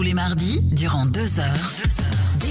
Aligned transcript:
Tous 0.00 0.04
les 0.04 0.14
mardis, 0.14 0.60
durant 0.62 1.04
deux 1.04 1.38
heures, 1.40 1.72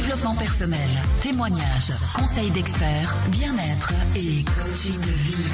développement 0.10 0.36
personnel, 0.36 0.90
témoignages, 1.22 1.94
conseils 2.16 2.50
d'experts, 2.50 3.16
bien-être 3.30 3.94
et 4.16 4.44
coaching 4.44 5.00
de 5.00 5.12
vie. 5.12 5.46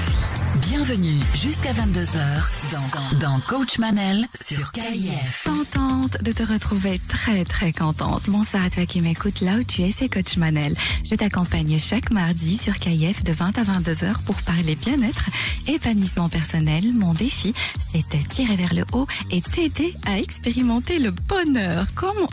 Bienvenue 0.62 1.20
jusqu'à 1.34 1.74
22h 1.74 2.72
dans, 2.72 3.20
dans 3.20 3.40
Coach 3.42 3.80
Manel 3.80 4.26
sur 4.42 4.72
KIF. 4.72 5.44
Contente 5.44 6.24
de 6.24 6.32
te 6.32 6.44
retrouver 6.44 7.02
très 7.10 7.44
très 7.44 7.74
contente. 7.74 8.30
Bonsoir 8.30 8.64
à 8.64 8.70
toi 8.70 8.86
qui 8.86 9.02
m'écoutes 9.02 9.42
là 9.42 9.58
où 9.58 9.64
tu 9.64 9.82
es, 9.82 9.92
c'est 9.92 10.08
Coach 10.08 10.38
Manel. 10.38 10.74
Je 11.04 11.16
t'accompagne 11.16 11.78
chaque 11.78 12.12
mardi 12.12 12.56
sur 12.56 12.76
KIF 12.76 13.26
de 13.26 13.34
20 13.34 13.58
à 13.58 13.64
22 13.64 14.06
heures 14.06 14.22
pour 14.26 14.42
parler 14.44 14.78
bien-être, 14.78 15.26
épanouissement 15.68 16.30
personnel. 16.30 16.94
Mon 16.94 17.14
défi, 17.14 17.54
c'est 17.78 18.10
de 18.10 18.26
tirer 18.26 18.56
vers 18.56 18.74
le 18.74 18.86
haut 18.94 19.08
et 19.32 19.42
t'aider 19.42 19.94
à 20.06 20.18
expérimenter 20.18 21.00
le 21.00 21.12
bonheur. 21.12 21.88
Comment 21.94 22.30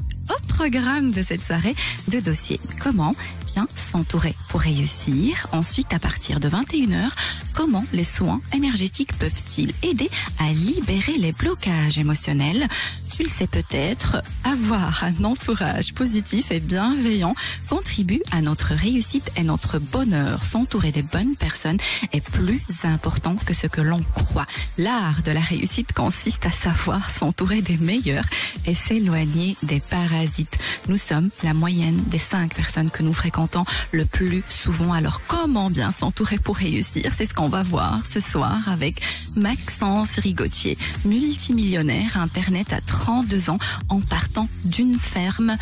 programme 0.48 1.10
de 1.10 1.22
cette 1.22 1.42
soirée, 1.42 1.74
deux 2.08 2.20
dossiers. 2.20 2.60
Comment 2.82 3.14
bien 3.46 3.66
s'entourer 3.76 4.34
pour 4.48 4.60
réussir? 4.60 5.46
Ensuite, 5.52 5.92
à 5.94 5.98
partir 5.98 6.40
de 6.40 6.48
21h, 6.48 7.10
comment 7.54 7.84
les 7.92 8.04
soins 8.04 8.40
énergétiques 8.54 9.16
peuvent-ils 9.18 9.72
aider 9.82 10.10
à 10.38 10.52
libérer 10.52 11.18
les 11.18 11.32
blocages 11.32 11.98
émotionnels? 11.98 12.68
Tu 13.14 13.24
le 13.24 13.28
sais 13.28 13.46
peut-être, 13.46 14.22
avoir 14.42 15.04
un 15.04 15.24
entourage 15.24 15.92
positif 15.92 16.50
et 16.50 16.60
bienveillant 16.60 17.34
contribue 17.68 18.22
à 18.30 18.40
notre 18.40 18.72
réussite 18.72 19.30
et 19.36 19.42
notre 19.42 19.78
bonheur. 19.78 20.42
S'entourer 20.42 20.92
des 20.92 21.02
bonnes 21.02 21.36
personnes 21.36 21.76
est 22.14 22.22
plus 22.22 22.62
important 22.84 23.36
que 23.36 23.52
ce 23.52 23.66
que 23.66 23.82
l'on 23.82 24.02
croit. 24.14 24.46
L'art 24.78 25.22
de 25.24 25.30
la 25.30 25.40
réussite 25.40 25.92
consiste 25.92 26.46
à 26.46 26.50
savoir 26.50 27.10
s'entourer 27.10 27.60
des 27.60 27.76
meilleurs 27.76 28.24
et 28.64 28.74
s'éloigner 28.74 29.58
des 29.62 29.80
parasites. 29.80 30.58
Nous 30.88 30.96
sommes 30.96 31.28
la 31.42 31.52
moyenne 31.52 32.02
des 32.06 32.18
cinq 32.18 32.54
personnes 32.54 32.90
que 32.90 33.02
nous 33.02 33.12
fréquentons 33.12 33.66
le 33.90 34.06
plus 34.06 34.42
souvent. 34.48 34.94
Alors 34.94 35.20
comment 35.28 35.70
bien 35.70 35.90
s'entourer 35.90 36.38
pour 36.38 36.56
réussir? 36.56 37.12
C'est 37.14 37.26
ce 37.26 37.34
qu'on 37.34 37.50
va 37.50 37.62
voir 37.62 38.06
ce 38.06 38.20
soir 38.20 38.58
avec 38.68 39.02
Maxence 39.36 40.18
Rigotier, 40.18 40.78
multimillionnaire 41.04 42.16
Internet 42.16 42.72
à 42.72 42.80
32 43.02 43.50
ans 43.50 43.58
en 43.88 44.00
partant 44.00 44.48
d'une 44.64 44.96
ferme 44.96 45.56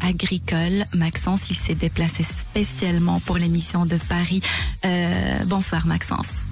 agricole. 0.00 0.84
Maxence, 0.94 1.50
il 1.50 1.56
s'est 1.56 1.74
déplacé 1.74 2.22
spécialement 2.22 3.18
pour 3.18 3.36
l'émission 3.36 3.84
de 3.84 3.96
Paris. 3.96 4.40
Euh, 4.84 5.44
bonsoir 5.46 5.88
Maxence. 5.88 6.46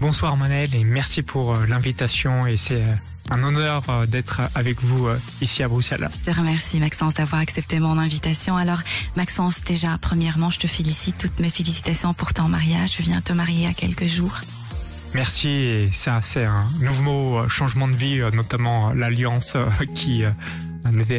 Bonsoir 0.00 0.38
Manel 0.38 0.74
et 0.74 0.82
merci 0.84 1.20
pour 1.20 1.54
euh, 1.54 1.66
l'invitation 1.66 2.46
et 2.46 2.56
c'est 2.56 2.80
euh, 2.80 2.94
un 3.30 3.42
honneur 3.42 4.06
d'être 4.08 4.40
avec 4.54 4.82
vous 4.82 5.08
ici 5.42 5.62
à 5.62 5.68
Bruxelles. 5.68 6.08
Je 6.10 6.22
te 6.22 6.30
remercie 6.30 6.80
Maxence 6.80 7.14
d'avoir 7.14 7.42
accepté 7.42 7.78
mon 7.78 7.98
invitation. 7.98 8.56
Alors 8.56 8.80
Maxence, 9.14 9.60
déjà 9.66 9.98
premièrement, 10.00 10.50
je 10.50 10.58
te 10.58 10.66
félicite, 10.66 11.18
toutes 11.18 11.38
mes 11.38 11.50
félicitations 11.50 12.14
pour 12.14 12.32
ton 12.32 12.48
mariage. 12.48 12.92
Tu 12.92 13.02
viens 13.02 13.20
te 13.20 13.34
marier 13.34 13.66
à 13.66 13.74
quelques 13.74 14.06
jours. 14.06 14.40
Merci 15.14 15.48
et 15.50 15.90
ça 15.92 16.20
c'est 16.22 16.44
un 16.44 16.68
nouveau 16.80 17.38
euh, 17.38 17.48
changement 17.48 17.86
de 17.86 17.94
vie, 17.94 18.20
euh, 18.20 18.30
notamment 18.30 18.90
euh, 18.90 18.94
l'alliance 18.94 19.56
qui 19.94 20.24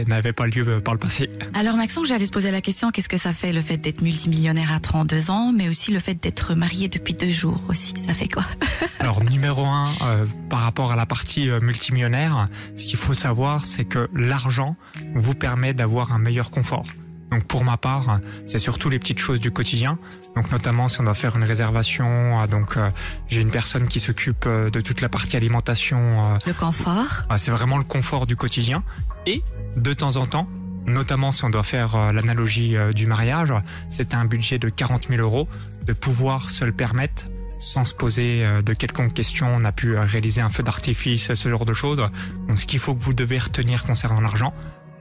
n'avait 0.08 0.34
pas 0.34 0.46
lieu 0.46 0.82
par 0.82 0.94
le 0.94 1.00
passé. 1.00 1.30
Alors 1.54 1.78
Maxence, 1.78 2.08
j'allais 2.08 2.26
se 2.26 2.32
poser 2.32 2.52
la 2.52 2.62
question, 2.62 2.92
qu'est-ce 2.92 3.10
que 3.10 3.18
ça 3.18 3.34
fait 3.34 3.54
le 3.54 3.62
fait 3.62 3.78
d'être 3.78 4.02
multimillionnaire 4.02 4.74
à 4.74 4.80
32 4.80 5.30
ans, 5.30 5.52
mais 5.56 5.70
aussi 5.70 5.92
le 5.92 6.00
fait 6.00 6.16
d'être 6.16 6.54
marié 6.54 6.90
depuis 6.90 7.14
deux 7.14 7.32
jours 7.32 7.64
aussi, 7.70 7.94
ça 7.96 8.14
fait 8.14 8.28
quoi? 8.28 8.44
Alors 9.00 9.24
numéro 9.24 9.66
un, 9.66 9.88
euh, 10.02 10.26
par 10.50 10.60
rapport 10.60 10.92
à 10.92 10.96
la 10.96 11.06
partie 11.06 11.50
multimillionnaire, 11.62 12.50
ce 12.76 12.86
qu'il 12.86 12.98
faut 12.98 13.14
savoir, 13.14 13.64
c'est 13.66 13.86
que 13.86 14.10
l'argent 14.14 14.76
vous 15.16 15.36
permet 15.36 15.74
d'avoir 15.74 16.12
un 16.12 16.20
meilleur 16.20 16.52
confort. 16.52 16.86
Donc 17.34 17.46
pour 17.46 17.64
ma 17.64 17.78
part, 17.78 18.20
c'est 18.46 18.60
surtout 18.60 18.90
les 18.90 19.00
petites 19.00 19.18
choses 19.18 19.40
du 19.40 19.50
quotidien. 19.50 19.98
Donc 20.36 20.52
notamment 20.52 20.88
si 20.88 21.02
on 21.02 21.04
doit 21.04 21.16
faire 21.16 21.36
une 21.36 21.44
réservation, 21.44 22.40
euh, 22.40 22.46
donc 22.46 22.78
euh, 22.78 22.90
j'ai 23.28 23.42
une 23.42 23.50
personne 23.50 23.88
qui 23.88 24.00
s'occupe 24.00 24.46
euh, 24.46 24.70
de 24.70 24.82
toute 24.82 25.02
la 25.02 25.10
partie 25.10 25.36
alimentation. 25.36 26.34
euh, 26.34 26.38
Le 26.46 26.54
confort 26.54 27.24
ah, 27.30 27.40
c'est 27.40 27.50
vraiment 27.50 27.80
le 27.80 27.84
confort 27.86 28.28
du 28.28 28.36
quotidien. 28.36 28.84
Et 29.26 29.42
de 29.78 29.94
temps 29.94 30.18
en 30.18 30.28
temps, 30.28 30.48
notamment 30.86 31.32
si 31.32 31.44
on 31.44 31.50
doit 31.50 31.64
faire 31.64 32.14
l'analogie 32.14 32.76
du 32.94 33.08
mariage, 33.08 33.52
c'est 33.90 34.14
un 34.14 34.26
budget 34.26 34.60
de 34.60 34.70
40 34.70 35.08
000 35.10 35.20
euros 35.20 35.48
de 35.86 35.94
pouvoir 35.94 36.52
se 36.52 36.66
le 36.66 36.72
permettre 36.72 37.26
sans 37.58 37.86
se 37.86 37.94
poser 37.96 38.46
de 38.62 38.74
quelconque 38.74 39.14
question. 39.14 39.48
On 39.56 39.64
a 39.66 39.72
pu 39.72 39.98
réaliser 39.98 40.42
un 40.42 40.50
feu 40.50 40.62
d'artifice, 40.62 41.34
ce 41.34 41.50
genre 41.50 41.66
de 41.66 41.74
choses. 41.74 42.04
Donc 42.48 42.60
ce 42.60 42.66
qu'il 42.66 42.80
faut 42.80 42.94
que 42.94 43.00
vous 43.02 43.14
devez 43.14 43.40
retenir 43.40 43.86
concernant 43.86 44.20
l'argent, 44.20 44.54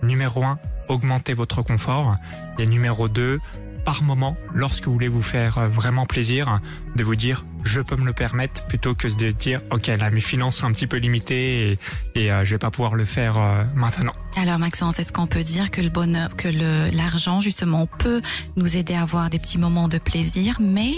numéro 0.02 0.44
un, 0.44 0.58
augmentez 0.88 1.34
votre 1.34 1.62
confort. 1.62 2.16
Et 2.58 2.66
numéro 2.66 3.08
2, 3.08 3.38
par 3.84 4.02
moment, 4.02 4.36
lorsque 4.54 4.84
vous 4.86 4.92
voulez 4.92 5.08
vous 5.08 5.22
faire 5.22 5.58
euh, 5.58 5.68
vraiment 5.68 6.06
plaisir, 6.06 6.60
de 6.94 7.02
vous 7.02 7.16
dire 7.16 7.44
je 7.64 7.80
peux 7.80 7.96
me 7.96 8.04
le 8.04 8.12
permettre 8.12 8.64
plutôt 8.66 8.94
que 8.94 9.08
de 9.08 9.30
dire 9.32 9.60
ok 9.70 9.86
là 9.88 10.10
mes 10.10 10.20
finances 10.20 10.56
sont 10.58 10.66
un 10.66 10.72
petit 10.72 10.86
peu 10.86 10.96
limitées 10.98 11.72
et, 12.14 12.20
et 12.24 12.32
euh, 12.32 12.44
je 12.44 12.50
vais 12.54 12.58
pas 12.58 12.70
pouvoir 12.70 12.94
le 12.94 13.04
faire 13.04 13.38
euh, 13.38 13.64
maintenant. 13.74 14.12
Alors 14.36 14.58
Maxence, 14.60 14.98
est-ce 15.00 15.12
qu'on 15.12 15.26
peut 15.26 15.42
dire 15.42 15.70
que 15.72 15.80
le 15.80 15.88
bonheur, 15.88 16.36
que 16.36 16.48
l'argent 16.96 17.40
justement 17.40 17.86
peut 17.86 18.20
nous 18.56 18.76
aider 18.76 18.94
à 18.94 19.02
avoir 19.02 19.30
des 19.30 19.38
petits 19.40 19.58
moments 19.58 19.88
de 19.88 19.98
plaisir, 19.98 20.58
mais 20.60 20.92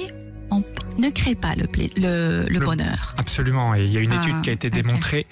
on 0.51 0.63
ne 0.99 1.11
crée 1.11 1.35
pas 1.35 1.55
le, 1.55 1.65
le, 1.97 2.45
le 2.45 2.59
Le- 2.59 2.65
bonheur? 2.67 3.15
Absolument. 3.17 3.75
Et 3.75 3.85
il 3.85 3.93
y 3.93 3.97
a 3.97 4.01
une 4.01 4.13
Ah, 4.13 4.21
étude 4.23 4.43
qui 4.43 4.51
a 4.51 4.53
été 4.53 4.69
démontrée 4.69 5.27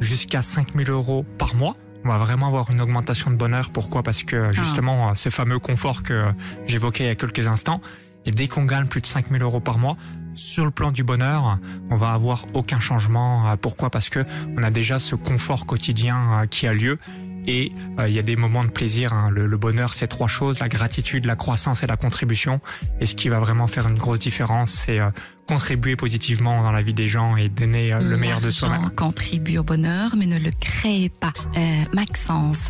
jusqu'à 0.00 0.40
5000 0.42 0.88
euros 0.90 1.24
par 1.38 1.54
mois. 1.54 1.76
On 2.04 2.08
va 2.08 2.18
vraiment 2.18 2.48
avoir 2.48 2.70
une 2.70 2.80
augmentation 2.80 3.30
de 3.30 3.36
bonheur. 3.36 3.70
Pourquoi? 3.70 4.02
Parce 4.02 4.22
Ah. 4.22 4.30
que 4.30 4.52
justement, 4.52 5.10
euh, 5.10 5.14
ce 5.14 5.30
fameux 5.30 5.58
confort 5.58 6.02
que 6.02 6.26
j'évoquais 6.66 7.04
il 7.04 7.06
y 7.06 7.10
a 7.10 7.14
quelques 7.14 7.46
instants. 7.46 7.80
Et 8.26 8.30
dès 8.30 8.48
qu'on 8.48 8.64
gagne 8.64 8.86
plus 8.86 9.00
de 9.02 9.06
5000 9.06 9.42
euros 9.42 9.60
par 9.60 9.78
mois, 9.78 9.96
sur 10.34 10.64
le 10.64 10.70
plan 10.70 10.90
du 10.92 11.04
bonheur, 11.04 11.58
on 11.90 11.96
va 11.96 12.12
avoir 12.12 12.46
aucun 12.54 12.80
changement. 12.80 13.50
Euh, 13.50 13.56
Pourquoi? 13.56 13.90
Parce 13.90 14.08
que 14.08 14.24
on 14.56 14.62
a 14.62 14.70
déjà 14.70 14.98
ce 14.98 15.14
confort 15.14 15.66
quotidien 15.66 16.42
euh, 16.42 16.46
qui 16.46 16.66
a 16.66 16.72
lieu. 16.72 16.98
Et 17.46 17.72
euh, 17.98 18.08
il 18.08 18.14
y 18.14 18.18
a 18.18 18.22
des 18.22 18.36
moments 18.36 18.64
de 18.64 18.70
plaisir. 18.70 19.12
hein. 19.12 19.30
Le, 19.30 19.46
le 19.46 19.56
bonheur, 19.56 19.94
c'est 19.94 20.06
trois 20.08 20.28
choses 20.28 20.60
la 20.60 20.68
gratitude, 20.68 21.24
la 21.26 21.36
croissance 21.36 21.82
et 21.82 21.86
la 21.86 21.96
contribution. 21.96 22.60
Et 23.00 23.06
ce 23.06 23.14
qui 23.14 23.28
va 23.28 23.38
vraiment 23.38 23.66
faire 23.66 23.86
une 23.88 23.98
grosse 23.98 24.18
différence, 24.18 24.72
c'est 24.72 24.98
euh, 24.98 25.10
contribuer 25.46 25.96
positivement 25.96 26.62
dans 26.62 26.72
la 26.72 26.82
vie 26.82 26.94
des 26.94 27.06
gens 27.06 27.36
et 27.36 27.48
donner 27.48 27.92
euh, 27.92 27.98
le 27.98 28.16
meilleur 28.16 28.40
de 28.40 28.50
soi-même. 28.50 28.90
contribue 28.90 29.58
au 29.58 29.62
bonheur, 29.62 30.14
mais 30.16 30.26
ne 30.26 30.38
le 30.38 30.50
crée 30.58 31.10
pas. 31.20 31.32
Euh, 31.56 31.82
Maxence, 31.92 32.68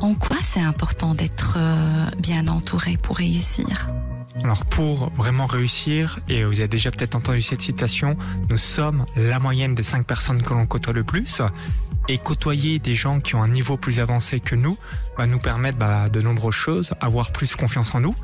en 0.00 0.14
quoi 0.14 0.36
c'est 0.42 0.60
important 0.60 1.14
d'être 1.14 1.54
euh, 1.56 2.06
bien 2.18 2.48
entouré 2.48 2.96
pour 2.96 3.16
réussir? 3.18 3.88
Alors 4.42 4.64
pour 4.64 5.10
vraiment 5.10 5.46
réussir, 5.46 6.18
et 6.28 6.44
vous 6.44 6.58
avez 6.58 6.68
déjà 6.68 6.90
peut-être 6.90 7.14
entendu 7.14 7.40
cette 7.40 7.62
citation, 7.62 8.16
nous 8.50 8.58
sommes 8.58 9.06
la 9.16 9.38
moyenne 9.38 9.74
des 9.74 9.84
cinq 9.84 10.06
personnes 10.06 10.42
que 10.42 10.52
l'on 10.52 10.66
côtoie 10.66 10.92
le 10.92 11.04
plus. 11.04 11.40
Et 12.08 12.18
côtoyer 12.18 12.78
des 12.78 12.94
gens 12.94 13.20
qui 13.20 13.34
ont 13.34 13.42
un 13.42 13.48
niveau 13.48 13.76
plus 13.76 14.00
avancé 14.00 14.40
que 14.40 14.54
nous 14.54 14.76
va 15.16 15.26
nous 15.26 15.38
permettre 15.38 15.78
bah, 15.78 16.08
de 16.08 16.20
nombreuses 16.20 16.54
choses, 16.54 16.94
avoir 17.00 17.32
plus 17.32 17.54
confiance 17.56 17.94
en 17.94 18.00
nous. 18.00 18.14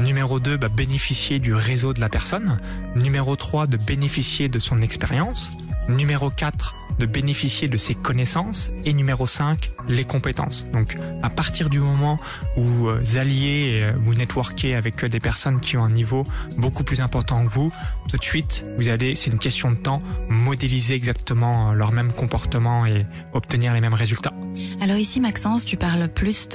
Numéro 0.00 0.40
2, 0.40 0.56
bah, 0.56 0.68
bénéficier 0.68 1.38
du 1.38 1.54
réseau 1.54 1.92
de 1.92 2.00
la 2.00 2.08
personne. 2.08 2.58
Numéro 2.96 3.36
3, 3.36 3.66
de 3.66 3.76
bénéficier 3.76 4.48
de 4.48 4.58
son 4.58 4.80
expérience. 4.80 5.52
Numéro 5.88 6.30
4, 6.30 6.74
de 6.98 7.06
bénéficier 7.06 7.68
de 7.68 7.76
ses 7.76 7.94
connaissances. 7.94 8.70
Et 8.84 8.92
numéro 8.92 9.26
5, 9.26 9.70
les 9.88 10.04
compétences. 10.04 10.66
Donc 10.72 10.96
à 11.22 11.30
partir 11.30 11.68
du 11.70 11.80
moment 11.80 12.18
où 12.56 12.88
euh, 12.88 13.00
vous 13.02 13.16
alliez, 13.16 13.80
euh, 13.82 13.92
vous 13.98 14.14
networkez 14.14 14.74
avec 14.74 15.02
euh, 15.02 15.08
des 15.08 15.20
personnes 15.20 15.60
qui 15.60 15.76
ont 15.76 15.84
un 15.84 15.90
niveau 15.90 16.24
beaucoup 16.56 16.84
plus 16.84 17.00
important 17.00 17.44
que 17.44 17.50
vous, 17.50 17.72
tout 18.08 18.16
de 18.16 18.24
suite, 18.24 18.64
vous 18.76 18.88
allez, 18.88 19.16
c'est 19.16 19.30
une 19.30 19.38
question 19.38 19.70
de 19.70 19.76
temps, 19.76 20.02
modéliser 20.28 20.94
exactement 20.94 21.72
leur 21.72 21.92
même 21.92 22.12
comportement 22.12 22.86
et 22.86 23.06
obtenir 23.32 23.74
les 23.74 23.80
mêmes 23.80 23.94
résultats. 23.94 24.32
Alors 24.80 24.96
ici, 24.96 25.20
Maxence, 25.20 25.64
tu 25.64 25.76
parles 25.76 26.08
plus 26.08 26.48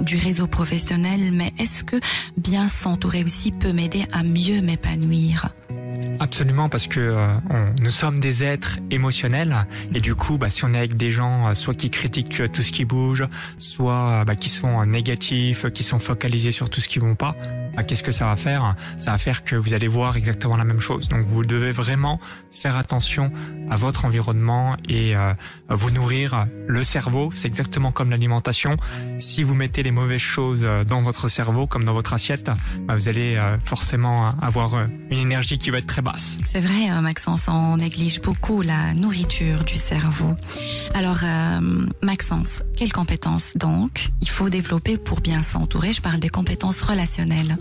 du 0.00 0.16
réseau 0.16 0.46
professionnel, 0.46 1.32
mais 1.32 1.52
est-ce 1.58 1.84
que 1.84 1.96
bien 2.36 2.68
s'entourer 2.68 3.24
aussi 3.24 3.52
peut 3.52 3.72
m'aider 3.72 4.04
à 4.12 4.22
mieux 4.22 4.60
m'épanouir? 4.60 5.52
Absolument, 6.20 6.68
parce 6.68 6.86
que 6.88 6.98
euh, 7.00 7.28
on- 7.50 7.74
nous 7.82 7.90
sommes 7.90 8.18
des 8.18 8.42
êtres 8.42 8.78
émotionnels. 8.90 9.66
Et 9.94 10.00
du 10.00 10.14
coup, 10.14 10.36
bah, 10.36 10.50
si 10.50 10.64
on 10.64 10.74
est 10.74 10.78
avec 10.78 10.96
des 10.96 11.10
gens, 11.10 11.48
euh, 11.48 11.54
soit 11.54 11.74
qui 11.74 11.90
critiquent 11.90 12.40
euh, 12.40 12.48
tout 12.48 12.62
ce 12.62 12.72
qui 12.72 12.84
bouge, 12.84 13.24
soit 13.58 14.20
euh, 14.20 14.24
bah, 14.24 14.34
qui 14.34 14.48
sont 14.48 14.84
négatifs, 14.84 15.70
qui 15.72 15.84
sont 15.84 15.98
focalisés 16.00 16.50
sur 16.50 16.70
tout 16.70 16.80
ce 16.80 16.88
qui 16.88 16.98
ne 16.98 17.04
vont 17.04 17.14
pas, 17.14 17.36
bah, 17.78 17.84
qu'est-ce 17.84 18.02
que 18.02 18.10
ça 18.10 18.24
va 18.24 18.34
faire? 18.34 18.74
Ça 18.98 19.12
va 19.12 19.18
faire 19.18 19.44
que 19.44 19.54
vous 19.54 19.72
allez 19.72 19.86
voir 19.86 20.16
exactement 20.16 20.56
la 20.56 20.64
même 20.64 20.80
chose. 20.80 21.08
Donc, 21.08 21.24
vous 21.24 21.44
devez 21.44 21.70
vraiment 21.70 22.18
faire 22.50 22.76
attention 22.76 23.30
à 23.70 23.76
votre 23.76 24.04
environnement 24.04 24.76
et 24.88 25.14
euh, 25.14 25.32
vous 25.68 25.92
nourrir. 25.92 26.48
Le 26.66 26.82
cerveau, 26.82 27.30
c'est 27.32 27.46
exactement 27.46 27.92
comme 27.92 28.10
l'alimentation. 28.10 28.76
Si 29.20 29.44
vous 29.44 29.54
mettez 29.54 29.84
les 29.84 29.92
mauvaises 29.92 30.20
choses 30.20 30.62
euh, 30.64 30.82
dans 30.82 31.02
votre 31.02 31.28
cerveau, 31.28 31.68
comme 31.68 31.84
dans 31.84 31.92
votre 31.92 32.14
assiette, 32.14 32.50
bah, 32.80 32.96
vous 32.96 33.06
allez 33.06 33.36
euh, 33.36 33.56
forcément 33.64 34.34
avoir 34.42 34.74
euh, 34.74 34.86
une 35.12 35.18
énergie 35.18 35.58
qui 35.58 35.70
va 35.70 35.78
être 35.78 35.86
très 35.86 36.02
basse. 36.02 36.38
C'est 36.44 36.60
vrai, 36.60 36.90
euh, 36.90 37.00
Maxence, 37.00 37.46
on 37.46 37.76
néglige 37.76 38.20
beaucoup 38.20 38.60
la 38.60 38.92
nourriture 38.94 39.62
du 39.62 39.76
cerveau. 39.76 40.34
Alors, 40.94 41.20
euh, 41.22 41.86
Maxence, 42.02 42.60
quelles 42.76 42.92
compétences 42.92 43.56
donc 43.56 44.08
il 44.20 44.28
faut 44.28 44.48
développer 44.48 44.98
pour 44.98 45.20
bien 45.20 45.44
s'entourer? 45.44 45.92
Je 45.92 46.02
parle 46.02 46.18
des 46.18 46.28
compétences 46.28 46.82
relationnelles. 46.82 47.56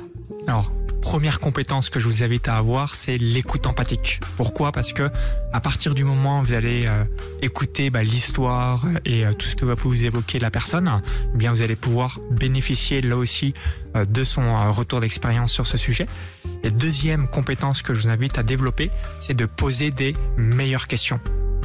Alors, 0.47 0.71
première 1.01 1.39
compétence 1.39 1.89
que 1.89 1.99
je 1.99 2.05
vous 2.05 2.23
invite 2.23 2.49
à 2.49 2.57
avoir, 2.57 2.95
c'est 2.95 3.17
l'écoute 3.17 3.65
empathique. 3.65 4.19
Pourquoi? 4.35 4.71
Parce 4.71 4.93
que 4.93 5.09
à 5.53 5.61
partir 5.61 5.93
du 5.93 6.03
moment 6.03 6.41
où 6.41 6.43
vous 6.43 6.53
allez 6.53 6.85
euh, 6.85 7.03
écouter 7.41 7.89
bah, 7.89 8.03
l'histoire 8.03 8.85
et 9.05 9.25
euh, 9.25 9.31
tout 9.31 9.45
ce 9.47 9.55
que 9.55 9.65
va 9.65 9.75
vous 9.75 10.03
évoquer 10.03 10.39
la 10.39 10.51
personne, 10.51 11.01
eh 11.33 11.37
bien 11.37 11.51
vous 11.51 11.61
allez 11.61 11.75
pouvoir 11.75 12.19
bénéficier 12.31 13.01
là 13.01 13.15
aussi 13.15 13.53
euh, 13.95 14.05
de 14.05 14.23
son 14.23 14.73
retour 14.73 14.99
d'expérience 14.99 15.53
sur 15.53 15.65
ce 15.65 15.77
sujet. 15.77 16.07
Et 16.63 16.71
deuxième 16.71 17.27
compétence 17.27 17.81
que 17.81 17.93
je 17.93 18.01
vous 18.01 18.09
invite 18.09 18.37
à 18.37 18.43
développer, 18.43 18.91
c'est 19.19 19.35
de 19.35 19.45
poser 19.45 19.91
des 19.91 20.15
meilleures 20.37 20.87
questions. 20.87 21.19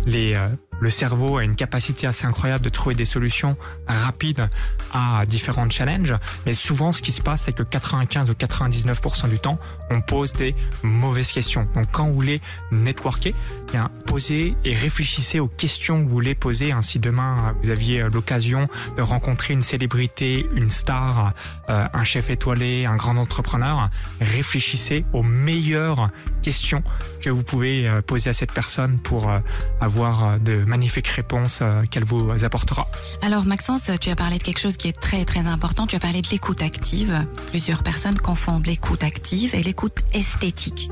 Les 0.06 0.36
le 0.82 0.90
cerveau 0.90 1.38
a 1.38 1.44
une 1.44 1.54
capacité 1.54 2.08
assez 2.08 2.26
incroyable 2.26 2.64
de 2.64 2.68
trouver 2.68 2.96
des 2.96 3.04
solutions 3.04 3.56
rapides 3.86 4.48
à 4.92 5.24
différents 5.26 5.70
challenges. 5.70 6.14
Mais 6.44 6.54
souvent, 6.54 6.90
ce 6.90 7.00
qui 7.00 7.12
se 7.12 7.22
passe, 7.22 7.42
c'est 7.42 7.52
que 7.52 7.62
95 7.62 8.30
ou 8.30 8.32
99% 8.32 9.28
du 9.28 9.38
temps, 9.38 9.60
on 9.90 10.00
pose 10.00 10.32
des 10.32 10.56
mauvaises 10.82 11.30
questions. 11.30 11.68
Donc, 11.76 11.86
quand 11.92 12.06
vous 12.06 12.14
voulez 12.14 12.40
networker, 12.72 13.32
eh 13.68 13.70
bien, 13.70 13.90
posez 14.06 14.56
et 14.64 14.74
réfléchissez 14.74 15.38
aux 15.38 15.46
questions 15.46 16.02
que 16.02 16.08
vous 16.08 16.14
voulez 16.14 16.34
poser. 16.34 16.72
Ainsi, 16.72 16.98
demain, 16.98 17.54
vous 17.62 17.70
aviez 17.70 18.00
l'occasion 18.12 18.68
de 18.96 19.02
rencontrer 19.02 19.54
une 19.54 19.62
célébrité, 19.62 20.46
une 20.56 20.72
star, 20.72 21.32
euh, 21.68 21.86
un 21.92 22.04
chef 22.04 22.28
étoilé, 22.28 22.86
un 22.86 22.96
grand 22.96 23.16
entrepreneur. 23.16 23.88
Réfléchissez 24.20 25.04
aux 25.12 25.22
meilleures 25.22 26.10
questions 26.42 26.82
que 27.20 27.30
vous 27.30 27.44
pouvez 27.44 27.88
euh, 27.88 28.02
poser 28.02 28.30
à 28.30 28.32
cette 28.32 28.52
personne 28.52 28.98
pour 28.98 29.30
euh, 29.30 29.38
avoir 29.80 30.40
de 30.40 30.64
magnifique 30.72 31.08
réponse 31.08 31.58
euh, 31.60 31.82
qu'elle 31.90 32.04
vous 32.04 32.30
apportera. 32.42 32.88
Alors 33.20 33.44
Maxence, 33.44 33.90
tu 34.00 34.08
as 34.08 34.16
parlé 34.16 34.38
de 34.38 34.42
quelque 34.42 34.58
chose 34.58 34.78
qui 34.78 34.88
est 34.88 34.98
très 34.98 35.26
très 35.26 35.46
important, 35.46 35.86
tu 35.86 35.96
as 35.96 35.98
parlé 35.98 36.22
de 36.22 36.28
l'écoute 36.28 36.62
active. 36.62 37.14
Plusieurs 37.48 37.82
personnes 37.82 38.18
confondent 38.18 38.66
l'écoute 38.66 39.04
active 39.04 39.54
et 39.54 39.62
l'écoute 39.62 39.98
esthétique. 40.14 40.90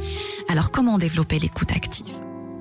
Alors 0.50 0.71
comment 0.71 0.99
développer 0.99 1.38
l'écoute 1.38 1.73
active? 1.73 2.15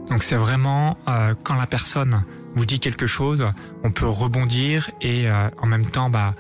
Donc 0.10 0.24
c'est 0.24 0.38
vraiment 0.38 0.98
euh, 1.10 1.36
quand 1.44 1.56
la 1.56 1.68
personne 1.68 2.24
vous 2.56 2.66
dit 2.66 2.80
quelque 2.80 3.06
chose, 3.06 3.46
on 3.84 3.92
peut 3.92 4.08
rebondir 4.08 4.90
et 5.02 5.30
euh, 5.30 5.50
en 5.62 5.68
même 5.68 5.86
temps 5.86 6.10
bah, 6.10 6.36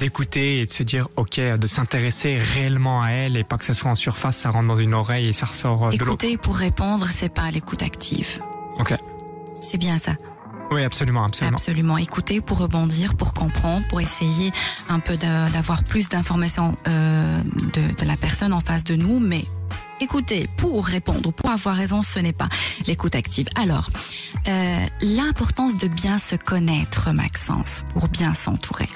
d'écouter 0.00 0.62
et 0.62 0.66
de 0.66 0.72
se 0.72 0.82
dire 0.82 1.06
ok 1.16 1.38
de 1.38 1.66
s'intéresser 1.68 2.38
réellement 2.38 3.02
à 3.02 3.10
elle 3.10 3.36
et 3.36 3.44
pas 3.44 3.56
que 3.56 3.64
ça 3.64 3.74
soit 3.74 3.90
en 3.90 3.94
surface 3.94 4.36
ça 4.38 4.50
rentre 4.50 4.66
dans 4.66 4.78
une 4.78 4.94
oreille 4.94 5.28
et 5.28 5.32
ça 5.32 5.46
ressort 5.46 5.90
de 5.90 5.96
l'autre. 5.96 6.02
Écouter 6.02 6.36
pour 6.38 6.56
répondre 6.56 7.06
c'est 7.08 7.32
pas 7.32 7.48
l'écoute 7.52 7.84
active. 7.84 8.42
Ok. 8.80 8.94
C'est 9.62 9.78
bien 9.78 9.98
ça. 9.98 10.12
Oui, 10.70 10.82
absolument, 10.82 11.24
absolument. 11.24 11.56
Absolument. 11.56 11.98
Écouter 11.98 12.40
pour 12.40 12.58
rebondir, 12.58 13.14
pour 13.14 13.34
comprendre, 13.34 13.86
pour 13.88 14.00
essayer 14.00 14.52
un 14.88 15.00
peu 15.00 15.16
d'avoir 15.16 15.84
plus 15.84 16.08
d'informations 16.08 16.76
euh, 16.88 17.42
de, 17.42 17.94
de 17.94 18.06
la 18.06 18.16
personne 18.16 18.52
en 18.52 18.60
face 18.60 18.82
de 18.82 18.96
nous, 18.96 19.20
mais 19.20 19.44
écouter 20.00 20.48
pour 20.56 20.86
répondre, 20.86 21.32
pour 21.32 21.50
avoir 21.50 21.76
raison, 21.76 22.02
ce 22.02 22.18
n'est 22.18 22.32
pas 22.32 22.48
l'écoute 22.86 23.14
active. 23.14 23.48
Alors, 23.54 23.90
euh, 24.48 24.84
l'importance 25.02 25.76
de 25.76 25.88
bien 25.88 26.18
se 26.18 26.36
connaître, 26.36 27.12
Maxence, 27.12 27.84
pour 27.92 28.08
bien 28.08 28.34
s'entourer. 28.34 28.88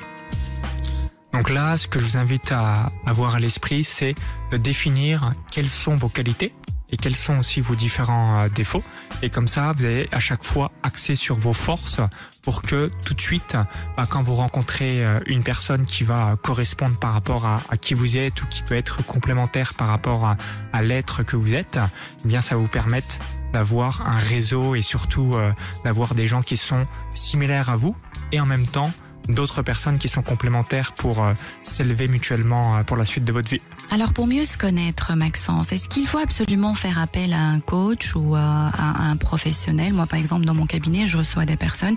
Donc 1.35 1.51
là, 1.51 1.77
ce 1.77 1.87
que 1.87 1.99
je 1.99 2.07
vous 2.07 2.17
invite 2.17 2.51
à 2.53 2.91
avoir 3.05 3.35
à 3.35 3.39
l'esprit, 3.39 3.85
c'est 3.85 4.15
de 4.51 4.57
définir 4.57 5.35
quelles 5.51 5.69
sont 5.69 5.95
vos 5.97 6.09
qualités, 6.09 6.55
et 6.91 6.97
quels 6.97 7.17
sont 7.17 7.39
aussi 7.39 7.61
vos 7.61 7.75
différents 7.75 8.41
euh, 8.41 8.49
défauts. 8.49 8.83
Et 9.23 9.31
comme 9.31 9.49
ça, 9.49 9.73
vous 9.73 9.85
allez 9.85 10.09
à 10.13 10.21
chaque 10.21 10.45
fois 10.45 10.71
axer 10.83 11.15
sur 11.15 11.37
vos 11.37 11.55
forces 11.55 12.01
pour 12.43 12.63
que 12.63 12.91
tout 13.05 13.15
de 13.15 13.21
suite, 13.21 13.57
bah, 13.97 14.07
quand 14.09 14.23
vous 14.23 14.35
rencontrez 14.37 15.05
euh, 15.05 15.19
une 15.27 15.43
personne 15.43 15.87
qui 15.87 16.05
va 16.05 16.37
correspondre 16.43 16.99
par 16.99 17.15
rapport 17.15 17.47
à, 17.47 17.77
qui 17.79 17.95
vous 17.95 18.19
êtes 18.19 18.43
ou 18.43 18.47
qui 18.47 18.63
peut 18.63 18.77
être 18.77 19.05
complémentaire 19.05 19.75
par 19.75 19.89
rapport 19.89 20.37
à, 20.73 20.83
l'être 20.83 21.23
que 21.23 21.35
vous 21.35 21.55
êtes, 21.55 21.81
eh 22.25 22.29
bien 22.29 22.43
ça 22.43 22.57
vous 22.57 22.69
permettre 22.69 23.19
d'avoir 23.53 24.07
un 24.07 24.19
réseau 24.19 24.75
et 24.75 24.83
surtout 24.83 25.35
euh, 25.35 25.51
d'avoir 25.85 26.15
des 26.15 26.27
gens 26.27 26.43
qui 26.43 26.57
sont 26.57 26.87
similaires 27.15 27.71
à 27.71 27.77
vous 27.77 27.97
et 28.33 28.41
en 28.41 28.47
même 28.47 28.67
temps 28.67 28.93
d'autres 29.29 29.63
personnes 29.63 29.99
qui 29.99 30.09
sont 30.09 30.23
complémentaires 30.23 30.93
pour 30.93 31.25
euh, 31.25 31.33
s'élever 31.63 32.07
mutuellement 32.07 32.85
pour 32.85 32.97
la 32.97 33.07
suite 33.07 33.25
de 33.25 33.33
votre 33.33 33.49
vie. 33.49 33.63
Alors 33.91 34.13
pour 34.13 34.27
mieux 34.27 34.45
se 34.45 34.59
connaître, 34.59 35.15
Maxence, 35.15 35.73
est-ce 35.73 35.89
qu'il 35.89 36.07
faut 36.07 36.19
absolument 36.19 36.75
faire 36.75 36.99
appel 36.99 37.33
à 37.33 37.41
un 37.41 37.61
coach 37.61 38.15
ou 38.17 38.35
à, 38.35 38.73
un 39.11 39.17
professionnel? 39.17 39.93
Moi, 39.93 40.07
par 40.07 40.19
exemple, 40.19 40.45
dans 40.45 40.55
mon 40.55 40.67
cabinet, 40.67 41.07
je 41.07 41.19
reçois 41.19 41.45
des 41.45 41.57
personnes 41.57 41.95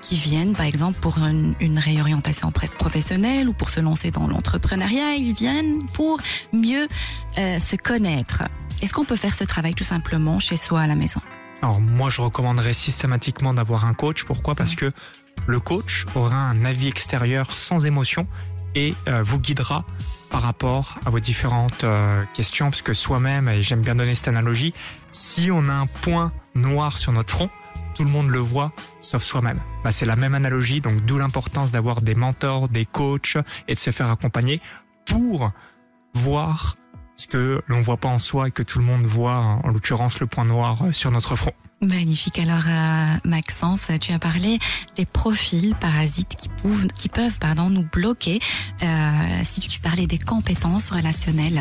qui 0.00 0.14
viennent, 0.16 0.54
par 0.54 0.66
exemple, 0.66 1.00
pour 1.00 1.18
une, 1.18 1.78
réorientation 1.78 2.52
professionnelle 2.52 3.48
ou 3.48 3.52
pour 3.52 3.70
se 3.70 3.80
lancer 3.80 4.10
dans 4.10 4.28
l'entrepreneuriat. 4.28 5.16
Ils 5.16 5.34
viennent 5.34 5.78
pour 5.92 6.20
mieux 6.52 6.86
euh, 7.38 7.58
se 7.58 7.76
connaître. 7.76 8.44
Est-ce 8.80 8.92
qu'on 8.92 9.04
peut 9.04 9.16
faire 9.16 9.34
ce 9.34 9.44
travail 9.44 9.74
tout 9.74 9.84
simplement 9.84 10.38
chez 10.38 10.56
soi 10.56 10.80
à 10.80 10.86
la 10.86 10.94
maison? 10.94 11.20
Alors 11.60 11.80
moi, 11.80 12.08
je 12.08 12.20
recommanderais 12.20 12.72
systématiquement 12.72 13.52
d'avoir 13.52 13.84
un 13.84 13.94
coach. 13.94 14.24
Pourquoi? 14.24 14.54
Parce 14.54 14.74
que 14.74 14.92
le 15.46 15.60
coach 15.60 16.06
aura 16.14 16.36
un 16.36 16.64
avis 16.64 16.88
extérieur 16.88 17.50
sans 17.50 17.84
émotion 17.84 18.26
et 18.74 18.94
euh, 19.08 19.22
vous 19.22 19.38
guidera 19.38 19.84
par 20.32 20.40
rapport 20.40 20.98
à 21.04 21.10
vos 21.10 21.20
différentes 21.20 21.84
euh, 21.84 22.24
questions, 22.32 22.70
parce 22.70 22.80
que 22.80 22.94
soi-même, 22.94 23.50
et 23.50 23.62
j'aime 23.62 23.82
bien 23.82 23.94
donner 23.94 24.14
cette 24.14 24.28
analogie, 24.28 24.72
si 25.12 25.50
on 25.52 25.68
a 25.68 25.74
un 25.74 25.86
point 25.86 26.32
noir 26.54 26.98
sur 26.98 27.12
notre 27.12 27.30
front, 27.30 27.50
tout 27.94 28.02
le 28.02 28.10
monde 28.10 28.30
le 28.30 28.38
voit, 28.38 28.72
sauf 29.02 29.22
soi-même. 29.22 29.60
Bah, 29.84 29.92
c'est 29.92 30.06
la 30.06 30.16
même 30.16 30.34
analogie, 30.34 30.80
donc 30.80 31.04
d'où 31.04 31.18
l'importance 31.18 31.70
d'avoir 31.70 32.00
des 32.00 32.14
mentors, 32.14 32.70
des 32.70 32.86
coachs 32.86 33.36
et 33.68 33.74
de 33.74 33.78
se 33.78 33.90
faire 33.90 34.10
accompagner 34.10 34.62
pour 35.04 35.52
voir 36.14 36.76
ce 37.16 37.26
que 37.26 37.62
l'on 37.68 37.82
voit 37.82 37.98
pas 37.98 38.08
en 38.08 38.18
soi 38.18 38.48
et 38.48 38.50
que 38.50 38.62
tout 38.62 38.78
le 38.78 38.86
monde 38.86 39.04
voit, 39.04 39.36
en 39.36 39.68
l'occurrence 39.68 40.18
le 40.18 40.26
point 40.26 40.46
noir 40.46 40.78
sur 40.92 41.10
notre 41.10 41.36
front. 41.36 41.52
Magnifique. 41.82 42.38
Alors, 42.38 42.62
euh, 42.68 43.16
Maxence, 43.24 43.88
tu 44.00 44.12
as 44.12 44.18
parlé 44.20 44.60
des 44.96 45.04
profils 45.04 45.74
parasites 45.74 46.36
qui, 46.96 47.08
peuvent, 47.08 47.38
pardon, 47.40 47.70
nous 47.70 47.82
bloquer. 47.82 48.38
Euh, 48.82 48.86
si 49.42 49.58
tu 49.58 49.80
parlais 49.80 50.06
des 50.06 50.18
compétences 50.18 50.90
relationnelles, 50.90 51.60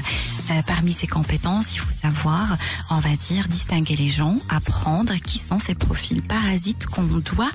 euh, 0.51 0.61
parmi 0.67 0.93
ces 0.93 1.07
compétences, 1.07 1.73
il 1.75 1.79
faut 1.79 1.91
savoir, 1.91 2.55
on 2.91 2.99
va 2.99 3.15
dire, 3.15 3.47
distinguer 3.47 3.95
les 3.95 4.09
gens, 4.09 4.37
apprendre 4.47 5.15
qui 5.15 5.39
sont 5.39 5.59
ces 5.59 5.73
profils 5.73 6.21
parasites 6.21 6.85
qu'on 6.85 7.03
doit 7.03 7.51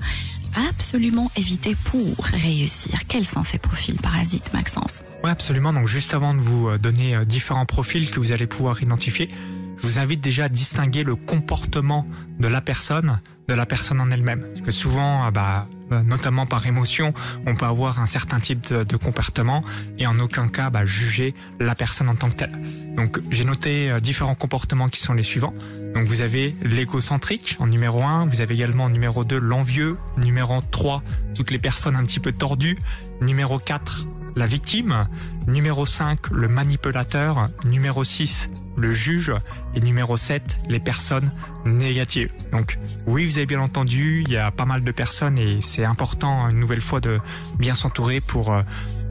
absolument 0.69 1.31
éviter 1.37 1.73
pour 1.85 2.25
réussir. 2.25 2.99
Quels 3.07 3.25
sont 3.25 3.45
ces 3.45 3.59
profils 3.59 3.95
parasites, 3.95 4.51
Maxence? 4.53 5.03
Oui, 5.23 5.29
absolument. 5.29 5.71
Donc, 5.71 5.87
juste 5.87 6.13
avant 6.13 6.33
de 6.33 6.41
vous 6.41 6.77
donner 6.77 7.17
différents 7.25 7.65
profils 7.65 8.11
que 8.11 8.19
vous 8.19 8.33
allez 8.33 8.47
pouvoir 8.47 8.81
identifier, 8.81 9.29
je 9.77 9.87
vous 9.87 9.99
invite 9.99 10.21
déjà 10.21 10.45
à 10.45 10.49
distinguer 10.49 11.03
le 11.03 11.15
comportement 11.15 12.05
de 12.39 12.47
la 12.47 12.61
personne 12.61 13.19
de 13.47 13.53
la 13.53 13.65
personne 13.65 14.01
en 14.01 14.11
elle-même. 14.11 14.41
Parce 14.41 14.61
que 14.61 14.71
souvent, 14.71 15.23
ah 15.23 15.31
bah, 15.31 15.67
euh, 15.91 16.03
notamment 16.03 16.45
par 16.45 16.65
émotion, 16.67 17.13
on 17.45 17.55
peut 17.55 17.65
avoir 17.65 18.01
un 18.01 18.05
certain 18.05 18.39
type 18.39 18.73
de, 18.73 18.97
comportement 18.97 19.63
et 19.97 20.07
en 20.07 20.19
aucun 20.19 20.47
cas 20.47 20.69
bah, 20.69 20.85
juger 20.85 21.33
la 21.59 21.75
personne 21.75 22.09
en 22.09 22.15
tant 22.15 22.29
que 22.29 22.35
telle. 22.35 22.51
Donc 22.95 23.19
j'ai 23.31 23.45
noté 23.45 23.89
euh, 23.89 23.99
différents 23.99 24.35
comportements 24.35 24.89
qui 24.89 24.99
sont 24.99 25.13
les 25.13 25.23
suivants. 25.23 25.53
Donc 25.95 26.05
vous 26.05 26.21
avez 26.21 26.55
l'égocentrique 26.61 27.55
en 27.59 27.67
numéro 27.67 28.03
1, 28.03 28.25
vous 28.25 28.41
avez 28.41 28.53
également 28.53 28.85
en 28.85 28.89
numéro 28.89 29.23
2 29.23 29.37
l'envieux, 29.37 29.97
numéro 30.17 30.59
3 30.71 31.01
toutes 31.35 31.51
les 31.51 31.59
personnes 31.59 31.95
un 31.95 32.03
petit 32.03 32.19
peu 32.19 32.33
tordues, 32.33 32.77
numéro 33.21 33.59
4 33.59 34.07
la 34.37 34.45
victime, 34.45 35.07
numéro 35.47 35.85
5 35.85 36.29
le 36.29 36.47
manipulateur, 36.47 37.49
numéro 37.65 38.03
6 38.03 38.49
le 38.77 38.91
juge. 38.91 39.33
Et 39.75 39.79
numéro 39.79 40.17
7 40.17 40.57
les 40.69 40.79
personnes 40.79 41.31
négatives. 41.65 42.31
Donc 42.51 42.79
oui, 43.05 43.25
vous 43.25 43.37
avez 43.37 43.45
bien 43.45 43.59
entendu, 43.59 44.23
il 44.25 44.31
y 44.31 44.37
a 44.37 44.49
pas 44.51 44.65
mal 44.65 44.83
de 44.83 44.91
personnes 44.91 45.37
et 45.37 45.59
c'est 45.61 45.83
important 45.83 46.47
une 46.49 46.59
nouvelle 46.59 46.81
fois 46.81 46.99
de 46.99 47.19
bien 47.59 47.75
s'entourer 47.75 48.21
pour 48.21 48.53
euh, 48.53 48.61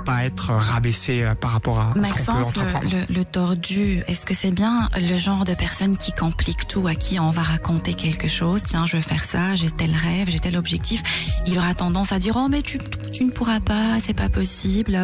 pas 0.06 0.24
être 0.24 0.52
rabaissé 0.52 1.22
euh, 1.22 1.34
par 1.34 1.50
rapport 1.50 1.80
à 1.80 1.92
Maxence, 1.96 2.54
ce 2.54 2.60
qu'on 2.60 2.80
le, 2.80 3.14
le, 3.14 3.24
tordu, 3.24 4.04
est-ce 4.06 4.24
que 4.24 4.34
c'est 4.34 4.52
bien 4.52 4.88
le 4.96 5.18
genre 5.18 5.44
de 5.44 5.52
personne 5.52 5.96
qui 5.96 6.12
complique 6.12 6.68
tout, 6.68 6.86
à 6.86 6.94
qui 6.94 7.18
on 7.18 7.30
va 7.30 7.42
raconter 7.42 7.94
quelque 7.94 8.28
chose 8.28 8.62
Tiens, 8.62 8.86
je 8.86 8.96
vais 8.96 9.02
faire 9.02 9.24
ça, 9.24 9.56
j'ai 9.56 9.70
tel 9.70 9.90
rêve, 9.90 10.30
j'ai 10.30 10.38
tel 10.38 10.56
objectif. 10.56 11.02
Il 11.46 11.58
aura 11.58 11.74
tendance 11.74 12.12
à 12.12 12.20
dire 12.20 12.34
oh 12.36 12.46
mais 12.48 12.62
tu, 12.62 12.78
tu 13.12 13.24
ne 13.24 13.30
pourras 13.30 13.58
pas, 13.58 13.98
c'est 13.98 14.14
pas 14.14 14.28
possible. 14.28 14.96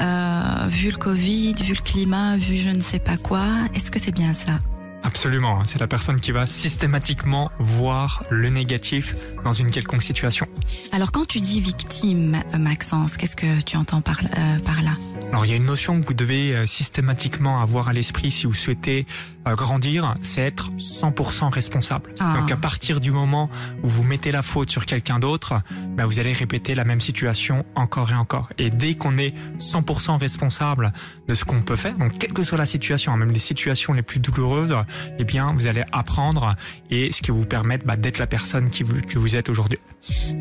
Euh, 0.00 0.66
vu 0.68 0.90
le 0.90 0.96
Covid, 0.96 1.54
vu 1.54 1.74
le 1.74 1.82
climat, 1.82 2.38
vu 2.38 2.56
je 2.56 2.70
ne 2.70 2.80
sais 2.80 3.00
pas 3.00 3.18
quoi. 3.18 3.44
Est-ce 3.74 3.90
que 3.90 3.98
c'est 3.98 4.12
bien 4.12 4.32
ça? 4.32 4.60
Absolument, 5.02 5.60
hein. 5.60 5.62
c'est 5.64 5.78
la 5.78 5.86
personne 5.86 6.20
qui 6.20 6.32
va 6.32 6.46
systématiquement 6.46 7.50
voir 7.58 8.24
le 8.30 8.50
négatif 8.50 9.14
dans 9.44 9.52
une 9.52 9.70
quelconque 9.70 10.02
situation. 10.02 10.46
Alors 10.92 11.12
quand 11.12 11.26
tu 11.26 11.40
dis 11.40 11.60
victime, 11.60 12.42
Maxence, 12.58 13.16
qu'est-ce 13.16 13.36
que 13.36 13.60
tu 13.62 13.76
entends 13.76 14.00
par, 14.00 14.20
euh, 14.20 14.58
par 14.64 14.82
là? 14.82 14.96
Alors 15.28 15.44
il 15.44 15.50
y 15.50 15.52
a 15.52 15.56
une 15.56 15.66
notion 15.66 16.00
que 16.00 16.06
vous 16.06 16.14
devez 16.14 16.54
euh, 16.54 16.66
systématiquement 16.66 17.60
avoir 17.60 17.88
à 17.88 17.92
l'esprit 17.92 18.30
si 18.30 18.46
vous 18.46 18.54
souhaitez 18.54 19.06
grandir, 19.54 20.14
c'est 20.20 20.42
être 20.42 20.70
100% 20.78 21.52
responsable. 21.52 22.12
Ah. 22.20 22.36
Donc 22.38 22.50
à 22.50 22.56
partir 22.56 23.00
du 23.00 23.10
moment 23.10 23.50
où 23.82 23.88
vous 23.88 24.02
mettez 24.02 24.32
la 24.32 24.42
faute 24.42 24.70
sur 24.70 24.86
quelqu'un 24.86 25.18
d'autre, 25.18 25.54
bah, 25.96 26.06
vous 26.06 26.18
allez 26.18 26.32
répéter 26.32 26.74
la 26.74 26.84
même 26.84 27.00
situation 27.00 27.64
encore 27.74 28.10
et 28.10 28.14
encore. 28.14 28.48
Et 28.58 28.70
dès 28.70 28.94
qu'on 28.94 29.18
est 29.18 29.34
100% 29.58 30.18
responsable 30.18 30.92
de 31.26 31.34
ce 31.34 31.44
qu'on 31.44 31.62
peut 31.62 31.76
faire, 31.76 31.96
donc 31.96 32.18
quelle 32.18 32.32
que 32.32 32.42
soit 32.42 32.58
la 32.58 32.66
situation, 32.66 33.12
hein, 33.12 33.16
même 33.16 33.32
les 33.32 33.38
situations 33.38 33.92
les 33.92 34.02
plus 34.02 34.20
douloureuses, 34.20 34.74
eh 35.18 35.24
bien 35.24 35.52
vous 35.52 35.66
allez 35.66 35.84
apprendre 35.92 36.54
et 36.90 37.12
ce 37.12 37.22
qui 37.22 37.30
vous 37.30 37.44
permettre 37.44 37.86
bah, 37.86 37.96
d'être 37.96 38.18
la 38.18 38.26
personne 38.26 38.70
qui 38.70 38.82
vous, 38.82 39.00
que 39.00 39.18
vous 39.18 39.36
êtes 39.36 39.48
aujourd'hui. 39.48 39.78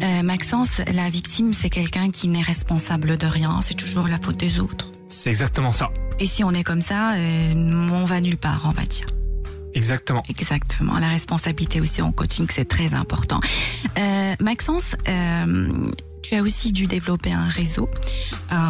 Euh, 0.04 0.24
Maxence, 0.24 0.82
la 0.94 1.10
victime, 1.10 1.54
c'est 1.54 1.70
quelqu'un 1.70 2.12
qui 2.12 2.28
n'est 2.28 2.42
responsable 2.42 3.18
de 3.18 3.28
rien, 3.28 3.60
c'est 3.62 3.74
toujours 3.74 4.08
la 4.08 4.20
faute 4.20 4.38
des 4.38 4.60
autres. 4.60 4.92
C'est 5.10 5.30
exactement 5.30 5.72
ça. 5.72 5.90
Et 6.20 6.28
si 6.28 6.44
on 6.44 6.52
est 6.52 6.64
comme 6.64 6.82
ça, 6.82 7.14
euh, 7.14 7.54
on 7.92 8.06
va 8.06 8.22
nulle 8.22 8.38
part, 8.38 8.62
on 8.66 8.72
va 8.72 8.86
dire. 8.86 9.06
Exactement. 9.74 10.24
Exactement. 10.30 10.98
La 11.00 11.08
responsabilité 11.10 11.82
aussi 11.82 12.02
en 12.02 12.12
coaching, 12.12 12.48
c'est 12.50 12.68
très 12.68 12.94
important. 12.94 13.40
Euh, 13.98 14.36
Maxence, 14.42 14.96
tu 16.24 16.36
as 16.36 16.42
aussi 16.42 16.72
dû 16.72 16.88
développer 16.88 17.32
un 17.32 17.48
réseau 17.48 17.90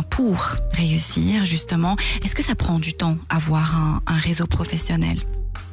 pour 0.10 0.58
réussir, 0.74 1.46
justement. 1.46 1.96
Est-ce 2.24 2.36
que 2.36 2.44
ça 2.44 2.56
prend 2.56 2.80
du 2.80 2.94
temps 2.94 3.18
avoir 3.30 3.76
un, 3.76 4.02
un 4.06 4.18
réseau 4.18 4.48
professionnel? 4.48 5.22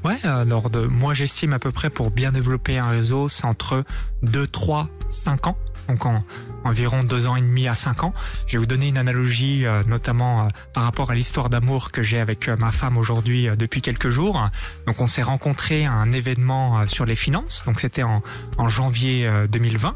Ouais, 0.05 0.19
alors 0.23 0.69
de, 0.69 0.81
moi 0.87 1.15
j'estime 1.15 1.55
à 1.55 1.59
peu 1.59 1.73
près 1.73 1.89
pour 1.89 2.11
bien 2.11 2.31
développer 2.31 2.79
un 2.79 2.89
réseau, 2.89 3.29
c'est 3.29 3.47
entre 3.47 3.85
2, 4.23 4.47
3, 4.47 4.89
5 5.11 5.47
ans. 5.47 5.57
Donc 5.89 6.07
en 6.07 6.25
environ 6.65 7.01
deux 7.01 7.27
ans 7.27 7.37
et 7.37 7.43
demi 7.43 7.69
à 7.69 7.75
cinq 7.75 8.05
ans. 8.05 8.15
Je 8.47 8.53
vais 8.53 8.59
vous 8.59 8.67
donner 8.67 8.89
une 8.89 8.97
analogie, 8.97 9.67
euh, 9.67 9.83
notamment 9.87 10.47
euh, 10.47 10.49
par 10.73 10.85
rapport 10.85 11.11
à 11.11 11.15
l'histoire 11.15 11.51
d'amour 11.51 11.93
que 11.93 12.03
j'ai 12.03 12.19
avec 12.19 12.49
euh, 12.49 12.57
ma 12.57 12.73
femme 12.73 12.97
aujourd'hui 12.97 13.49
depuis 13.59 13.83
quelques 13.83 14.09
jours. 14.09 14.49
Donc 14.87 15.01
on 15.01 15.07
s'est 15.07 15.23
rencontrés 15.23 15.85
à 15.85 15.93
un 15.93 16.11
événement 16.11 16.87
sur 16.87 17.05
les 17.05 17.17
finances. 17.17 17.65
Donc 17.67 17.81
c'était 17.81 18.03
en, 18.03 18.23
en 18.57 18.69
janvier 18.69 19.27
euh, 19.27 19.47
2020. 19.47 19.95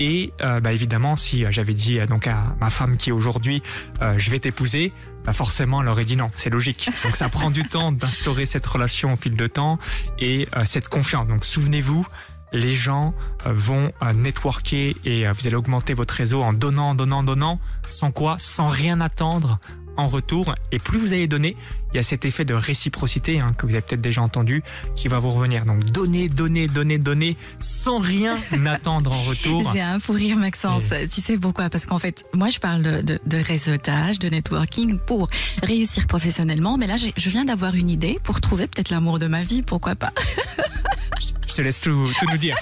Et 0.00 0.32
euh, 0.40 0.60
bah, 0.60 0.72
évidemment, 0.72 1.16
si 1.16 1.44
euh, 1.44 1.52
j'avais 1.52 1.74
dit 1.74 1.98
euh, 1.98 2.06
donc 2.06 2.26
à 2.26 2.56
ma 2.60 2.70
femme 2.70 2.96
qui 2.96 3.12
aujourd'hui 3.12 3.62
euh, 4.02 4.14
je 4.18 4.30
vais 4.30 4.38
t'épouser, 4.40 4.92
bah 5.24 5.32
forcément 5.32 5.82
elle 5.82 5.88
aurait 5.88 6.04
dit 6.04 6.16
non, 6.16 6.30
c'est 6.34 6.50
logique. 6.50 6.90
Donc 7.04 7.16
ça 7.16 7.28
prend 7.28 7.50
du 7.50 7.64
temps 7.68 7.92
d'instaurer 7.92 8.46
cette 8.46 8.66
relation 8.66 9.12
au 9.12 9.16
fil 9.16 9.36
de 9.36 9.46
temps 9.46 9.78
et 10.18 10.48
euh, 10.56 10.64
cette 10.64 10.88
confiance. 10.88 11.28
Donc 11.28 11.44
souvenez-vous, 11.44 12.06
les 12.52 12.74
gens 12.74 13.14
euh, 13.46 13.52
vont 13.54 13.92
networker 14.14 14.96
et 15.04 15.26
vous 15.30 15.46
allez 15.46 15.56
augmenter 15.56 15.94
votre 15.94 16.14
réseau 16.14 16.42
en 16.42 16.52
donnant, 16.52 16.94
donnant, 16.94 17.22
donnant, 17.22 17.60
sans 17.88 18.10
quoi, 18.10 18.36
sans 18.38 18.68
rien 18.68 19.00
attendre 19.00 19.58
en 19.96 20.06
retour. 20.06 20.54
Et 20.72 20.78
plus 20.78 20.98
vous 20.98 21.12
allez 21.12 21.26
donner, 21.26 21.56
il 21.92 21.96
y 21.96 22.00
a 22.00 22.02
cet 22.02 22.24
effet 22.24 22.44
de 22.44 22.54
réciprocité 22.54 23.40
hein, 23.40 23.52
que 23.56 23.66
vous 23.66 23.72
avez 23.72 23.82
peut-être 23.82 24.00
déjà 24.00 24.22
entendu 24.22 24.62
qui 24.96 25.08
va 25.08 25.18
vous 25.18 25.30
revenir. 25.30 25.64
Donc 25.64 25.84
donner, 25.84 26.28
donner, 26.28 26.68
donner, 26.68 26.98
donner, 26.98 27.36
sans 27.60 27.98
rien 27.98 28.36
attendre 28.66 29.12
en 29.12 29.22
retour. 29.22 29.70
J'ai 29.72 29.80
un 29.80 29.98
fou 29.98 30.12
rire, 30.12 30.36
Maxence. 30.36 30.84
Tu 31.12 31.20
sais 31.20 31.38
pourquoi? 31.38 31.70
Parce 31.70 31.86
qu'en 31.86 31.98
fait, 31.98 32.24
moi, 32.34 32.48
je 32.48 32.58
parle 32.58 32.82
de, 32.82 33.02
de, 33.02 33.18
de 33.26 33.36
réseautage, 33.36 34.18
de 34.18 34.28
networking 34.28 34.98
pour 34.98 35.28
réussir 35.62 36.06
professionnellement. 36.06 36.76
Mais 36.76 36.86
là, 36.86 36.96
je 36.96 37.30
viens 37.30 37.44
d'avoir 37.44 37.74
une 37.74 37.90
idée 37.90 38.18
pour 38.22 38.40
trouver 38.40 38.66
peut-être 38.66 38.90
l'amour 38.90 39.18
de 39.18 39.26
ma 39.26 39.42
vie. 39.42 39.62
Pourquoi 39.62 39.94
pas? 39.94 40.12
Je 41.54 41.58
te 41.58 41.62
laisse 41.62 41.82
tout, 41.82 42.08
tout 42.18 42.26
nous 42.32 42.36
dire. 42.36 42.56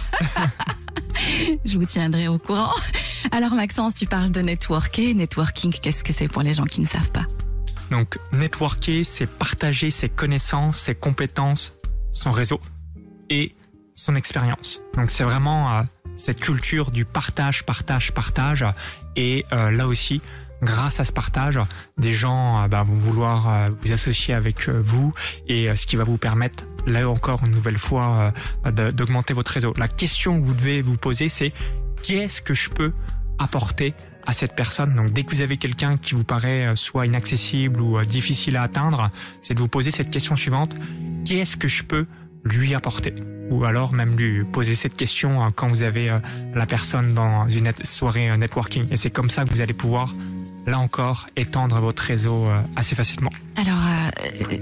Je 1.64 1.78
vous 1.78 1.86
tiendrai 1.86 2.28
au 2.28 2.36
courant. 2.36 2.74
Alors, 3.30 3.54
Maxence, 3.54 3.94
tu 3.94 4.04
parles 4.04 4.30
de 4.30 4.42
networker. 4.42 5.14
Networking, 5.14 5.72
qu'est-ce 5.72 6.04
que 6.04 6.12
c'est 6.12 6.28
pour 6.28 6.42
les 6.42 6.52
gens 6.52 6.66
qui 6.66 6.82
ne 6.82 6.86
savent 6.86 7.10
pas 7.10 7.24
Donc 7.90 8.18
networker, 8.32 9.02
c'est 9.02 9.26
partager 9.26 9.90
ses 9.90 10.10
connaissances, 10.10 10.78
ses 10.78 10.94
compétences, 10.94 11.72
son 12.12 12.32
réseau 12.32 12.60
et 13.30 13.54
son 13.94 14.14
expérience. 14.14 14.82
Donc 14.94 15.10
c'est 15.10 15.24
vraiment 15.24 15.72
euh, 15.72 15.82
cette 16.16 16.40
culture 16.40 16.90
du 16.90 17.06
partage, 17.06 17.64
partage, 17.64 18.12
partage. 18.12 18.62
Et 19.16 19.46
euh, 19.54 19.70
là 19.70 19.88
aussi, 19.88 20.20
grâce 20.60 21.00
à 21.00 21.06
ce 21.06 21.12
partage, 21.12 21.58
des 21.96 22.12
gens 22.12 22.62
euh, 22.62 22.68
bah, 22.68 22.82
vont 22.82 22.92
vouloir 22.92 23.70
vous 23.70 23.92
associer 23.92 24.34
avec 24.34 24.68
vous 24.68 25.14
et 25.48 25.74
ce 25.74 25.86
qui 25.86 25.96
va 25.96 26.04
vous 26.04 26.18
permettre, 26.18 26.64
là 26.86 27.08
encore 27.08 27.44
une 27.44 27.52
nouvelle 27.52 27.78
fois, 27.78 28.32
euh, 28.66 28.90
d'augmenter 28.92 29.34
votre 29.34 29.52
réseau. 29.52 29.74
La 29.76 29.88
question 29.88 30.40
que 30.40 30.46
vous 30.46 30.54
devez 30.54 30.82
vous 30.82 30.96
poser, 30.96 31.28
c'est 31.28 31.52
qu'est-ce 32.02 32.42
que 32.42 32.54
je 32.54 32.70
peux 32.70 32.92
apporter 33.38 33.94
à 34.26 34.32
cette 34.32 34.54
personne? 34.54 34.94
Donc 34.94 35.12
dès 35.12 35.24
que 35.24 35.34
vous 35.34 35.40
avez 35.40 35.56
quelqu'un 35.56 35.96
qui 35.96 36.14
vous 36.14 36.24
paraît 36.24 36.66
euh, 36.66 36.76
soit 36.76 37.06
inaccessible 37.06 37.80
ou 37.80 37.98
euh, 37.98 38.04
difficile 38.04 38.56
à 38.56 38.62
atteindre, 38.62 39.10
c'est 39.40 39.54
de 39.54 39.60
vous 39.60 39.68
poser 39.68 39.90
cette 39.90 40.10
question 40.10 40.36
suivante. 40.36 40.76
Qu'est-ce 41.24 41.56
que 41.56 41.68
je 41.68 41.82
peux 41.84 42.06
lui 42.44 42.74
apporter? 42.74 43.14
Ou 43.50 43.64
alors 43.64 43.92
même 43.92 44.16
lui 44.16 44.44
poser 44.44 44.74
cette 44.74 44.96
question 44.96 45.52
quand 45.54 45.68
vous 45.68 45.82
avez 45.82 46.10
la 46.54 46.66
personne 46.66 47.12
dans 47.12 47.48
une 47.48 47.70
soirée 47.84 48.36
networking. 48.36 48.86
Et 48.90 48.96
c'est 48.96 49.10
comme 49.10 49.30
ça 49.30 49.44
que 49.44 49.50
vous 49.50 49.60
allez 49.60 49.74
pouvoir, 49.74 50.12
là 50.66 50.78
encore, 50.78 51.26
étendre 51.36 51.80
votre 51.80 52.02
réseau 52.02 52.46
euh, 52.46 52.62
assez 52.76 52.94
facilement. 52.94 53.30
Alors, 53.56 53.78
euh, 53.78 54.56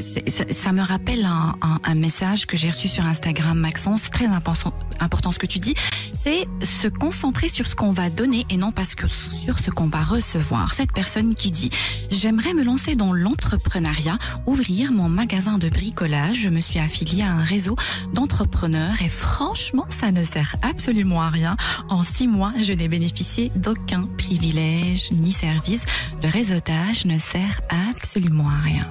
ça, 0.50 0.73
me 0.73 0.83
rappelle 0.83 1.25
un, 1.25 1.95
message 1.95 2.47
que 2.47 2.57
j'ai 2.57 2.71
reçu 2.71 2.88
sur 2.88 3.04
Instagram, 3.04 3.59
Maxence. 3.59 4.11
Très 4.11 4.26
important, 4.26 4.73
important 5.00 5.33
ce 5.33 5.38
que 5.38 5.47
tu 5.47 5.59
dis. 5.59 5.75
C'est 6.12 6.47
se 6.62 6.88
concentrer 6.88 7.49
sur 7.49 7.66
ce 7.66 7.75
qu'on 7.76 7.92
va 7.92 8.11
donner 8.11 8.47
et 8.50 8.57
non 8.57 8.73
que 8.73 9.09
sur 9.09 9.59
ce 9.59 9.71
qu'on 9.71 9.88
va 9.88 10.02
recevoir. 10.02 10.75
Cette 10.75 10.92
personne 10.92 11.35
qui 11.35 11.50
dit 11.50 11.71
J'aimerais 12.11 12.54
me 12.54 12.64
lancer 12.64 12.95
dans 12.95 13.12
l'entrepreneuriat, 13.12 14.19
ouvrir 14.47 14.92
mon 14.92 15.09
magasin 15.09 15.59
de 15.59 15.69
bricolage. 15.69 16.38
Je 16.38 16.49
me 16.49 16.61
suis 16.61 16.78
affiliée 16.78 17.23
à 17.23 17.33
un 17.33 17.45
réseau 17.45 17.76
d'entrepreneurs 18.12 19.02
et 19.02 19.09
franchement, 19.09 19.87
ça 19.90 20.12
ne 20.12 20.25
sert 20.25 20.57
absolument 20.62 21.21
à 21.21 21.28
rien. 21.28 21.57
En 21.88 22.02
six 22.02 22.26
mois, 22.26 22.52
je 22.61 22.73
n'ai 22.73 22.88
bénéficié 22.88 23.52
d'aucun 23.54 24.09
privilège 24.16 25.12
ni 25.12 25.33
service. 25.33 25.83
Le 26.23 26.28
réseautage 26.28 27.04
ne 27.04 27.18
sert 27.18 27.61
absolument 27.90 28.49
à 28.49 28.62
rien. 28.62 28.87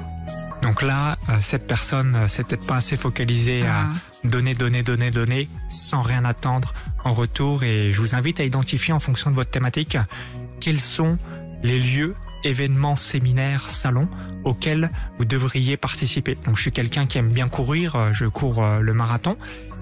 Donc 0.62 0.82
là, 0.82 1.18
euh, 1.30 1.38
cette 1.42 1.68
personne 1.68 2.16
euh, 2.16 2.28
s'est 2.28 2.44
peut-être 2.44 2.66
pas 2.66 2.78
assez 2.78 2.98
focalisée 2.98 3.66
à 3.66 3.84
Ah. 3.84 3.88
donner, 4.26 4.54
donner, 4.56 4.84
donner, 4.84 5.10
donner, 5.10 5.48
sans 5.70 6.02
rien 6.02 6.26
attendre 6.26 6.74
en 7.06 7.14
retour. 7.14 7.64
Et 7.64 7.94
je 7.94 8.00
vous 8.02 8.14
invite 8.16 8.40
à 8.42 8.44
identifier 8.44 8.94
en 8.94 9.00
fonction 9.00 9.30
de 9.30 9.36
votre 9.36 9.52
thématique 9.52 9.98
quels 10.60 10.82
sont 10.82 11.18
les 11.64 11.80
lieux, 11.80 12.16
événements, 12.44 12.98
séminaires, 12.98 13.70
salons 13.70 14.10
auxquels 14.44 14.92
vous 15.18 15.26
devriez 15.26 15.78
participer. 15.78 16.38
Donc 16.46 16.58
je 16.58 16.64
suis 16.64 16.72
quelqu'un 16.72 17.06
qui 17.06 17.18
aime 17.18 17.30
bien 17.32 17.48
courir, 17.48 17.96
euh, 17.96 18.10
je 18.14 18.26
cours 18.26 18.62
le 18.66 18.94
marathon. 18.94 19.38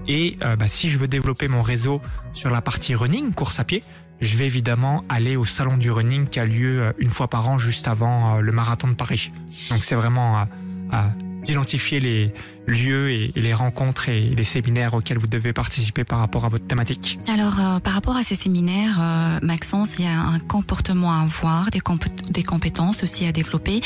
Et 0.08 0.38
euh, 0.42 0.56
bah, 0.56 0.68
si 0.68 0.90
je 0.90 0.98
veux 0.98 1.08
développer 1.08 1.48
mon 1.48 1.62
réseau 1.62 2.00
sur 2.32 2.50
la 2.50 2.62
partie 2.62 2.94
running, 2.94 3.34
course 3.34 3.60
à 3.60 3.64
pied, 3.64 3.84
je 4.20 4.36
vais 4.36 4.46
évidemment 4.46 5.04
aller 5.08 5.36
au 5.36 5.44
salon 5.44 5.76
du 5.76 5.90
running 5.90 6.26
qui 6.28 6.40
a 6.40 6.44
lieu 6.44 6.82
euh, 6.82 6.92
une 6.98 7.10
fois 7.10 7.28
par 7.28 7.48
an 7.48 7.58
juste 7.58 7.88
avant 7.88 8.36
euh, 8.36 8.40
le 8.40 8.52
marathon 8.52 8.88
de 8.88 8.94
Paris. 8.94 9.30
Donc 9.70 9.84
c'est 9.84 9.94
vraiment 9.94 10.46
euh, 10.92 10.96
d'identifier 11.44 12.00
les 12.00 12.32
lieux 12.66 13.10
et, 13.10 13.32
les 13.34 13.54
rencontres 13.54 14.08
et 14.10 14.20
les 14.20 14.44
séminaires 14.44 14.94
auxquels 14.94 15.18
vous 15.18 15.26
devez 15.26 15.52
participer 15.52 16.04
par 16.04 16.18
rapport 16.18 16.44
à 16.44 16.48
votre 16.48 16.66
thématique. 16.66 17.18
Alors, 17.32 17.58
euh, 17.58 17.78
par 17.80 17.94
rapport 17.94 18.16
à 18.16 18.22
ces 18.22 18.34
séminaires, 18.34 18.98
euh, 19.00 19.38
Maxence, 19.42 19.98
il 19.98 20.04
y 20.04 20.08
a 20.08 20.18
un 20.18 20.38
comportement 20.38 21.12
à 21.12 21.22
avoir, 21.22 21.70
des, 21.70 21.80
compé- 21.80 22.10
des 22.30 22.42
compétences 22.42 23.02
aussi 23.02 23.26
à 23.26 23.32
développer, 23.32 23.80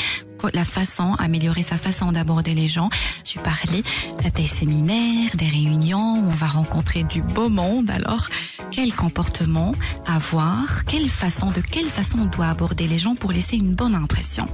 la 0.53 0.65
façon, 0.65 1.13
améliorer 1.13 1.63
sa 1.63 1.77
façon 1.77 2.11
d'aborder 2.11 2.53
les 2.53 2.67
gens. 2.67 2.89
Tu 3.23 3.39
parlais 3.39 3.81
des 4.35 4.45
séminaires, 4.45 5.31
des 5.35 5.47
réunions 5.47 6.19
où 6.19 6.25
on 6.25 6.35
va 6.35 6.47
rencontrer 6.47 7.03
du 7.03 7.21
beau 7.21 7.47
monde. 7.47 7.89
Alors, 7.89 8.27
quel 8.69 8.93
comportement 8.93 9.73
avoir 10.05 10.83
Quelle 10.85 11.09
façon, 11.09 11.51
de 11.51 11.61
quelle 11.61 11.85
façon 11.89 12.17
on 12.23 12.25
doit 12.25 12.47
aborder 12.47 12.89
les 12.89 12.97
gens 12.97 13.15
pour 13.15 13.31
laisser 13.31 13.55
une 13.55 13.73
bonne 13.73 13.95
impression? 13.95 14.49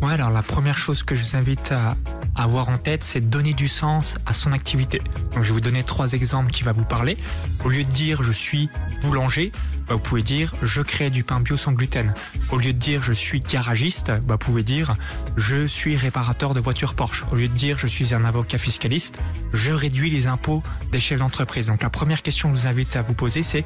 Ouais, 0.00 0.12
alors 0.12 0.30
la 0.30 0.42
première 0.42 0.78
chose 0.78 1.02
que 1.02 1.16
je 1.16 1.22
vous 1.22 1.36
invite 1.36 1.72
à 1.72 1.96
avoir 2.34 2.68
en 2.68 2.78
tête, 2.78 3.04
c'est 3.04 3.20
donner 3.20 3.52
du 3.52 3.68
sens 3.68 4.16
à 4.26 4.32
son 4.32 4.52
activité. 4.52 5.00
Donc 5.34 5.42
je 5.42 5.48
vais 5.48 5.54
vous 5.54 5.60
donner 5.60 5.82
trois 5.82 6.12
exemples 6.12 6.50
qui 6.50 6.62
va 6.62 6.72
vous 6.72 6.84
parler. 6.84 7.16
Au 7.64 7.68
lieu 7.68 7.84
de 7.84 7.90
dire 7.90 8.22
je 8.22 8.32
suis 8.32 8.68
boulanger, 9.02 9.52
bah, 9.88 9.94
vous 9.94 10.00
pouvez 10.00 10.22
dire 10.22 10.54
je 10.62 10.80
crée 10.80 11.10
du 11.10 11.24
pain 11.24 11.40
bio 11.40 11.56
sans 11.56 11.72
gluten. 11.72 12.14
Au 12.50 12.58
lieu 12.58 12.72
de 12.72 12.78
dire 12.78 13.02
je 13.02 13.12
suis 13.12 13.40
garagiste, 13.40 14.10
bah, 14.10 14.34
vous 14.34 14.38
pouvez 14.38 14.62
dire 14.62 14.96
je 15.36 15.66
suis 15.66 15.96
réparateur 15.96 16.54
de 16.54 16.60
voitures 16.60 16.94
Porsche. 16.94 17.24
Au 17.30 17.36
lieu 17.36 17.48
de 17.48 17.54
dire 17.54 17.78
je 17.78 17.86
suis 17.86 18.14
un 18.14 18.24
avocat 18.24 18.58
fiscaliste, 18.58 19.18
je 19.52 19.72
réduis 19.72 20.10
les 20.10 20.26
impôts 20.26 20.62
des 20.90 21.00
chefs 21.00 21.18
d'entreprise. 21.18 21.66
Donc 21.66 21.82
la 21.82 21.90
première 21.90 22.22
question 22.22 22.50
que 22.50 22.56
je 22.56 22.62
vous 22.62 22.68
invite 22.68 22.96
à 22.96 23.02
vous 23.02 23.14
poser, 23.14 23.42
c'est 23.42 23.64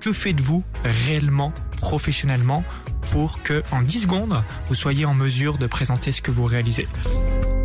que 0.00 0.12
faites-vous 0.12 0.64
réellement, 0.84 1.52
professionnellement, 1.76 2.64
pour 3.12 3.42
que 3.42 3.62
en 3.70 3.82
10 3.82 4.02
secondes, 4.02 4.42
vous 4.68 4.74
soyez 4.74 5.04
en 5.04 5.14
mesure 5.14 5.58
de 5.58 5.66
présenter 5.66 6.12
ce 6.12 6.20
que 6.20 6.30
vous 6.30 6.44
réalisez? 6.44 6.88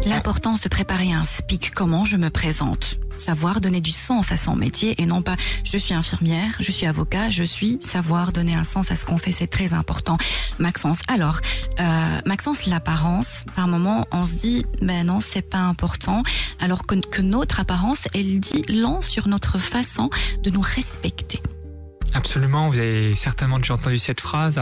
L'importance 0.05 0.59
de 0.59 0.67
préparer 0.67 1.13
un 1.13 1.23
speak, 1.23 1.71
comment 1.71 2.03
je 2.03 2.17
me 2.17 2.29
présente? 2.29 2.97
Savoir 3.17 3.61
donner 3.61 3.79
du 3.79 3.91
sens 3.91 4.33
à 4.33 4.37
son 4.37 4.53
métier 4.55 5.01
et 5.01 5.05
non 5.05 5.21
pas 5.21 5.37
je 5.63 5.77
suis 5.77 5.93
infirmière, 5.93 6.57
je 6.59 6.71
suis 6.73 6.85
avocat, 6.85 7.29
je 7.29 7.43
suis 7.43 7.79
savoir 7.81 8.33
donner 8.33 8.53
un 8.53 8.65
sens 8.65 8.91
à 8.91 8.97
ce 8.97 9.05
qu'on 9.05 9.17
fait, 9.17 9.31
c'est 9.31 9.47
très 9.47 9.71
important. 9.71 10.17
Maxence, 10.59 10.99
alors, 11.07 11.39
euh, 11.79 12.19
Maxence, 12.25 12.65
l'apparence, 12.65 13.45
par 13.55 13.69
moment, 13.69 14.05
on 14.11 14.25
se 14.25 14.33
dit, 14.33 14.65
ben 14.81 15.05
non, 15.05 15.21
c'est 15.21 15.41
pas 15.41 15.59
important, 15.59 16.23
alors 16.59 16.85
que, 16.85 16.95
que 16.95 17.21
notre 17.21 17.61
apparence, 17.61 17.99
elle 18.13 18.41
dit 18.41 18.63
long 18.67 19.01
sur 19.01 19.29
notre 19.29 19.57
façon 19.57 20.09
de 20.43 20.49
nous 20.49 20.61
respecter. 20.61 21.39
Absolument, 22.15 22.69
vous 22.69 22.77
avez 22.77 23.15
certainement 23.15 23.57
déjà 23.57 23.73
entendu 23.73 23.97
cette 23.97 24.21
phrase. 24.21 24.61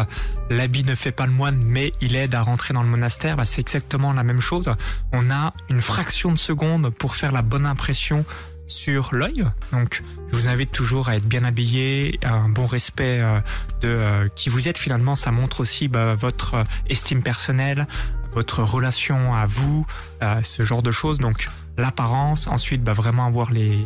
L'habit 0.49 0.85
ne 0.85 0.95
fait 0.95 1.11
pas 1.11 1.25
le 1.25 1.33
moine, 1.33 1.61
mais 1.63 1.91
il 1.99 2.15
aide 2.15 2.33
à 2.33 2.41
rentrer 2.41 2.73
dans 2.73 2.81
le 2.81 2.87
monastère. 2.87 3.35
Bah, 3.35 3.45
c'est 3.45 3.59
exactement 3.59 4.13
la 4.13 4.23
même 4.23 4.39
chose. 4.39 4.73
On 5.11 5.29
a 5.29 5.53
une 5.69 5.81
fraction 5.81 6.31
de 6.31 6.37
seconde 6.37 6.91
pour 6.91 7.15
faire 7.15 7.33
la 7.33 7.41
bonne 7.41 7.65
impression 7.65 8.25
sur 8.67 9.13
l'œil. 9.13 9.43
Donc, 9.73 10.01
je 10.31 10.37
vous 10.37 10.47
invite 10.47 10.71
toujours 10.71 11.09
à 11.09 11.17
être 11.17 11.25
bien 11.25 11.43
habillé, 11.43 12.19
un 12.23 12.47
bon 12.47 12.65
respect 12.65 13.19
euh, 13.19 13.39
de 13.81 13.89
euh, 13.89 14.27
qui 14.33 14.49
vous 14.49 14.69
êtes. 14.69 14.77
Finalement, 14.77 15.17
ça 15.17 15.31
montre 15.31 15.59
aussi 15.59 15.89
bah, 15.89 16.15
votre 16.15 16.63
estime 16.87 17.21
personnelle, 17.21 17.85
votre 18.31 18.63
relation 18.63 19.35
à 19.35 19.45
vous, 19.45 19.85
euh, 20.23 20.39
ce 20.43 20.63
genre 20.63 20.81
de 20.81 20.91
choses. 20.91 21.19
Donc, 21.19 21.49
l'apparence. 21.77 22.47
Ensuite, 22.47 22.81
bah, 22.81 22.93
vraiment 22.93 23.25
avoir 23.25 23.51
les 23.51 23.85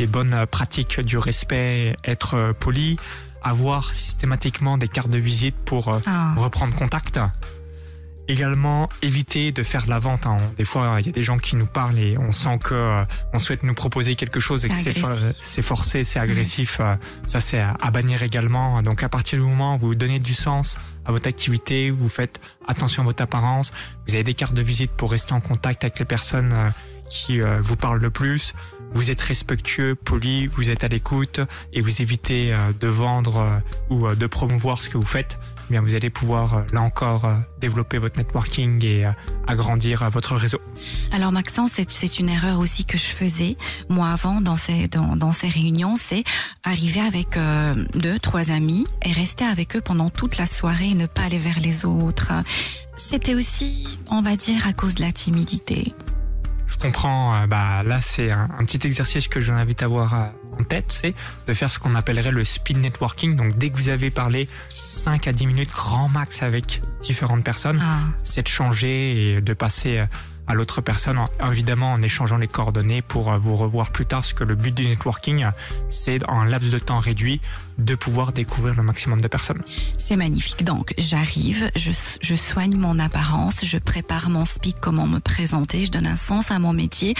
les 0.00 0.06
bonnes 0.06 0.46
pratiques 0.50 0.98
du 1.00 1.18
respect, 1.18 1.94
être 2.04 2.52
poli, 2.58 2.98
avoir 3.42 3.94
systématiquement 3.94 4.78
des 4.78 4.88
cartes 4.88 5.10
de 5.10 5.18
visite 5.18 5.54
pour 5.66 5.88
euh, 5.88 5.98
Ah. 6.06 6.34
reprendre 6.38 6.74
contact. 6.74 7.20
Également, 8.28 8.88
éviter 9.02 9.50
de 9.50 9.62
faire 9.64 9.84
de 9.84 9.90
la 9.90 9.98
vente. 9.98 10.24
hein. 10.24 10.38
Des 10.56 10.64
fois, 10.64 10.98
il 11.00 11.06
y 11.06 11.08
a 11.08 11.12
des 11.12 11.22
gens 11.24 11.36
qui 11.36 11.56
nous 11.56 11.66
parlent 11.66 11.98
et 11.98 12.16
on 12.16 12.30
sent 12.30 12.60
que 12.62 12.74
euh, 12.74 13.04
on 13.32 13.38
souhaite 13.40 13.64
nous 13.64 13.74
proposer 13.74 14.14
quelque 14.14 14.38
chose 14.38 14.64
et 14.64 14.68
que 14.68 14.76
C'est 14.76 14.92
for- 14.92 15.10
forcé, 15.64 16.04
c'est 16.04 16.20
agressif. 16.20 16.78
euh, 16.80 16.94
Ça, 17.26 17.40
c'est 17.40 17.58
à, 17.58 17.74
à 17.80 17.90
bannir 17.90 18.22
également. 18.22 18.82
Donc, 18.82 19.02
à 19.02 19.08
partir 19.08 19.38
du 19.40 19.44
moment 19.44 19.74
où 19.74 19.78
vous 19.78 19.94
donnez 19.96 20.20
du 20.20 20.32
sens 20.34 20.78
à 21.04 21.10
votre 21.12 21.28
activité, 21.28 21.90
vous 21.90 22.08
faites 22.08 22.40
attention 22.68 23.02
à 23.02 23.06
votre 23.06 23.22
apparence, 23.22 23.72
vous 24.06 24.14
avez 24.14 24.22
des 24.24 24.34
cartes 24.34 24.54
de 24.54 24.62
visite 24.62 24.92
pour 24.92 25.10
rester 25.10 25.32
en 25.34 25.40
contact 25.40 25.82
avec 25.82 25.98
les 25.98 26.04
personnes 26.04 26.52
euh, 26.52 26.68
qui 27.10 27.42
euh, 27.42 27.60
vous 27.60 27.76
parlent 27.76 28.00
le 28.00 28.10
plus. 28.10 28.54
Vous 28.92 29.10
êtes 29.10 29.20
respectueux, 29.20 29.94
poli, 29.94 30.46
vous 30.46 30.70
êtes 30.70 30.82
à 30.82 30.88
l'écoute 30.88 31.40
et 31.72 31.80
vous 31.80 32.00
évitez 32.00 32.52
euh, 32.52 32.72
de 32.80 32.88
vendre 32.88 33.38
euh, 33.38 33.94
ou 33.94 34.14
de 34.14 34.26
promouvoir 34.26 34.80
ce 34.80 34.88
que 34.88 34.96
vous 34.96 35.04
faites. 35.04 35.38
Eh 35.68 35.72
Bien, 35.72 35.82
vous 35.82 35.94
allez 35.94 36.10
pouvoir 36.10 36.64
là 36.72 36.80
encore 36.80 37.30
développer 37.60 37.98
votre 37.98 38.16
networking 38.16 38.84
et 38.84 39.08
agrandir 39.46 40.10
votre 40.10 40.34
réseau. 40.34 40.60
Alors 41.12 41.30
Maxence, 41.30 41.70
c'est, 41.88 42.18
une 42.18 42.28
erreur 42.28 42.58
aussi 42.58 42.84
que 42.84 42.98
je 42.98 43.04
faisais 43.04 43.56
moi 43.88 44.08
avant 44.08 44.40
dans 44.40 44.56
ces 44.56 44.88
dans, 44.88 45.14
dans 45.14 45.32
ces 45.32 45.48
réunions, 45.48 45.94
c'est 45.96 46.24
arriver 46.64 47.00
avec 47.00 47.38
deux 47.94 48.18
trois 48.18 48.50
amis 48.50 48.84
et 49.04 49.12
rester 49.12 49.44
avec 49.44 49.76
eux 49.76 49.80
pendant 49.80 50.10
toute 50.10 50.38
la 50.38 50.46
soirée 50.46 50.88
et 50.88 50.94
ne 50.94 51.06
pas 51.06 51.22
aller 51.22 51.38
vers 51.38 51.60
les 51.60 51.84
autres. 51.84 52.32
C'était 52.96 53.34
aussi, 53.34 53.98
on 54.10 54.22
va 54.22 54.34
dire, 54.36 54.66
à 54.66 54.72
cause 54.72 54.94
de 54.94 55.02
la 55.02 55.12
timidité. 55.12 55.94
Je 56.80 56.86
comprends. 56.86 57.34
euh, 57.36 57.46
bah 57.46 57.82
là, 57.84 58.00
c'est 58.00 58.30
un, 58.30 58.48
un 58.58 58.64
petit 58.64 58.86
exercice 58.86 59.28
que 59.28 59.38
je 59.38 59.52
vous 59.52 59.58
invite 59.58 59.82
à 59.82 59.84
avoir 59.86 60.14
euh, 60.14 60.26
en 60.58 60.64
tête, 60.64 60.86
c'est 60.88 61.14
de 61.46 61.52
faire 61.52 61.70
ce 61.70 61.78
qu'on 61.78 61.94
appellerait 61.94 62.30
le 62.32 62.42
speed 62.44 62.78
networking. 62.78 63.36
Donc, 63.36 63.58
dès 63.58 63.68
que 63.68 63.76
vous 63.76 63.90
avez 63.90 64.10
parlé 64.10 64.48
5 64.70 65.28
à 65.28 65.32
10 65.32 65.46
minutes 65.46 65.70
grand 65.72 66.08
max 66.08 66.42
avec 66.42 66.80
différentes 67.02 67.44
personnes, 67.44 67.80
Ah, 67.82 67.98
c'est 68.22 68.42
de 68.44 68.48
changer 68.48 69.34
et 69.36 69.40
de 69.42 69.52
passer 69.52 69.98
euh, 69.98 70.06
à 70.46 70.54
l'autre 70.54 70.80
personne, 70.80 71.18
en- 71.18 71.28
évidemment 71.50 71.92
en 71.92 72.00
échangeant 72.02 72.38
les 72.38 72.48
coordonnées 72.48 73.02
pour 73.02 73.30
vous 73.38 73.56
revoir 73.56 73.90
plus 73.90 74.06
tard, 74.06 74.20
parce 74.20 74.32
que 74.32 74.42
le 74.44 74.54
but 74.54 74.74
du 74.74 74.86
networking, 74.86 75.46
c'est 75.90 76.26
en 76.28 76.44
laps 76.44 76.72
de 76.72 76.78
temps 76.78 76.98
réduit 76.98 77.40
de 77.80 77.94
pouvoir 77.94 78.32
découvrir 78.32 78.74
le 78.74 78.82
maximum 78.82 79.20
de 79.20 79.28
personnes. 79.28 79.60
c'est 79.98 80.16
magnifique. 80.16 80.64
Donc 80.64 80.94
j'arrive, 80.98 81.70
je, 81.76 81.92
je 82.20 82.34
soigne 82.34 82.76
mon 82.76 82.98
apparence, 82.98 83.64
je 83.64 83.78
prépare 83.78 84.28
mon 84.30 84.44
speak, 84.44 84.76
comment 84.80 85.06
me 85.06 85.18
présenter, 85.18 85.84
je 85.84 85.90
donne 85.90 86.06
un 86.06 86.16
sens 86.16 86.50
à 86.50 86.58
mon 86.58 86.72
métier 86.72 87.14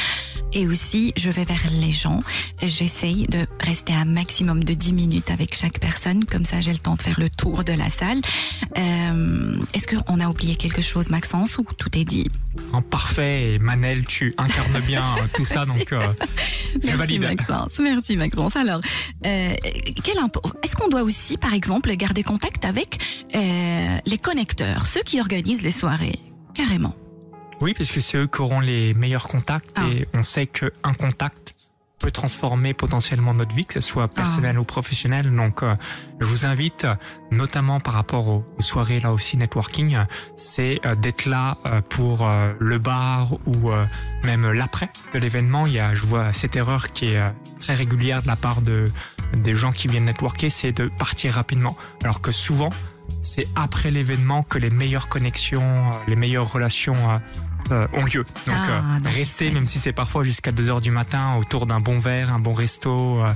et 0.53 0.67
aussi 0.67 1.13
je 1.17 1.31
vais 1.31 1.45
vers 1.45 1.63
les 1.73 1.93
gens. 1.93 2.23
J'essaye 2.63 3.25
de 3.25 3.47
rester 3.61 3.93
un 3.95 4.05
maximum 4.05 4.65
de 4.65 4.75
10 4.75 4.93
minutes 4.93 5.31
avec 5.31 5.55
chaque 5.57 5.79
personne, 5.81 6.25
comme 6.25 6.45
ça 6.45 6.61
j'ai 6.61 6.73
le 6.73 6.79
temps 6.79 6.97
de 6.97 7.03
faire 7.03 7.19
le 7.19 7.31
tour 7.31 7.65
de 7.65 7.73
la 7.73 7.89
salle. 7.89 8.21
Euh, 8.77 9.57
Est-ce 9.75 9.87
qu'on 9.87 10.21
a 10.21 10.29
oublié 10.29 10.57
quelque 10.57 10.83
chose, 10.83 11.11
Maxence, 11.11 11.59
ou 11.59 11.65
tout 11.79 11.97
est 11.99 12.05
dit? 12.05 12.29
En 12.73 12.83
parfait, 12.83 13.55
et 13.55 13.59
Manel, 13.59 14.05
tu 14.07 14.35
incarnes 14.39 14.81
bien 14.87 15.05
euh, 15.19 15.23
tout 15.35 15.45
ça, 15.45 15.65
donc 15.65 15.93
euh, 15.93 16.01
je 16.75 16.79
Merci 16.89 16.97
valide. 16.97 17.23
Maxence, 17.23 17.79
merci 17.81 18.17
Maxence. 18.17 18.57
Alors, 18.57 18.81
euh, 19.27 19.55
quel 20.05 20.19
est-ce 20.63 20.77
qu'on 20.77 20.89
doit 20.89 21.03
aussi, 21.03 21.37
par 21.37 21.55
exemple, 21.55 21.95
garder 21.97 22.23
contact 22.23 22.65
avec 22.65 22.99
euh, 23.35 23.97
les 24.07 24.19
connecteurs, 24.19 24.87
ceux 24.87 25.03
qui 25.03 25.21
organisent 25.21 25.63
les 25.63 25.71
soirées 25.73 26.19
Carrément? 26.55 26.95
Oui, 27.61 27.75
puisque 27.75 28.01
c'est 28.01 28.17
eux 28.17 28.27
qui 28.27 28.41
auront 28.41 28.61
les 28.61 28.95
meilleurs 28.95 29.29
contacts 29.29 29.77
Ah. 29.77 29.87
et 29.93 30.07
on 30.15 30.23
sait 30.23 30.47
qu'un 30.47 30.93
contact 30.99 31.55
peut 31.99 32.11
transformer 32.11 32.73
potentiellement 32.73 33.35
notre 33.35 33.55
vie, 33.55 33.67
que 33.67 33.75
ce 33.75 33.81
soit 33.83 34.09
personnel 34.09 34.59
ou 34.59 34.65
professionnel. 34.65 35.31
Donc, 35.37 35.63
euh, 35.63 35.77
je 36.19 36.27
vous 36.27 36.47
invite, 36.47 36.87
notamment 37.31 37.79
par 37.79 37.93
rapport 37.93 38.27
aux, 38.27 38.45
aux 38.59 38.63
soirées 38.63 39.01
là 39.01 39.13
aussi 39.13 39.37
networking, 39.37 39.99
c'est 40.39 40.81
euh, 40.87 40.95
d'être 40.95 41.27
là 41.27 41.59
euh, 41.67 41.83
pour 41.83 42.27
le 42.59 42.79
bar 42.79 43.35
ou 43.47 43.71
même 44.25 44.51
l'après 44.51 44.89
de 45.13 45.19
l'événement. 45.19 45.67
Il 45.67 45.75
y 45.75 45.79
a, 45.79 45.95
je 45.95 46.07
vois 46.07 46.33
cette 46.33 46.57
erreur 46.57 46.95
qui 46.95 47.09
est 47.09 47.21
très 47.61 47.75
régulière 47.75 48.23
de 48.23 48.29
la 48.29 48.37
part 48.37 48.63
de 48.63 48.87
des 49.37 49.55
gens 49.55 49.73
qui 49.73 49.89
viennent 49.89 50.05
networker, 50.07 50.51
c'est 50.51 50.73
de 50.73 50.89
partir 50.89 51.35
rapidement, 51.35 51.77
alors 52.03 52.21
que 52.21 52.33
souvent 52.33 52.71
c'est 53.23 53.49
après 53.57 53.91
l'événement 53.91 54.43
que 54.45 54.59
les 54.59 54.71
meilleures 54.71 55.09
connexions, 55.09 55.63
euh, 55.91 55.93
les 56.07 56.17
meilleures 56.17 56.51
relations 56.51 56.97
euh, 57.11 57.19
euh, 57.73 57.87
ont 57.93 58.05
lieu. 58.05 58.25
Donc 58.47 58.55
Ah, 58.55 58.97
euh, 59.05 59.25
c'est- 59.25 59.51
même 59.51 59.67
si 59.67 59.79
c'est 59.79 59.93
parfois 59.93 60.25
jusqu'à 60.25 60.53
2 60.53 60.71
heures 60.71 60.81
du 60.81 60.91
matin, 60.91 61.37
autour 61.39 61.67
d'un 61.67 61.81
bon 61.81 61.99
verre, 61.99 62.33
un 62.33 62.39
bon 62.39 62.55
resto 62.55 63.21
euh, 63.23 63.29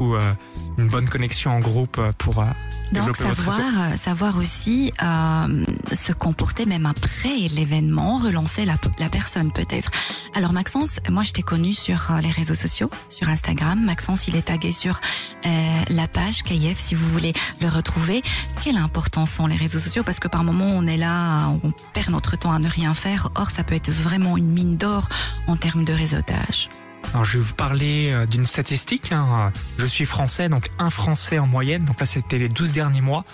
ou 0.00 0.14
euh, 0.14 0.32
une 0.78 0.88
bonne 0.88 1.08
connexion 1.08 1.52
en 1.52 1.60
groupe 1.60 1.98
euh, 1.98 2.12
pour 2.18 2.40
euh, 2.40 2.46
Donc 2.92 3.16
savoir, 3.16 3.60
savoir 3.96 4.36
aussi 4.36 4.92
euh, 5.02 5.64
se 5.92 6.12
comporter 6.12 6.66
même 6.66 6.86
après 6.86 7.36
l'événement, 7.54 8.18
relancer 8.18 8.64
la, 8.64 8.76
la 8.98 9.08
personne 9.08 9.52
peut-être. 9.52 9.90
Alors 10.34 10.52
Maxence, 10.52 11.00
moi 11.08 11.22
je 11.22 11.32
t'ai 11.32 11.42
connu 11.42 11.72
sur 11.72 12.12
les 12.22 12.30
réseaux 12.30 12.54
sociaux, 12.54 12.90
sur 13.10 13.28
Instagram. 13.28 13.84
Maxence, 13.84 14.26
il 14.28 14.36
est 14.36 14.42
tagué 14.46 14.72
sur 14.72 15.00
euh, 15.46 15.80
la 15.90 16.08
page 16.08 16.42
KIF 16.42 16.78
si 16.78 16.94
vous 16.94 17.08
voulez 17.10 17.32
le 17.60 17.68
retrouver. 17.68 18.22
Quelle 18.60 18.76
importance 18.78 19.32
sont 19.32 19.46
les 19.46 19.56
réseaux 19.56 19.78
sociaux? 19.80 20.02
Parce 20.02 20.18
que 20.18 20.28
par 20.28 20.44
moment 20.44 20.66
on 20.66 20.86
est 20.86 20.96
là, 20.96 21.48
on 21.62 21.72
perd 21.92 22.10
notre 22.10 22.36
temps 22.36 22.52
à 22.52 22.58
ne 22.58 22.68
rien 22.68 22.94
faire. 22.94 23.28
Or 23.34 23.50
ça 23.50 23.64
peut 23.64 23.74
être 23.74 23.90
vraiment 23.90 24.36
une 24.36 24.50
mine 24.50 24.76
d'or 24.76 25.08
en 25.46 25.56
termes 25.56 25.84
de 25.84 25.92
réseautage. 25.92 26.70
Je 27.22 27.38
vais 27.38 27.44
vous 27.44 27.54
parler 27.54 28.12
euh, 28.12 28.26
d'une 28.26 28.46
statistique. 28.46 29.12
hein. 29.12 29.52
Je 29.78 29.86
suis 29.86 30.04
français, 30.06 30.48
donc 30.48 30.70
un 30.78 30.90
Français 30.90 31.38
en 31.38 31.46
moyenne, 31.46 31.84
donc 31.84 31.98
là 32.00 32.06
c'était 32.06 32.38
les 32.38 32.48
12 32.48 32.72
derniers 32.72 33.00
mois, 33.00 33.24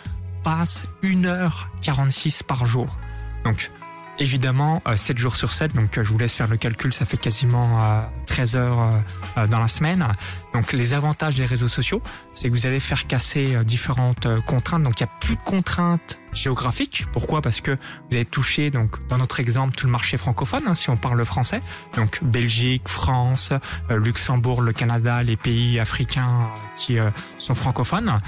passe 0.42 0.86
1h46 1.02 2.42
par 2.44 2.66
jour. 2.66 2.96
Donc 3.44 3.70
évidemment 4.18 4.82
euh, 4.86 4.96
7 4.96 5.18
jours 5.18 5.36
sur 5.36 5.52
7, 5.52 5.74
donc 5.74 5.98
euh, 5.98 6.04
je 6.04 6.10
vous 6.10 6.18
laisse 6.18 6.34
faire 6.34 6.48
le 6.48 6.56
calcul, 6.56 6.92
ça 6.92 7.04
fait 7.04 7.16
quasiment 7.16 7.82
euh, 7.82 8.02
13 8.26 8.56
heures 8.56 8.80
euh, 8.80 8.90
euh, 9.38 9.46
dans 9.46 9.60
la 9.60 9.68
semaine. 9.68 10.06
Donc 10.54 10.72
les 10.72 10.94
avantages 10.94 11.36
des 11.36 11.44
réseaux 11.44 11.68
sociaux, 11.68 12.02
c'est 12.32 12.48
que 12.48 12.54
vous 12.54 12.66
allez 12.66 12.80
faire 12.80 13.06
casser 13.06 13.54
euh, 13.54 13.62
différentes 13.62 14.26
euh, 14.26 14.40
contraintes. 14.40 14.82
Donc 14.82 15.00
il 15.00 15.04
n'y 15.04 15.10
a 15.10 15.12
plus 15.20 15.36
de 15.36 15.42
contraintes 15.42 16.18
géographiques. 16.32 17.06
Pourquoi? 17.12 17.42
Parce 17.42 17.60
que 17.60 17.72
vous 17.72 18.16
avez 18.16 18.24
touché, 18.24 18.70
donc 18.70 19.06
dans 19.08 19.18
notre 19.18 19.40
exemple, 19.40 19.74
tout 19.74 19.86
le 19.86 19.92
marché 19.92 20.16
francophone, 20.16 20.64
hein, 20.66 20.74
si 20.74 20.90
on 20.90 20.96
parle 20.96 21.24
français. 21.24 21.60
Donc 21.94 22.22
Belgique, 22.22 22.88
France, 22.88 23.52
euh, 23.90 23.98
Luxembourg, 23.98 24.62
le 24.62 24.72
Canada, 24.72 25.22
les 25.22 25.36
pays 25.36 25.78
africains 25.78 26.50
euh, 26.54 26.58
qui 26.76 26.98
euh, 26.98 27.10
sont 27.38 27.54
francophones. 27.54 28.20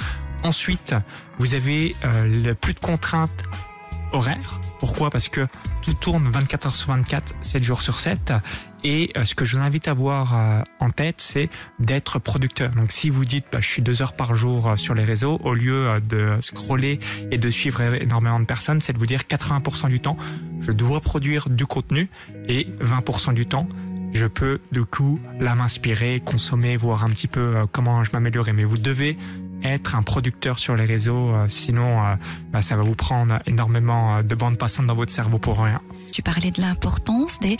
Ensuite, 0.42 0.94
vous 1.38 1.55
avez 1.55 1.96
euh, 2.05 2.55
plus 2.55 2.74
de 2.74 2.79
contraintes 2.81 3.44
horaires. 4.12 4.61
Pourquoi? 4.79 5.11
Parce 5.11 5.29
que 5.29 5.46
tout 5.88 5.94
tourne 5.94 6.29
24 6.29 6.66
heures 6.66 6.74
sur 6.74 6.88
24, 6.88 7.35
7 7.40 7.62
jours 7.62 7.81
sur 7.81 7.98
7. 7.98 8.35
Et 8.85 9.11
euh, 9.16 9.24
ce 9.24 9.35
que 9.35 9.46
je 9.46 9.57
vous 9.57 9.62
invite 9.62 9.88
à 9.88 9.92
avoir 9.92 10.35
euh, 10.35 10.62
en 10.81 10.90
tête, 10.90 11.14
c'est 11.18 11.48
d'être 11.79 12.18
producteur. 12.18 12.72
Donc 12.72 12.92
si 12.92 13.09
vous 13.09 13.24
dites, 13.24 13.46
bah, 13.51 13.61
je 13.62 13.68
suis 13.68 13.81
deux 13.81 14.03
heures 14.03 14.12
par 14.12 14.35
jour 14.35 14.68
euh, 14.68 14.77
sur 14.77 14.92
les 14.92 15.05
réseaux, 15.05 15.40
au 15.44 15.55
lieu 15.55 15.98
de 16.07 16.37
scroller 16.42 17.01
et 17.31 17.38
de 17.38 17.51
suivre 17.51 17.81
énormément 17.81 18.38
de 18.38 18.44
personnes, 18.44 18.83
c'est 18.83 18.92
de 18.92 18.98
vous 18.98 19.07
dire 19.07 19.22
80% 19.22 19.88
du 19.88 20.01
temps, 20.01 20.18
je 20.61 20.72
dois 20.72 21.01
produire 21.01 21.48
du 21.48 21.64
contenu 21.64 22.11
et 22.48 22.66
20% 22.81 23.33
du 23.33 23.46
temps, 23.46 23.66
je 24.12 24.27
peux 24.27 24.61
du 24.70 24.85
coup 24.85 25.18
là 25.40 25.55
m'inspirer, 25.55 26.20
consommer, 26.20 26.77
voir 26.77 27.03
un 27.03 27.09
petit 27.09 27.29
peu 27.29 27.66
comment 27.72 28.05
je 28.05 28.12
m'améliorer. 28.12 28.53
Mais 28.53 28.64
vous 28.64 28.79
devez 28.79 29.16
être 29.62 29.94
un 29.94 30.02
producteur 30.02 30.58
sur 30.58 30.76
les 30.76 30.84
réseaux, 30.84 31.32
sinon 31.48 32.16
bah, 32.52 32.62
ça 32.62 32.76
va 32.76 32.82
vous 32.82 32.94
prendre 32.94 33.38
énormément 33.46 34.22
de 34.22 34.34
bandes 34.34 34.58
passantes 34.58 34.86
dans 34.86 34.94
votre 34.94 35.12
cerveau 35.12 35.38
pour 35.38 35.62
rien. 35.62 35.80
Tu 36.12 36.22
parlais 36.22 36.50
de 36.50 36.60
l'importance 36.60 37.38
des 37.40 37.56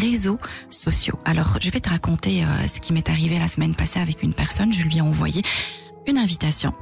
réseaux 0.00 0.38
sociaux. 0.70 1.18
Alors, 1.24 1.58
je 1.60 1.70
vais 1.70 1.80
te 1.80 1.90
raconter 1.90 2.44
ce 2.66 2.80
qui 2.80 2.92
m'est 2.92 3.08
arrivé 3.08 3.38
la 3.38 3.48
semaine 3.48 3.74
passée 3.74 4.00
avec 4.00 4.22
une 4.22 4.34
personne. 4.34 4.72
Je 4.72 4.82
lui 4.84 4.98
ai 4.98 5.00
envoyé 5.00 5.42
une 6.06 6.18
invitation 6.18 6.74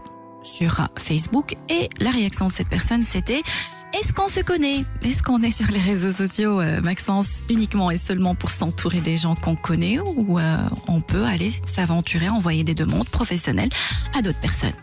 sur 0.42 0.88
Facebook 0.96 1.56
et 1.68 1.88
la 2.00 2.10
réaction 2.10 2.46
de 2.46 2.52
cette 2.52 2.68
personne 2.68 3.04
c'était 3.04 3.42
est-ce 3.92 4.12
qu'on 4.12 4.28
se 4.28 4.40
connaît? 4.40 4.84
Est-ce 5.02 5.22
qu'on 5.22 5.42
est 5.42 5.50
sur 5.50 5.66
les 5.68 5.80
réseaux 5.80 6.12
sociaux, 6.12 6.60
euh, 6.60 6.80
Maxence, 6.80 7.42
uniquement 7.50 7.90
et 7.90 7.96
seulement 7.96 8.34
pour 8.34 8.50
s'entourer 8.50 9.00
des 9.00 9.16
gens 9.16 9.34
qu'on 9.34 9.56
connaît 9.56 9.98
ou 9.98 10.38
euh, 10.38 10.56
on 10.88 11.00
peut 11.00 11.24
aller 11.24 11.52
s'aventurer, 11.66 12.28
envoyer 12.28 12.64
des 12.64 12.74
demandes 12.74 13.08
professionnelles 13.08 13.70
à 14.16 14.22
d'autres 14.22 14.40
personnes? 14.40 14.74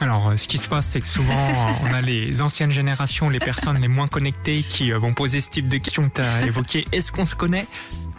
Alors, 0.00 0.28
euh, 0.28 0.36
ce 0.36 0.46
qui 0.46 0.58
se 0.58 0.68
passe, 0.68 0.86
c'est 0.86 1.00
que 1.00 1.06
souvent, 1.06 1.48
on 1.82 1.92
a 1.92 2.00
les 2.00 2.40
anciennes 2.40 2.70
générations, 2.70 3.28
les 3.28 3.38
personnes 3.38 3.80
les 3.80 3.88
moins 3.88 4.06
connectées 4.06 4.62
qui 4.62 4.90
vont 4.92 5.12
poser 5.14 5.40
ce 5.40 5.50
type 5.50 5.68
de 5.68 5.78
questions 5.78 6.08
que 6.08 6.16
tu 6.16 6.20
as 6.20 6.46
évoquées. 6.46 6.84
Est-ce 6.92 7.12
qu'on 7.12 7.26
se 7.26 7.34
connaît? 7.34 7.66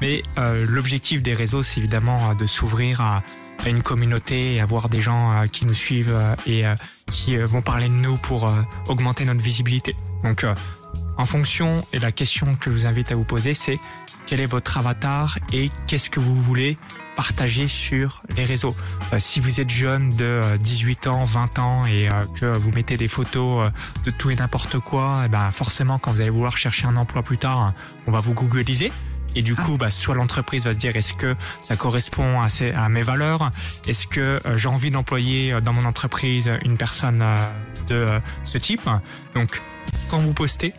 Mais 0.01 0.23
l'objectif 0.67 1.21
des 1.21 1.33
réseaux, 1.33 1.63
c'est 1.63 1.79
évidemment 1.79 2.35
de 2.35 2.45
s'ouvrir 2.45 3.01
à, 3.01 3.23
à 3.63 3.69
une 3.69 3.81
communauté 3.81 4.55
et 4.55 4.61
avoir 4.61 4.89
des 4.89 4.99
gens 4.99 5.31
euh, 5.31 5.47
qui 5.47 5.65
nous 5.65 5.73
suivent 5.73 6.15
euh, 6.15 6.35
et 6.45 6.65
euh, 6.65 6.75
qui 7.11 7.37
vont 7.37 7.61
parler 7.61 7.87
de 7.87 7.93
nous 7.93 8.17
pour 8.17 8.51
augmenter 8.87 9.23
notre 9.23 9.41
visibilité. 9.41 9.95
Donc, 10.23 10.45
en 11.17 11.25
fonction, 11.25 11.85
et 11.93 11.99
la 11.99 12.11
question 12.11 12.55
que 12.55 12.69
je 12.69 12.75
vous 12.75 12.85
invite 12.85 13.11
à 13.11 13.15
vous 13.15 13.23
poser, 13.23 13.53
c'est 13.53 13.79
quel 14.27 14.41
est 14.41 14.45
votre 14.45 14.77
avatar 14.77 15.39
et 15.53 15.71
qu'est-ce 15.87 16.09
que 16.09 16.19
vous 16.19 16.39
voulez 16.41 16.77
partager 17.15 17.67
sur 17.67 18.21
les 18.35 18.43
réseaux. 18.43 18.75
si 19.17 19.39
vous 19.39 19.59
êtes 19.59 19.71
jeune 19.71 20.15
de 20.15 20.57
18 20.57 21.07
ans, 21.07 21.23
20 21.23 21.59
ans 21.59 21.85
et 21.85 22.09
que 22.35 22.45
vous 22.45 22.69
mettez 22.71 22.95
des 22.97 23.07
photos 23.07 23.71
de 24.03 24.11
tout 24.11 24.29
et 24.29 24.35
n'importe 24.35 24.77
quoi, 24.79 25.23
eh 25.25 25.27
ben 25.29 25.49
forcément 25.49 25.97
quand 25.97 26.11
vous 26.11 26.21
allez 26.21 26.29
vouloir 26.29 26.57
chercher 26.57 26.85
un 26.85 26.95
emploi 26.95 27.23
plus 27.23 27.39
tard, 27.39 27.73
on 28.05 28.11
va 28.11 28.19
vous 28.19 28.35
googliser. 28.35 28.91
Et 29.37 29.43
du 29.43 29.53
coup, 29.53 29.77
bah, 29.77 29.91
soit 29.91 30.15
l'entreprise 30.15 30.65
va 30.65 30.73
se 30.73 30.79
dire 30.79 30.95
est-ce 30.95 31.13
que 31.13 31.35
ça 31.61 31.75
correspond 31.75 32.41
à, 32.41 32.47
à 32.75 32.89
mes 32.89 33.03
valeurs? 33.03 33.51
Est-ce 33.87 34.07
que 34.07 34.41
euh, 34.43 34.57
j'ai 34.57 34.67
envie 34.67 34.89
d'employer 34.89 35.53
euh, 35.53 35.61
dans 35.61 35.73
mon 35.73 35.85
entreprise 35.85 36.49
une 36.65 36.75
personne 36.75 37.21
euh, 37.21 38.17
de 38.17 38.21
ce 38.43 38.57
type? 38.57 38.89
Donc, 39.35 39.61
quand 40.09 40.17
vous 40.17 40.33
postez, 40.33 40.73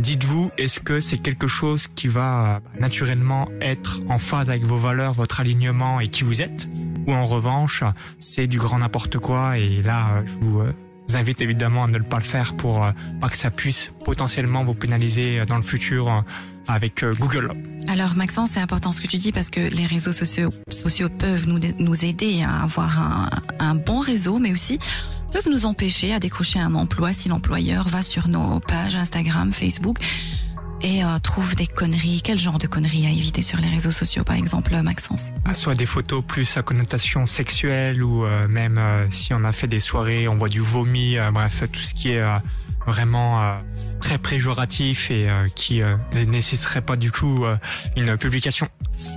dites-vous 0.00 0.50
est-ce 0.58 0.80
que 0.80 0.98
c'est 0.98 1.18
quelque 1.18 1.46
chose 1.46 1.86
qui 1.86 2.08
va 2.08 2.60
naturellement 2.80 3.48
être 3.60 4.00
en 4.08 4.18
phase 4.18 4.50
avec 4.50 4.64
vos 4.64 4.78
valeurs, 4.78 5.12
votre 5.12 5.38
alignement 5.38 6.00
et 6.00 6.08
qui 6.08 6.24
vous 6.24 6.42
êtes? 6.42 6.68
Ou 7.06 7.14
en 7.14 7.24
revanche, 7.24 7.84
c'est 8.18 8.48
du 8.48 8.58
grand 8.58 8.80
n'importe 8.80 9.18
quoi 9.18 9.56
et 9.56 9.82
là, 9.82 10.24
je 10.26 10.32
vous 10.32 10.62
invite 11.16 11.40
évidemment 11.40 11.84
à 11.84 11.86
ne 11.88 11.98
pas 11.98 12.18
le 12.18 12.24
faire 12.24 12.54
pour 12.54 12.84
pas 13.20 13.28
que 13.28 13.36
ça 13.36 13.50
puisse 13.50 13.90
potentiellement 14.04 14.64
vous 14.64 14.74
pénaliser 14.74 15.42
dans 15.46 15.56
le 15.56 15.62
futur 15.62 16.24
avec 16.68 17.04
Google. 17.18 17.52
Alors 17.88 18.14
Maxence, 18.14 18.50
c'est 18.52 18.60
important 18.60 18.92
ce 18.92 19.00
que 19.00 19.06
tu 19.06 19.16
dis 19.16 19.32
parce 19.32 19.50
que 19.50 19.60
les 19.60 19.86
réseaux 19.86 20.12
sociaux, 20.12 20.50
peuvent 21.18 21.46
nous, 21.46 21.58
nous 21.78 22.04
aider 22.04 22.42
à 22.42 22.62
avoir 22.62 23.30
un 23.58 23.74
bon 23.74 24.00
réseau, 24.00 24.38
mais 24.38 24.52
aussi 24.52 24.78
peuvent 25.32 25.48
nous 25.48 25.64
empêcher 25.64 26.12
à 26.12 26.18
décrocher 26.18 26.58
un 26.58 26.74
emploi 26.74 27.12
si 27.12 27.28
l'employeur 27.28 27.88
va 27.88 28.02
sur 28.02 28.28
nos 28.28 28.60
pages 28.60 28.96
Instagram, 28.96 29.52
Facebook 29.52 29.98
et 30.82 31.04
euh, 31.04 31.18
trouve 31.22 31.54
des 31.56 31.66
conneries. 31.66 32.20
Quel 32.22 32.38
genre 32.38 32.58
de 32.58 32.66
conneries 32.66 33.06
à 33.06 33.10
éviter 33.10 33.42
sur 33.42 33.58
les 33.58 33.68
réseaux 33.68 33.90
sociaux, 33.90 34.24
par 34.24 34.36
exemple, 34.36 34.74
Maxence? 34.82 35.30
Ah, 35.44 35.54
Soit 35.54 35.74
des 35.74 35.86
photos 35.86 36.24
plus 36.24 36.56
à 36.56 36.62
connotation 36.62 37.26
sexuelle 37.26 38.02
ou 38.02 38.24
euh, 38.24 38.48
même 38.48 38.78
euh, 38.78 39.06
si 39.10 39.34
on 39.34 39.44
a 39.44 39.52
fait 39.52 39.66
des 39.66 39.80
soirées, 39.80 40.28
on 40.28 40.36
voit 40.36 40.48
du 40.48 40.60
vomi, 40.60 41.16
bref, 41.32 41.64
tout 41.70 41.80
ce 41.80 41.94
qui 41.94 42.10
est 42.10 42.22
vraiment 42.90 43.60
très 44.00 44.18
préjoratif 44.18 45.10
et 45.10 45.28
euh, 45.28 45.46
qui 45.54 45.82
euh, 45.82 45.96
ne 46.14 46.24
nécessiterait 46.24 46.80
pas 46.80 46.96
du 46.96 47.12
coup 47.12 47.44
euh, 47.44 47.56
une 47.96 48.16
publication. 48.16 48.66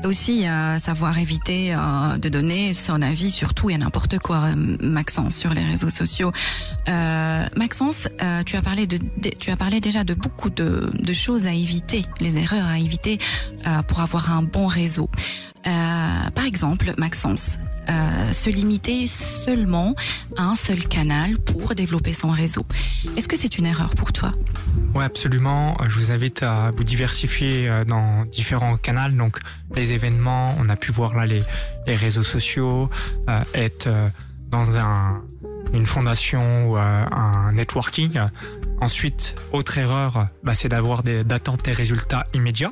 Aussi, 0.06 0.46
savoir 0.80 1.18
éviter 1.18 1.74
de 1.74 2.30
donner 2.30 2.74
son 2.74 3.02
avis 3.02 3.30
sur 3.30 3.54
tout 3.54 3.70
et 3.70 3.78
n'importe 3.78 4.18
quoi, 4.18 4.56
Maxence, 4.56 5.36
sur 5.36 5.54
les 5.54 5.64
réseaux 5.64 5.90
sociaux. 5.90 6.32
Maxence, 7.58 8.08
tu 8.46 8.56
as 8.56 8.62
parlé 8.62 8.88
de, 8.88 8.98
tu 9.38 9.52
as 9.52 9.58
parlé 9.58 9.82
déjà 9.82 10.06
de 10.06 10.14
beaucoup 10.14 10.50
de 10.50 11.14
choses 11.14 11.48
à 11.48 11.54
éviter, 11.54 12.04
les 12.22 12.38
erreurs 12.38 12.66
à 12.66 12.80
éviter 12.80 13.18
pour 13.90 14.00
avoir 14.00 14.32
un 14.32 14.42
bon 14.42 14.68
réseau. 14.68 15.10
par 15.64 16.46
exemple, 16.46 16.94
Maxence, 16.98 17.58
euh, 17.90 18.34
se 18.34 18.50
limiter 18.50 19.08
seulement 19.08 19.96
à 20.38 20.44
un 20.44 20.56
seul 20.56 20.88
canal 20.88 21.38
pour 21.38 21.76
développer 21.76 22.14
son 22.14 22.30
réseau. 22.30 22.66
Est-ce 23.18 23.28
que 23.28 23.38
c'est 23.38 23.58
une 23.58 23.66
erreur 23.66 23.90
pour 23.92 24.14
toi? 24.14 24.34
Oui, 24.96 25.04
absolument. 25.04 25.78
Je 25.88 26.00
vous 26.00 26.12
invite 26.12 26.44
à 26.44 26.72
vous 26.72 26.84
diversifier 26.84 27.70
euh, 27.70 27.86
dans 27.86 28.26
différents 28.26 28.78
canaux. 28.78 29.16
Donc, 29.18 29.40
les 29.76 29.94
événements, 29.94 30.56
on 30.60 30.70
a 30.70 30.76
pu 30.76 30.92
voir 30.92 31.16
là 31.16 31.26
les, 31.26 31.42
les 31.88 31.96
réseaux 31.96 32.24
sociaux, 32.24 32.90
euh, 33.30 33.42
être 33.54 33.90
dans 34.50 34.78
un, 34.78 35.22
une 35.74 35.88
fondation 35.88 36.70
ou 36.70 36.78
un 36.78 37.52
networking. 37.54 38.20
Ensuite, 38.82 39.36
autre 39.52 39.78
erreur, 39.78 40.28
bah, 40.44 40.54
c'est 40.56 40.70
d'avoir 40.70 41.04
d'attendre 41.04 41.64
des 41.64 41.72
résultats 41.72 42.26
immédiats. 42.34 42.72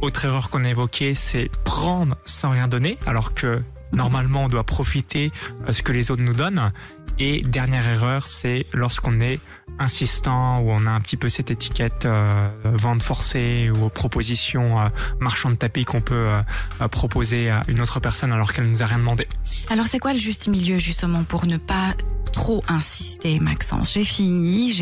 Autre 0.00 0.24
erreur 0.24 0.50
qu'on 0.50 0.64
a 0.64 0.70
évoquée, 0.70 1.14
c'est 1.14 1.50
prendre 1.64 2.16
sans 2.24 2.50
rien 2.50 2.66
donner, 2.66 2.98
alors 3.06 3.32
que 3.34 3.62
Normalement, 3.94 4.44
on 4.44 4.48
doit 4.48 4.64
profiter 4.64 5.30
de 5.66 5.72
ce 5.72 5.82
que 5.82 5.92
les 5.92 6.10
autres 6.10 6.22
nous 6.22 6.34
donnent. 6.34 6.72
Et 7.18 7.42
dernière 7.42 7.86
erreur, 7.86 8.26
c'est 8.26 8.66
lorsqu'on 8.72 9.20
est 9.20 9.38
insistant 9.78 10.60
ou 10.60 10.70
on 10.70 10.86
a 10.86 10.90
un 10.90 11.00
petit 11.00 11.16
peu 11.16 11.28
cette 11.28 11.50
étiquette 11.50 12.06
euh, 12.06 12.48
vente 12.64 13.02
forcée 13.02 13.70
ou 13.70 13.88
proposition 13.88 14.80
euh, 14.80 14.88
marchand 15.20 15.50
de 15.50 15.54
tapis 15.54 15.84
qu'on 15.84 16.00
peut 16.00 16.32
euh, 16.80 16.88
proposer 16.88 17.50
à 17.50 17.62
une 17.68 17.80
autre 17.80 18.00
personne 18.00 18.32
alors 18.32 18.52
qu'elle 18.52 18.68
nous 18.68 18.82
a 18.82 18.86
rien 18.86 18.98
demandé. 18.98 19.28
Alors 19.70 19.86
c'est 19.86 20.00
quoi 20.00 20.12
le 20.12 20.18
juste 20.18 20.48
milieu 20.48 20.78
justement 20.78 21.22
pour 21.22 21.46
ne 21.46 21.56
pas 21.56 21.94
trop 22.32 22.64
insister, 22.66 23.38
Maxence? 23.38 23.94
J'ai 23.94 24.04
fini, 24.04 24.72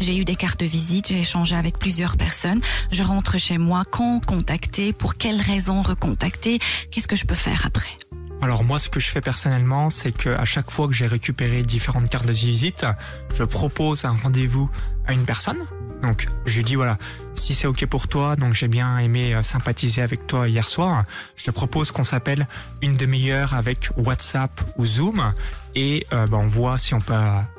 j'ai 0.00 0.18
eu 0.18 0.24
des 0.24 0.36
cartes 0.36 0.60
de 0.60 0.66
visite, 0.66 1.08
j'ai 1.08 1.20
échangé 1.20 1.56
avec 1.56 1.78
plusieurs 1.78 2.18
personnes. 2.18 2.60
Je 2.92 3.02
rentre 3.02 3.38
chez 3.38 3.56
moi. 3.56 3.82
Quand 3.90 4.20
contacter 4.24 4.92
Pour 4.92 5.14
quelles 5.14 5.40
raisons 5.40 5.80
recontacter? 5.80 6.58
Qu'est-ce 6.90 7.08
que 7.08 7.16
je 7.16 7.24
peux 7.24 7.34
faire 7.34 7.62
après? 7.64 7.98
Alors 8.40 8.62
moi, 8.62 8.78
ce 8.78 8.88
que 8.88 9.00
je 9.00 9.08
fais 9.08 9.20
personnellement, 9.20 9.90
c'est 9.90 10.12
que 10.12 10.30
à 10.30 10.44
chaque 10.44 10.70
fois 10.70 10.86
que 10.86 10.94
j'ai 10.94 11.06
récupéré 11.06 11.62
différentes 11.62 12.08
cartes 12.08 12.26
de 12.26 12.32
visite, 12.32 12.86
je 13.34 13.44
propose 13.44 14.04
un 14.04 14.12
rendez-vous 14.12 14.70
à 15.06 15.12
une 15.12 15.24
personne. 15.24 15.58
Donc 16.02 16.26
je 16.46 16.56
lui 16.56 16.64
dis 16.64 16.76
voilà, 16.76 16.96
si 17.34 17.54
c'est 17.54 17.66
ok 17.66 17.86
pour 17.86 18.06
toi, 18.06 18.36
donc 18.36 18.54
j'ai 18.54 18.68
bien 18.68 18.98
aimé 18.98 19.34
euh, 19.34 19.42
sympathiser 19.42 20.02
avec 20.02 20.26
toi 20.26 20.48
hier 20.48 20.68
soir, 20.68 21.04
je 21.36 21.44
te 21.44 21.50
propose 21.50 21.90
qu'on 21.90 22.04
s'appelle 22.04 22.46
une 22.82 22.96
demi-heure 22.96 23.54
avec 23.54 23.90
WhatsApp 23.96 24.60
ou 24.76 24.86
Zoom 24.86 25.32
et 25.74 26.06
euh, 26.12 26.26
bah, 26.26 26.38
on 26.38 26.46
voit 26.46 26.78
si 26.78 26.94
on 26.94 27.00
peut 27.00 27.14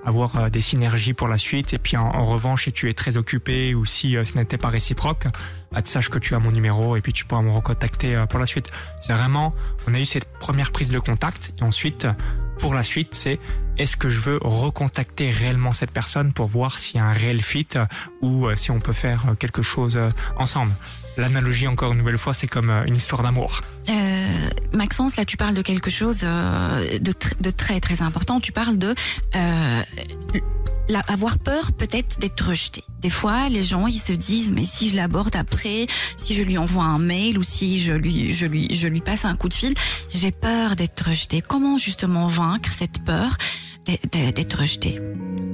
avoir 0.06 0.38
euh, 0.38 0.50
des 0.50 0.62
synergies 0.62 1.14
pour 1.14 1.28
la 1.28 1.38
suite. 1.38 1.74
Et 1.74 1.78
puis 1.78 1.98
en, 1.98 2.26
revanche, 2.26 2.64
si 2.64 2.72
tu 2.72 2.90
es 2.90 2.94
très 2.94 3.18
occupé 3.18 3.76
ou 3.76 3.84
si 3.84 4.16
ce 4.24 4.38
n'était 4.38 4.58
pas 4.58 4.70
réciproque, 4.70 5.28
bah, 5.72 5.82
que 5.82 6.20
tu 6.20 6.36
as 6.36 6.40
mon 6.40 6.52
numéro 6.52 6.96
et 6.96 7.02
puis 7.02 7.14
tu 7.14 7.26
pourras 7.26 7.42
me 7.42 7.52
recontacter 7.52 8.24
pour 8.30 8.40
la 8.40 8.46
suite. 8.46 8.72
C'est 9.00 9.14
vraiment, 9.14 9.54
on 9.88 9.94
a 9.94 10.00
eu 10.00 10.06
cette 10.06 10.26
première 10.40 10.72
prise 10.72 10.92
de 10.92 11.00
contact 11.00 11.54
et 11.60 11.64
ensuite 11.64 12.08
pour 12.60 12.74
la 12.74 12.84
suite, 12.84 13.16
c'est 13.16 13.40
est-ce 13.78 13.96
que 13.96 14.10
je 14.10 14.20
veux 14.20 14.38
recontacter 14.42 15.32
réellement 15.32 15.72
cette 15.72 15.92
personne 15.92 16.34
pour 16.34 16.48
voir 16.48 16.78
s'il 16.78 16.98
y 16.98 17.00
a 17.00 17.06
un 17.06 17.14
réel 17.14 17.42
fit 17.42 17.68
ou 18.22 18.48
euh, 18.48 18.56
si 18.56 18.72
on 18.72 18.82
peut 18.82 18.94
faire 18.94 19.30
euh, 19.30 19.36
quelque 19.36 19.62
chose 19.62 19.96
euh, 19.96 20.10
ensemble. 20.38 20.74
L'analogie, 21.18 21.68
encore 21.68 21.94
une 21.94 22.00
nouvelle 22.00 22.18
fois, 22.18 22.34
c'est 22.34 22.48
comme 22.48 22.70
une 22.70 22.96
histoire 22.96 23.24
d'amour. 23.24 23.62
Euh, 23.88 24.50
Maxence, 24.74 25.16
là, 25.16 25.24
tu 25.24 25.38
parles 25.38 25.54
de 25.54 25.62
quelque 25.62 25.90
chose 25.90 26.20
de, 26.20 26.98
de 27.00 27.52
très 27.52 27.80
très 27.80 28.02
important. 28.02 28.40
Tu 28.40 28.52
parles 28.52 28.78
de 28.78 28.94
euh, 29.36 29.82
avoir 31.08 31.38
peur 31.38 31.72
peut-être 31.72 32.20
d'être 32.20 32.50
rejeté. 32.50 32.84
Des 33.02 33.10
fois, 33.10 33.50
les 33.50 33.64
gens 33.64 33.88
ils 33.88 34.00
se 34.00 34.14
disent 34.14 34.52
mais 34.52 34.66
si 34.66 34.90
je 34.90 34.96
l'aborde 34.96 35.36
après, 35.36 35.88
si 36.18 36.36
je 36.36 36.44
lui 36.44 36.58
envoie 36.58 36.84
un 36.84 37.00
mail 37.00 37.38
ou 37.38 37.44
si 37.44 37.80
je 37.80 37.94
lui 37.94 38.34
je 38.34 38.46
lui 38.46 38.76
je 38.76 38.88
lui 38.88 39.02
passe 39.02 39.26
un 39.26 39.36
coup 39.36 39.50
de 39.50 39.54
fil, 39.54 39.74
j'ai 40.10 40.32
peur 40.32 40.76
d'être 40.76 41.10
rejeté. 41.10 41.42
Comment 41.42 41.78
justement 41.78 42.28
vaincre 42.28 42.72
cette 42.72 43.04
peur 43.04 43.38
d'être 43.86 44.60
rejeté? 44.60 45.00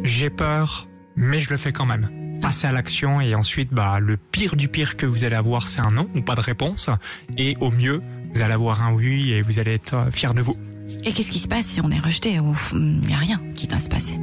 J'ai 0.03 0.29
peur, 0.29 0.87
mais 1.15 1.39
je 1.39 1.49
le 1.49 1.57
fais 1.57 1.71
quand 1.71 1.85
même. 1.85 2.09
Passer 2.41 2.67
à 2.67 2.71
l'action 2.71 3.21
et 3.21 3.33
ensuite 3.35 3.73
bah 3.73 3.99
le 3.99 4.17
pire 4.17 4.55
du 4.55 4.67
pire 4.67 4.97
que 4.97 5.05
vous 5.05 5.23
allez 5.23 5.35
avoir 5.35 5.67
c'est 5.67 5.81
un 5.81 5.91
non 5.91 6.09
ou 6.15 6.21
pas 6.21 6.35
de 6.35 6.41
réponse 6.41 6.89
et 7.37 7.55
au 7.61 7.71
mieux 7.71 8.01
vous 8.33 8.41
allez 8.41 8.53
avoir 8.53 8.83
un 8.83 8.93
oui 8.93 9.31
et 9.31 9.41
vous 9.41 9.57
allez 9.59 9.73
être 9.73 10.07
fier 10.11 10.33
de 10.33 10.41
vous. 10.41 10.57
Et 11.05 11.11
qu'est-ce 11.11 11.31
qui 11.31 11.39
se 11.39 11.47
passe 11.47 11.65
si 11.65 11.81
on 11.81 11.89
est 11.89 11.99
rejeté? 11.99 12.39
Il 12.73 12.99
n'y 13.01 13.13
a 13.13 13.17
rien 13.17 13.41
qui 13.55 13.67
va 13.67 13.79
se 13.79 13.89
passer. 13.89 14.15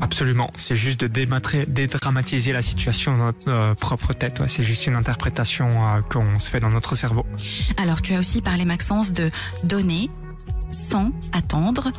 Absolument, 0.00 0.50
c'est 0.56 0.76
juste 0.76 1.00
de 1.00 1.06
dédramatiser 1.66 2.52
la 2.52 2.62
situation 2.62 3.16
dans 3.16 3.24
notre 3.26 3.48
euh, 3.48 3.74
propre 3.74 4.12
tête. 4.12 4.42
C'est 4.48 4.62
juste 4.62 4.86
une 4.86 4.96
interprétation 4.96 5.66
euh, 5.68 6.00
qu'on 6.02 6.38
se 6.38 6.50
fait 6.50 6.60
dans 6.60 6.70
notre 6.70 6.96
cerveau. 6.96 7.24
Alors, 7.76 8.02
tu 8.02 8.14
as 8.14 8.20
aussi 8.20 8.42
parlé, 8.42 8.64
Maxence, 8.64 9.12
de 9.12 9.30
donner 9.62 10.10
sans 10.70 11.12
attendre 11.32 11.92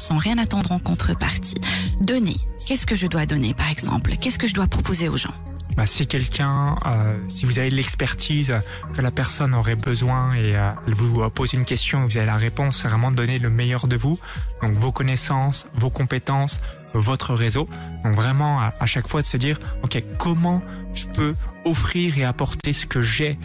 sans 0.00 0.18
rien 0.18 0.38
attendre 0.38 0.72
en 0.72 0.78
contrepartie. 0.78 1.60
Donner. 2.00 2.36
Qu'est-ce 2.66 2.86
que 2.86 2.94
je 2.94 3.06
dois 3.06 3.26
donner, 3.26 3.54
par 3.54 3.70
exemple? 3.70 4.16
Qu'est-ce 4.20 4.38
que 4.38 4.46
je 4.46 4.54
dois 4.54 4.66
proposer 4.66 5.08
aux 5.08 5.16
gens? 5.16 5.34
Bah, 5.76 5.86
si 5.86 6.06
quelqu'un, 6.06 6.76
euh, 6.86 7.16
si 7.28 7.46
vous 7.46 7.58
avez 7.58 7.70
l'expertise 7.70 8.54
que 8.94 9.00
la 9.00 9.10
personne 9.10 9.54
aurait 9.54 9.76
besoin 9.76 10.34
et 10.34 10.56
euh, 10.56 10.70
elle 10.86 10.94
vous 10.94 11.28
pose 11.30 11.52
une 11.52 11.64
question 11.64 12.06
vous 12.06 12.16
avez 12.16 12.26
la 12.26 12.36
réponse, 12.36 12.82
c'est 12.82 12.88
vraiment 12.88 13.10
donner 13.10 13.38
le 13.38 13.50
meilleur 13.50 13.86
de 13.86 13.96
vous. 13.96 14.18
Donc 14.62 14.74
vos 14.74 14.92
connaissances, 14.92 15.66
vos 15.74 15.90
compétences, 15.90 16.60
votre 16.94 17.34
réseau. 17.34 17.68
Donc 18.04 18.14
vraiment 18.14 18.60
à, 18.60 18.72
à 18.80 18.86
chaque 18.86 19.08
fois 19.08 19.22
de 19.22 19.26
se 19.26 19.36
dire, 19.36 19.58
ok, 19.82 20.02
comment 20.18 20.62
je 20.94 21.06
peux 21.06 21.34
offrir 21.64 22.18
et 22.18 22.24
apporter 22.24 22.72
ce 22.72 22.86
que 22.86 23.00
j'ai 23.00 23.38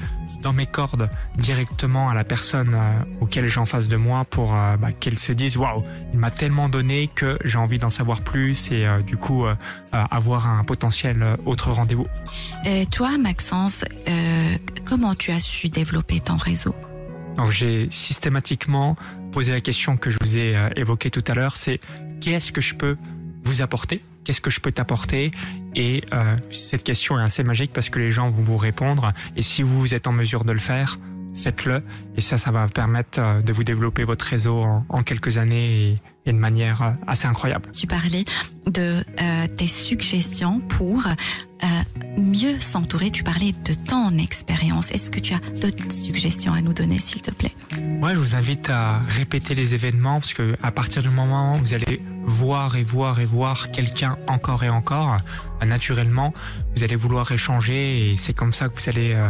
dans 0.45 0.53
mes 0.53 0.67
cordes 0.67 1.09
directement 1.39 2.07
à 2.11 2.13
la 2.13 2.23
personne 2.23 2.75
euh, 2.75 3.19
auquel 3.19 3.47
j'ai 3.47 3.59
en 3.59 3.65
face 3.65 3.87
de 3.87 3.97
moi 3.97 4.25
pour 4.25 4.55
euh, 4.55 4.77
bah, 4.77 4.91
qu'elle 4.91 5.17
se 5.17 5.31
dise 5.31 5.57
waouh 5.57 5.83
il 6.13 6.19
m'a 6.19 6.29
tellement 6.29 6.69
donné 6.69 7.07
que 7.07 7.39
j'ai 7.43 7.57
envie 7.57 7.79
d'en 7.79 7.89
savoir 7.89 8.21
plus 8.21 8.71
et 8.71 8.85
euh, 8.85 9.01
du 9.01 9.17
coup 9.17 9.45
avoir 9.91 10.47
un 10.47 10.63
potentiel 10.63 11.37
autre 11.45 11.71
rendez-vous. 11.71 12.05
Et 12.65 12.85
toi 12.85 13.17
Maxence, 13.17 13.83
comment 14.85 15.15
tu 15.15 15.31
as 15.31 15.39
su 15.39 15.69
développer 15.69 16.19
ton 16.19 16.37
réseau? 16.37 16.75
Donc 17.37 17.51
j'ai 17.51 17.87
systématiquement 17.89 18.95
posé 19.31 19.51
la 19.51 19.61
question 19.61 19.97
que 19.97 20.09
je 20.09 20.17
vous 20.21 20.37
ai 20.37 20.55
évoquée 20.75 21.09
tout 21.09 21.23
à 21.27 21.33
l'heure, 21.33 21.57
c'est 21.57 21.79
qu'est-ce 22.21 22.51
que 22.51 22.61
je 22.61 22.75
peux 22.75 22.97
vous 23.43 23.61
apporter? 23.61 24.01
Qu'est-ce 24.25 24.41
que 24.41 24.49
je 24.49 24.59
peux 24.59 24.71
t'apporter 24.71 25.31
Et 25.75 26.03
euh, 26.11 26.35
cette 26.51 26.83
question 26.83 27.19
est 27.19 27.23
assez 27.23 27.43
magique 27.43 27.71
parce 27.71 27.89
que 27.89 27.99
les 27.99 28.11
gens 28.11 28.29
vont 28.29 28.43
vous 28.43 28.57
répondre. 28.57 29.13
Et 29.35 29.43
si 29.43 29.61
vous 29.61 29.93
êtes 29.93 30.07
en 30.07 30.11
mesure 30.11 30.43
de 30.43 30.51
le 30.51 30.59
faire, 30.59 30.99
faites-le. 31.35 31.83
Et 32.17 32.21
ça, 32.21 32.39
ça 32.39 32.51
va 32.51 32.67
permettre 32.67 33.19
euh, 33.19 33.41
de 33.41 33.53
vous 33.53 33.63
développer 33.63 34.03
votre 34.03 34.25
réseau 34.25 34.65
en, 34.89 35.03
quelques 35.03 35.37
années 35.37 36.01
et, 36.25 36.31
de 36.31 36.37
manière 36.37 36.81
euh, 36.81 36.91
assez 37.07 37.27
incroyable. 37.27 37.69
Tu 37.71 37.87
parlais 37.87 38.25
de 38.67 39.03
euh, 39.21 39.47
tes 39.55 39.67
suggestions 39.67 40.59
pour 40.59 41.05
euh, 41.07 41.67
mieux 42.17 42.59
s'entourer. 42.59 43.11
Tu 43.11 43.23
parlais 43.23 43.51
de 43.51 43.73
ton 43.73 44.17
expérience. 44.17 44.91
Est-ce 44.91 45.11
que 45.11 45.19
tu 45.19 45.33
as 45.33 45.59
d'autres 45.61 45.91
suggestions 45.91 46.53
à 46.53 46.61
nous 46.61 46.73
donner, 46.73 46.99
s'il 46.99 47.21
te 47.21 47.31
plaît? 47.31 47.53
Ouais, 48.01 48.13
je 48.13 48.19
vous 48.19 48.35
invite 48.35 48.69
à 48.69 48.99
répéter 48.99 49.55
les 49.55 49.73
événements 49.73 50.15
parce 50.15 50.33
que 50.33 50.55
à 50.61 50.71
partir 50.71 51.01
du 51.01 51.09
moment 51.09 51.55
où 51.55 51.59
vous 51.59 51.73
allez 51.73 52.01
voir 52.25 52.75
et 52.75 52.83
voir 52.83 53.19
et 53.19 53.25
voir 53.25 53.71
quelqu'un 53.71 54.17
encore 54.27 54.63
et 54.63 54.69
encore, 54.69 55.19
naturellement, 55.65 56.33
vous 56.75 56.83
allez 56.83 56.95
vouloir 56.95 57.31
échanger 57.31 58.11
et 58.11 58.17
c'est 58.17 58.33
comme 58.33 58.53
ça 58.53 58.69
que 58.69 58.79
vous 58.79 58.89
allez 58.89 59.13
euh, 59.13 59.29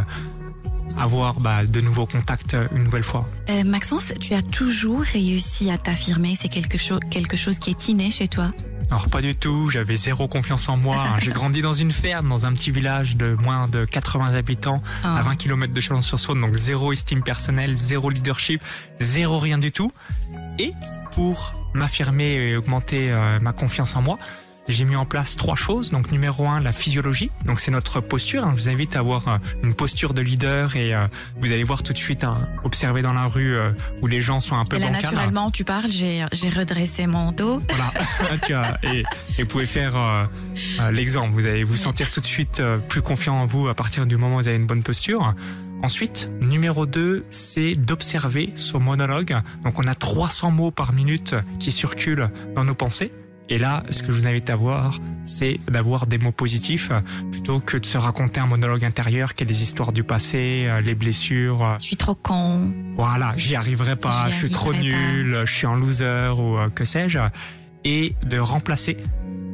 avoir 0.98 1.40
bah, 1.40 1.64
de 1.64 1.80
nouveaux 1.80 2.06
contacts 2.06 2.56
une 2.74 2.84
nouvelle 2.84 3.02
fois. 3.02 3.28
Euh, 3.50 3.64
Maxence, 3.64 4.12
tu 4.20 4.34
as 4.34 4.42
toujours 4.42 5.02
réussi 5.02 5.70
à 5.70 5.78
t'affirmer. 5.78 6.34
C'est 6.36 6.48
quelque 6.48 6.78
chose, 6.78 7.00
quelque 7.10 7.36
chose 7.36 7.58
qui 7.58 7.70
est 7.70 7.88
inné 7.88 8.10
chez 8.10 8.28
toi. 8.28 8.50
Alors 8.90 9.08
pas 9.08 9.20
du 9.20 9.34
tout, 9.34 9.68
j'avais 9.70 9.96
zéro 9.96 10.28
confiance 10.28 10.68
en 10.68 10.76
moi. 10.76 11.04
J'ai 11.20 11.30
grandi 11.32 11.60
dans 11.60 11.74
une 11.74 11.90
ferme, 11.90 12.28
dans 12.28 12.46
un 12.46 12.52
petit 12.52 12.70
village 12.70 13.16
de 13.16 13.36
moins 13.42 13.66
de 13.66 13.84
80 13.84 14.34
habitants, 14.34 14.80
oh. 15.04 15.08
à 15.08 15.22
20 15.22 15.36
km 15.36 15.72
de 15.72 15.80
Chalon-sur-Saône, 15.80 16.40
donc 16.40 16.54
zéro 16.54 16.92
estime 16.92 17.22
personnelle, 17.22 17.76
zéro 17.76 18.10
leadership, 18.10 18.62
zéro 19.00 19.38
rien 19.38 19.58
du 19.58 19.72
tout. 19.72 19.90
Et 20.58 20.72
pour 21.12 21.52
m'affirmer 21.74 22.50
et 22.50 22.56
augmenter 22.56 23.10
euh, 23.10 23.40
ma 23.40 23.52
confiance 23.52 23.96
en 23.96 24.02
moi, 24.02 24.18
j'ai 24.68 24.84
mis 24.84 24.96
en 24.96 25.04
place 25.04 25.36
trois 25.36 25.56
choses. 25.56 25.90
Donc 25.90 26.10
numéro 26.12 26.46
un, 26.48 26.60
la 26.60 26.72
physiologie. 26.72 27.30
Donc 27.44 27.60
c'est 27.60 27.70
notre 27.70 28.00
posture. 28.00 28.44
Hein. 28.44 28.54
Je 28.56 28.62
vous 28.62 28.68
invite 28.68 28.96
à 28.96 29.00
avoir 29.00 29.28
euh, 29.28 29.38
une 29.62 29.74
posture 29.74 30.14
de 30.14 30.22
leader 30.22 30.76
et 30.76 30.94
euh, 30.94 31.06
vous 31.40 31.52
allez 31.52 31.64
voir 31.64 31.82
tout 31.82 31.92
de 31.92 31.98
suite, 31.98 32.24
hein, 32.24 32.36
observer 32.64 33.02
dans 33.02 33.12
la 33.12 33.26
rue 33.26 33.56
euh, 33.56 33.72
où 34.02 34.06
les 34.06 34.20
gens 34.20 34.40
sont 34.40 34.56
un 34.56 34.64
peu 34.64 34.76
et 34.76 34.80
là, 34.80 34.86
bancales. 34.86 35.02
naturellement, 35.02 35.50
tu 35.50 35.64
parles, 35.64 35.90
j'ai 35.90 36.24
j'ai 36.32 36.48
redressé 36.48 37.06
mon 37.06 37.32
dos. 37.32 37.60
Voilà. 37.68 38.74
et, 38.82 39.02
et 39.38 39.42
vous 39.42 39.48
pouvez 39.48 39.66
faire 39.66 39.96
euh, 39.96 40.90
l'exemple. 40.90 41.32
Vous 41.32 41.46
allez 41.46 41.64
vous 41.64 41.76
sentir 41.76 42.10
tout 42.10 42.20
de 42.20 42.26
suite 42.26 42.62
plus 42.88 43.02
confiant 43.02 43.36
en 43.36 43.46
vous 43.46 43.68
à 43.68 43.74
partir 43.74 44.06
du 44.06 44.16
moment 44.16 44.36
où 44.36 44.40
vous 44.40 44.48
avez 44.48 44.56
une 44.56 44.66
bonne 44.66 44.82
posture. 44.82 45.34
Ensuite, 45.82 46.30
numéro 46.40 46.86
2, 46.86 47.26
c'est 47.30 47.74
d'observer 47.74 48.50
son 48.54 48.80
monologue. 48.80 49.36
Donc 49.62 49.78
on 49.78 49.86
a 49.86 49.94
300 49.94 50.50
mots 50.50 50.70
par 50.70 50.92
minute 50.92 51.34
qui 51.60 51.70
circulent 51.70 52.30
dans 52.54 52.64
nos 52.64 52.74
pensées. 52.74 53.12
Et 53.48 53.58
là, 53.58 53.84
ce 53.90 54.02
que 54.02 54.10
je 54.10 54.18
vous 54.18 54.26
invite 54.26 54.50
à 54.50 54.56
voir, 54.56 54.98
c'est 55.24 55.60
d'avoir 55.68 56.06
des 56.06 56.18
mots 56.18 56.32
positifs 56.32 56.90
plutôt 57.30 57.60
que 57.60 57.76
de 57.76 57.86
se 57.86 57.96
raconter 57.96 58.40
un 58.40 58.46
monologue 58.46 58.84
intérieur 58.84 59.34
qui 59.34 59.44
est 59.44 59.46
des 59.46 59.62
histoires 59.62 59.92
du 59.92 60.02
passé, 60.02 60.68
les 60.82 60.94
blessures. 60.96 61.76
Je 61.78 61.84
suis 61.84 61.96
trop 61.96 62.14
con. 62.14 62.72
Voilà, 62.96 63.34
j'y 63.36 63.54
arriverai 63.54 63.96
pas, 63.96 64.30
je 64.30 64.34
suis 64.34 64.50
trop 64.50 64.72
nul, 64.72 65.32
pas. 65.32 65.44
je 65.44 65.52
suis 65.52 65.66
un 65.66 65.76
loser 65.76 66.34
ou 66.36 66.58
euh, 66.58 66.68
que 66.70 66.84
sais-je. 66.84 67.18
Et 67.84 68.16
de 68.24 68.38
remplacer, 68.38 68.96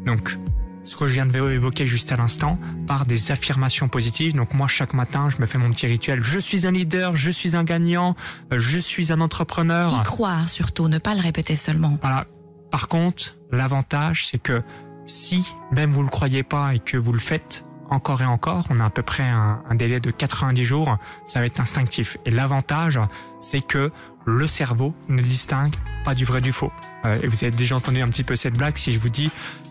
donc, 0.06 0.38
ce 0.84 0.96
que 0.96 1.06
je 1.06 1.12
viens 1.12 1.26
de 1.26 1.50
évoquer 1.50 1.86
juste 1.86 2.12
à 2.12 2.16
l'instant 2.16 2.58
par 2.86 3.06
des 3.06 3.30
affirmations 3.30 3.88
positives. 3.88 4.34
Donc 4.34 4.54
moi, 4.54 4.68
chaque 4.68 4.94
matin, 4.94 5.28
je 5.30 5.40
me 5.40 5.46
fais 5.46 5.58
mon 5.58 5.70
petit 5.70 5.86
rituel. 5.86 6.20
Je 6.20 6.38
suis 6.38 6.66
un 6.66 6.72
leader, 6.72 7.14
je 7.14 7.30
suis 7.30 7.56
un 7.56 7.64
gagnant, 7.64 8.16
je 8.50 8.78
suis 8.78 9.12
un 9.12 9.20
entrepreneur. 9.20 9.92
Y 9.92 10.02
croire 10.02 10.48
surtout, 10.48 10.88
ne 10.88 10.98
pas 10.98 11.14
le 11.14 11.20
répéter 11.20 11.56
seulement. 11.56 11.98
Voilà. 12.02 12.26
Par 12.72 12.88
contre, 12.88 13.34
l'avantage, 13.50 14.26
c'est 14.26 14.38
que 14.38 14.62
si 15.04 15.46
même 15.70 15.90
vous 15.90 16.02
le 16.02 16.08
croyez 16.08 16.42
pas 16.42 16.74
et 16.74 16.78
que 16.78 16.96
vous 16.96 17.12
le 17.12 17.20
faites 17.20 17.64
encore 17.90 18.22
et 18.22 18.24
encore, 18.24 18.64
on 18.70 18.80
a 18.80 18.86
à 18.86 18.90
peu 18.90 19.02
près 19.02 19.24
un, 19.24 19.62
un 19.68 19.74
délai 19.74 20.00
de 20.00 20.10
90 20.10 20.64
jours, 20.64 20.96
ça 21.26 21.40
va 21.40 21.46
être 21.46 21.60
instinctif. 21.60 22.16
Et 22.24 22.30
l'avantage, 22.30 22.98
c'est 23.40 23.60
que 23.60 23.92
le 24.24 24.46
cerveau 24.46 24.94
ne 25.08 25.20
distingue 25.20 25.74
pas 26.04 26.14
du 26.14 26.24
vrai 26.24 26.40
du 26.40 26.52
faux. 26.52 26.72
Euh, 27.04 27.14
et 27.22 27.26
vous 27.26 27.44
avez 27.44 27.50
déjà 27.50 27.76
entendu 27.76 28.00
un 28.00 28.08
petit 28.08 28.24
peu 28.24 28.36
cette 28.36 28.56
blague 28.56 28.76
si 28.76 28.92
je 28.92 28.98
vous 28.98 29.08
dis 29.08 29.30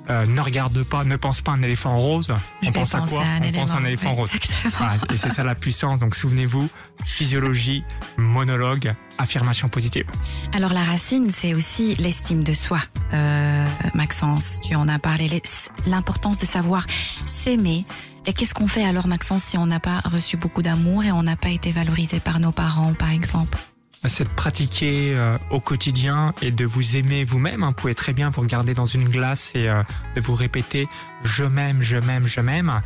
euh, 0.10 0.26
ne 0.26 0.42
regarde 0.42 0.84
pas, 0.84 1.04
ne 1.04 1.16
pense 1.16 1.42
pas 1.42 1.52
à 1.52 1.56
un 1.56 1.62
éléphant 1.62 1.98
rose. 1.98 2.34
Je 2.62 2.70
on 2.70 2.72
pense 2.72 2.96
à 2.96 3.02
quoi 3.02 3.24
à 3.24 3.40
On 3.46 3.52
pense 3.52 3.72
à 3.72 3.78
un 3.78 3.86
éléphant 3.86 4.14
rose. 4.14 4.32
Voilà, 4.78 4.96
et 5.14 5.18
c'est 5.18 5.30
ça 5.30 5.44
la 5.44 5.56
puissance. 5.56 6.00
Donc 6.00 6.16
souvenez-vous, 6.16 6.70
physiologie, 7.06 7.84
monologue, 8.18 8.94
affirmation 9.18 9.70
positive. 9.70 10.06
Alors 10.54 10.74
la 10.74 10.84
racine, 10.84 11.30
c'est 11.30 11.54
aussi 11.54 11.96
l'estime 11.96 12.44
de 12.44 12.54
soi. 12.54 12.80
Euh, 13.14 13.66
Maxence, 13.94 14.60
tu 14.64 14.76
en 14.76 14.88
as 14.88 15.00
parlé. 15.00 15.30
L'importance 15.88 16.38
de 16.38 16.46
savoir 16.46 16.86
s'aimer. 16.90 17.86
Et 18.26 18.34
qu'est-ce 18.34 18.54
qu'on 18.54 18.68
fait 18.68 18.84
alors, 18.84 19.08
Maxence, 19.08 19.44
si 19.44 19.58
on 19.58 19.66
n'a 19.66 19.80
pas 19.80 20.00
reçu 20.02 20.38
beaucoup 20.38 20.62
d'amour 20.62 21.04
et 21.04 21.12
on 21.12 21.24
n'a 21.24 21.36
pas 21.36 21.50
été 21.50 21.72
valorisé 21.72 22.20
par 22.20 22.40
nos 22.40 22.52
parents, 22.52 22.94
par 22.94 23.12
exemple? 23.12 23.58
C'est 24.10 24.24
de 24.24 24.30
pratiquer 24.30 25.14
euh, 25.14 25.38
au 25.52 25.60
quotidien 25.60 26.34
et 26.42 26.52
de 26.52 26.66
vous 26.66 26.96
aimer 26.96 27.24
vous-même. 27.24 27.64
Hein. 27.64 27.68
Vous 27.68 27.74
pouvez 27.74 27.96
très 27.96 28.14
bien 28.14 28.30
vous 28.30 28.42
regarder 28.42 28.74
dans 28.74 28.86
une 28.86 29.08
glace 29.08 29.52
et 29.56 29.70
euh, 29.70 29.84
de 30.16 30.22
vous 30.22 30.36
répéter 30.36 30.88
je 31.24 31.44
m'aime, 31.44 31.82
je 31.82 31.98
m'aime, 31.98 32.28
je 32.28 32.42
m'aime. 32.42 32.82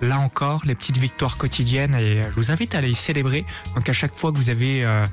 Là 0.00 0.18
encore, 0.18 0.62
les 0.64 0.74
petites 0.74 0.98
victoires 0.98 1.36
quotidiennes 1.36 1.94
et 1.94 2.22
je 2.22 2.30
vous 2.30 2.50
invite 2.50 2.74
à 2.74 2.80
les 2.80 2.94
célébrer. 2.94 3.44
Donc 3.74 3.88
à 3.88 3.92
chaque 3.92 4.14
fois 4.14 4.32
que 4.32 4.38
vous 4.38 4.48
avez 4.48 4.84
euh, 4.84 5.04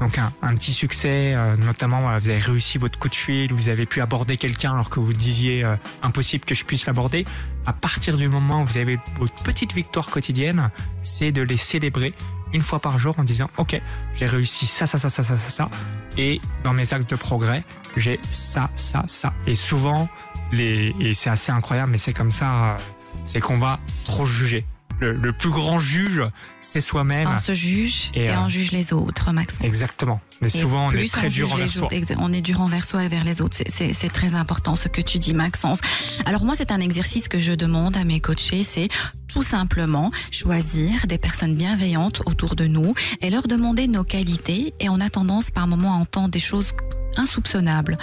donc 0.00 0.18
un, 0.18 0.54
petit 0.54 0.74
succès, 0.74 1.32
euh, 1.34 1.56
notamment 1.56 2.00
vous 2.18 2.28
avez 2.28 2.38
réussi 2.38 2.78
votre 2.78 2.98
coup 2.98 3.08
de 3.08 3.14
fil, 3.14 3.52
vous 3.52 3.68
avez 3.68 3.86
pu 3.86 4.00
aborder 4.00 4.36
quelqu'un 4.36 4.72
alors 4.72 4.90
que 4.90 5.00
vous 5.00 5.12
disiez 5.12 5.64
euh, 5.64 5.76
impossible 6.02 6.44
que 6.44 6.54
je 6.54 6.64
puisse 6.64 6.86
l'aborder. 6.86 7.24
À 7.64 7.72
partir 7.72 8.16
du 8.16 8.28
moment 8.28 8.62
où 8.62 8.66
vous 8.66 8.78
avez 8.78 8.98
votre 9.16 9.42
petite 9.42 9.72
victoire 9.72 10.10
quotidienne, 10.10 10.70
c'est 11.02 11.32
de 11.32 11.42
les 11.42 11.56
célébrer 11.56 12.12
une 12.54 12.62
fois 12.62 12.78
par 12.78 12.98
jour 12.98 13.14
en 13.18 13.24
disant 13.24 13.50
ok 13.58 13.80
j'ai 14.14 14.26
réussi 14.26 14.66
ça 14.66 14.86
ça 14.86 14.96
ça 14.98 15.10
ça 15.10 15.22
ça 15.22 15.36
ça 15.36 15.50
ça. 15.50 15.68
Et 16.16 16.40
dans 16.62 16.72
mes 16.72 16.94
axes 16.94 17.06
de 17.06 17.16
progrès 17.16 17.64
j'ai 17.96 18.20
ça 18.30 18.70
ça 18.74 19.04
ça. 19.06 19.34
Et 19.46 19.54
souvent 19.54 20.08
les 20.52 20.94
et 21.00 21.12
c'est 21.12 21.30
assez 21.30 21.52
incroyable 21.52 21.92
mais 21.92 21.98
c'est 21.98 22.12
comme 22.12 22.30
ça 22.30 22.76
c'est 23.24 23.40
qu'on 23.40 23.58
va 23.58 23.78
trop 24.04 24.24
juger. 24.24 24.64
Le, 25.00 25.12
le, 25.12 25.32
plus 25.32 25.50
grand 25.50 25.80
juge, 25.80 26.22
c'est 26.64 26.80
soi-même. 26.80 27.28
On 27.28 27.38
se 27.38 27.54
juge 27.54 28.10
et, 28.14 28.24
et 28.24 28.30
euh, 28.30 28.40
on 28.40 28.48
juge 28.48 28.72
les 28.72 28.92
autres, 28.92 29.32
Maxence. 29.32 29.64
Exactement. 29.64 30.20
Mais 30.40 30.48
et 30.48 30.50
souvent, 30.50 30.88
on 30.88 30.92
est 30.92 31.12
très 31.12 31.26
on 31.26 31.30
dur 31.30 31.52
envers 31.52 31.68
soi. 31.68 31.88
On 32.18 32.32
est 32.32 32.40
dur 32.40 32.60
envers 32.60 32.84
soi 32.84 33.04
et 33.04 33.08
vers 33.08 33.24
les 33.24 33.40
autres. 33.40 33.56
C'est 33.68 34.12
très 34.12 34.34
important 34.34 34.74
ce 34.74 34.88
que 34.88 35.00
tu 35.00 35.18
dis, 35.18 35.34
Maxence. 35.34 35.78
Alors 36.24 36.44
moi, 36.44 36.54
c'est 36.56 36.72
un 36.72 36.80
exercice 36.80 37.28
que 37.28 37.38
je 37.38 37.52
demande 37.52 37.96
à 37.96 38.04
mes 38.04 38.20
coachés, 38.20 38.64
c'est 38.64 38.88
tout 39.28 39.42
simplement 39.42 40.10
choisir 40.30 41.06
des 41.06 41.18
personnes 41.18 41.54
bienveillantes 41.54 42.22
autour 42.26 42.56
de 42.56 42.66
nous 42.66 42.94
et 43.20 43.30
leur 43.30 43.46
demander 43.46 43.86
nos 43.86 44.04
qualités. 44.04 44.74
Et 44.80 44.88
on 44.88 45.00
a 45.00 45.10
tendance 45.10 45.50
par 45.50 45.66
moment 45.66 45.92
à 45.92 45.96
entendre 45.96 46.30
des 46.30 46.40
choses 46.40 46.72
insoupçonnables. 47.16 47.98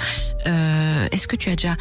Euh, 0.47 1.07
Est-ce 1.11 1.27
que 1.27 1.35
tu 1.35 1.49
as 1.49 1.55
déjà 1.55 1.75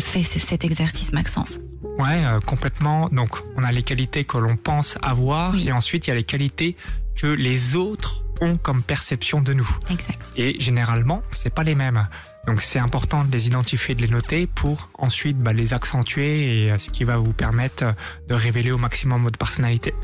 fait 0.00 0.22
cet 0.22 0.64
exercice, 0.64 1.12
Maxence? 1.12 1.58
Ouais, 1.98 2.24
euh, 2.24 2.40
complètement. 2.40 3.08
Donc, 3.10 3.36
on 3.56 3.62
a 3.62 3.70
les 3.70 3.82
qualités 3.82 4.24
que 4.24 4.36
l'on 4.36 4.56
pense 4.56 4.98
avoir 5.00 5.52
oui. 5.52 5.68
et 5.68 5.72
ensuite 5.72 6.06
il 6.06 6.10
y 6.10 6.12
a 6.12 6.13
les 6.14 6.24
qualités 6.24 6.76
que 7.16 7.26
les 7.26 7.76
autres 7.76 8.24
ont 8.40 8.56
comme 8.56 8.82
perception 8.82 9.40
de 9.40 9.52
nous. 9.52 9.68
Exact. 9.90 10.20
Et 10.36 10.58
généralement, 10.58 11.22
c'est 11.32 11.54
pas 11.54 11.62
les 11.62 11.74
mêmes. 11.74 12.08
Donc, 12.46 12.60
c'est 12.60 12.78
important 12.78 13.24
de 13.24 13.32
les 13.32 13.46
identifier, 13.46 13.94
de 13.94 14.02
les 14.02 14.08
noter 14.08 14.46
pour 14.46 14.90
ensuite 14.98 15.38
bah, 15.38 15.52
les 15.52 15.72
accentuer 15.72 16.66
et 16.66 16.78
ce 16.78 16.90
qui 16.90 17.04
va 17.04 17.16
vous 17.16 17.32
permettre 17.32 17.94
de 18.28 18.34
révéler 18.34 18.70
au 18.70 18.78
maximum 18.78 19.22
votre 19.22 19.38
personnalité. 19.38 19.94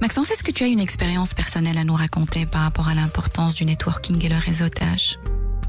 Maxence, 0.00 0.30
est-ce 0.30 0.42
que 0.42 0.52
tu 0.52 0.64
as 0.64 0.68
une 0.68 0.80
expérience 0.80 1.34
personnelle 1.34 1.76
à 1.76 1.84
nous 1.84 1.94
raconter 1.94 2.46
par 2.46 2.62
rapport 2.62 2.88
à 2.88 2.94
l'importance 2.94 3.54
du 3.54 3.64
networking 3.64 4.24
et 4.24 4.28
le 4.28 4.38
réseautage? 4.38 5.18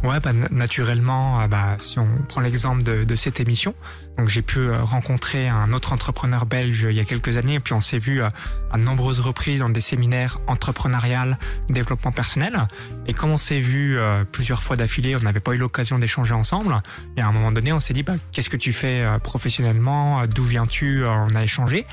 Ouais, 0.03 0.19
bah, 0.19 0.33
naturellement, 0.51 1.39
euh, 1.39 1.47
bah, 1.47 1.77
si 1.79 1.97
on 1.97 2.09
prend 2.27 2.41
l'exemple 2.41 2.83
de, 2.83 3.05
de, 3.05 3.15
cette 3.15 3.39
émission, 3.39 3.73
donc 4.17 4.27
j'ai 4.27 4.41
pu 4.41 4.59
euh, 4.59 4.83
rencontrer 4.83 5.47
un 5.47 5.71
autre 5.71 5.93
entrepreneur 5.93 6.45
belge 6.45 6.85
il 6.89 6.95
y 6.95 6.99
a 6.99 7.05
quelques 7.05 7.37
années, 7.37 7.53
et 7.53 7.59
puis 7.61 7.73
on 7.73 7.79
s'est 7.79 7.99
vu 7.99 8.21
à, 8.21 8.33
à 8.71 8.77
nombreuses 8.77 9.21
reprises 9.21 9.59
dans 9.59 9.69
des 9.69 9.79
séminaires 9.79 10.39
entrepreneurial, 10.47 11.39
développement 11.69 12.11
personnel. 12.11 12.67
Et 13.07 13.13
comme 13.13 13.31
on 13.31 13.37
s'est 13.37 13.61
vu 13.61 13.97
plusieurs 14.31 14.61
fois 14.61 14.75
d'affilée, 14.75 15.15
on 15.15 15.23
n'avait 15.23 15.39
pas 15.39 15.53
eu 15.53 15.57
l'occasion 15.57 15.99
d'échanger 15.99 16.33
ensemble. 16.33 16.81
Et 17.15 17.21
à 17.21 17.27
un 17.27 17.31
moment 17.31 17.51
donné, 17.51 17.71
on 17.71 17.79
s'est 17.79 17.93
dit, 17.93 18.03
bah, 18.03 18.15
qu'est-ce 18.31 18.49
que 18.49 18.57
tu 18.57 18.73
fais 18.73 19.05
professionnellement 19.23 20.25
D'où 20.27 20.43
viens-tu 20.43 21.05
On 21.05 21.35
a 21.35 21.43
échangé. 21.43 21.85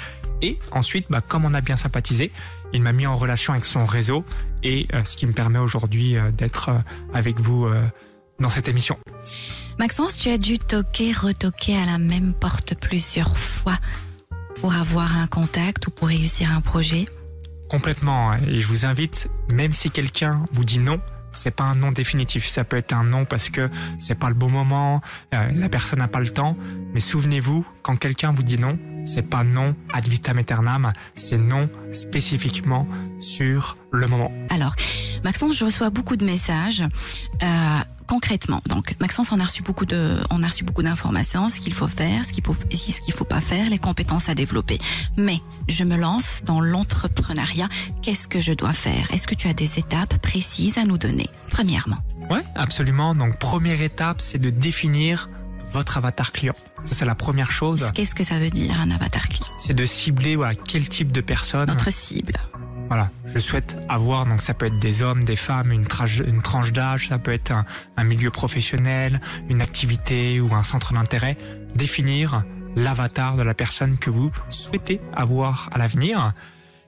Et 0.42 0.59
ensuite, 0.73 1.07
bah, 1.11 1.20
comme 1.20 1.44
on 1.44 1.55
a 1.55 1.61
bien 1.61 1.77
sympathisé, 1.77 2.33
il 2.73 2.83
m'a 2.83 2.92
mis 2.92 3.07
en 3.07 3.16
relation 3.16 3.53
avec 3.53 3.64
son 3.64 3.85
réseau 3.85 4.25
et 4.62 4.87
euh, 4.92 5.05
ce 5.05 5.16
qui 5.16 5.27
me 5.27 5.33
permet 5.33 5.59
aujourd'hui 5.59 6.16
euh, 6.16 6.31
d'être 6.31 6.70
euh, 6.70 6.79
avec 7.14 7.40
vous 7.40 7.68
dans 8.38 8.51
cette 8.51 8.68
émission. 8.68 8.99
Maxence, 9.79 10.16
tu 10.16 10.31
as 10.31 10.38
dû 10.38 10.59
toquer, 10.59 11.12
retoquer 11.12 11.77
à 11.77 11.87
la 11.87 11.99
même 11.99 12.33
porte 12.33 12.75
plusieurs 12.75 13.37
fois 13.37 13.77
pour 14.61 14.75
avoir 14.75 15.16
un 15.16 15.27
contact 15.27 15.87
ou 15.87 15.90
pour 15.90 16.09
réussir 16.09 16.53
un 16.53 16.61
projet 16.61 17.05
Complètement. 17.68 18.35
Et 18.35 18.59
je 18.59 18.66
vous 18.66 18.85
invite, 18.85 19.29
même 19.49 19.73
si 19.73 19.90
quelqu'un 19.90 20.44
vous 20.53 20.64
dit 20.64 20.79
non, 20.79 21.01
c'est 21.33 21.53
pas 21.53 21.64
un 21.64 21.75
non 21.75 21.92
définitif. 21.92 22.46
Ça 22.46 22.64
peut 22.64 22.77
être 22.77 22.92
un 22.92 23.05
non 23.05 23.25
parce 23.25 23.49
que 23.49 23.70
c'est 23.99 24.18
pas 24.18 24.29
le 24.29 24.35
bon 24.35 24.51
moment, 24.51 25.01
la 25.31 25.68
personne 25.68 26.01
n'a 26.01 26.09
pas 26.09 26.20
le 26.20 26.31
temps. 26.31 26.57
Mais 26.92 27.01
souvenez-vous, 27.01 27.64
quand 27.83 27.96
quelqu'un 27.96 28.33
vous 28.33 28.42
dit 28.42 28.59
non, 28.59 28.77
c'est 29.05 29.23
pas 29.23 29.45
non 29.45 29.75
ad 29.93 30.07
vitam 30.09 30.39
aeternam, 30.39 30.93
c'est 31.15 31.39
non 31.39 31.69
spécifiquement 31.93 32.87
sur 33.21 33.77
le 33.93 34.07
moment. 34.07 34.31
Alors, 34.51 34.75
Maxence, 35.25 35.57
je 35.59 35.65
reçois 35.65 35.91
beaucoup 35.91 36.17
de 36.17 36.25
messages. 36.25 36.83
Euh, 37.43 37.79
concrètement, 38.07 38.63
donc 38.67 38.97
Maxence, 39.01 39.33
on 39.33 39.41
a 39.41 39.45
reçu 39.45 39.63
beaucoup 39.63 39.87
de, 39.87 40.19
on 40.31 40.43
a 40.43 40.47
reçu 40.47 40.65
beaucoup 40.65 40.83
d'informations, 40.83 41.49
ce 41.49 41.61
qu'il 41.61 41.75
faut 41.75 41.89
faire, 41.89 42.25
ce 42.25 42.33
qu'il 42.33 42.45
faut, 42.45 42.57
ce 42.71 43.01
qu'il 43.01 43.15
faut 43.15 43.25
pas 43.25 43.41
faire, 43.41 43.69
les 43.71 43.79
compétences 43.79 44.29
à 44.29 44.35
développer. 44.35 44.79
Mais 45.17 45.41
je 45.69 45.85
me 45.85 45.97
lance 45.97 46.43
dans 46.45 46.61
l'entrepreneuriat. 46.61 47.69
Qu'est-ce 48.03 48.29
que 48.29 48.41
je 48.41 48.53
dois 48.53 48.73
faire? 48.73 49.13
Est-ce 49.13 49.27
que 49.27 49.35
tu 49.35 49.49
as 49.49 49.55
des 49.55 49.79
étapes 49.79 50.19
précises 50.19 50.79
à 50.79 50.85
nous 50.85 50.99
donner? 50.99 51.29
Premièrement. 51.51 51.99
Ouais, 52.31 52.45
absolument. 52.55 53.15
Donc 53.15 53.39
première 53.39 53.83
étape, 53.83 54.21
c'est 54.21 54.39
de 54.39 54.51
définir 54.51 55.29
votre 55.72 55.96
avatar 55.96 56.33
client. 56.33 56.54
Ça, 56.85 56.94
c'est 56.94 57.04
la 57.04 57.14
première 57.14 57.50
chose. 57.50 57.90
Qu'est-ce 57.94 58.14
que 58.14 58.24
ça 58.24 58.38
veut 58.38 58.50
dire, 58.50 58.80
un 58.80 58.90
avatar 58.90 59.28
client? 59.28 59.46
C'est 59.59 59.74
de 59.74 59.85
cibler 59.85 60.37
voilà, 60.37 60.54
quel 60.54 60.88
type 60.88 61.12
de 61.12 61.20
personne. 61.20 61.68
Notre 61.68 61.92
cible. 61.92 62.35
Voilà, 62.88 63.11
je 63.26 63.38
souhaite 63.38 63.76
avoir, 63.88 64.26
donc 64.26 64.40
ça 64.42 64.52
peut 64.52 64.66
être 64.66 64.80
des 64.80 65.02
hommes, 65.02 65.22
des 65.22 65.37
femmes, 65.37 65.70
une, 65.70 65.87
une 66.26 66.42
tranche 66.42 66.72
d'âge, 66.72 67.09
ça 67.09 67.18
peut 67.18 67.33
être 67.33 67.52
un, 67.52 67.64
un 67.96 68.02
milieu 68.02 68.30
professionnel, 68.30 69.20
une 69.48 69.62
activité 69.62 70.40
ou 70.40 70.52
un 70.54 70.64
centre 70.64 70.92
d'intérêt. 70.92 71.37
Définir 71.76 72.42
l'avatar 72.74 73.37
de 73.37 73.42
la 73.42 73.54
personne 73.54 73.96
que 73.96 74.11
vous 74.11 74.33
souhaitez 74.48 75.00
avoir 75.14 75.70
à 75.72 75.78
l'avenir 75.78 76.33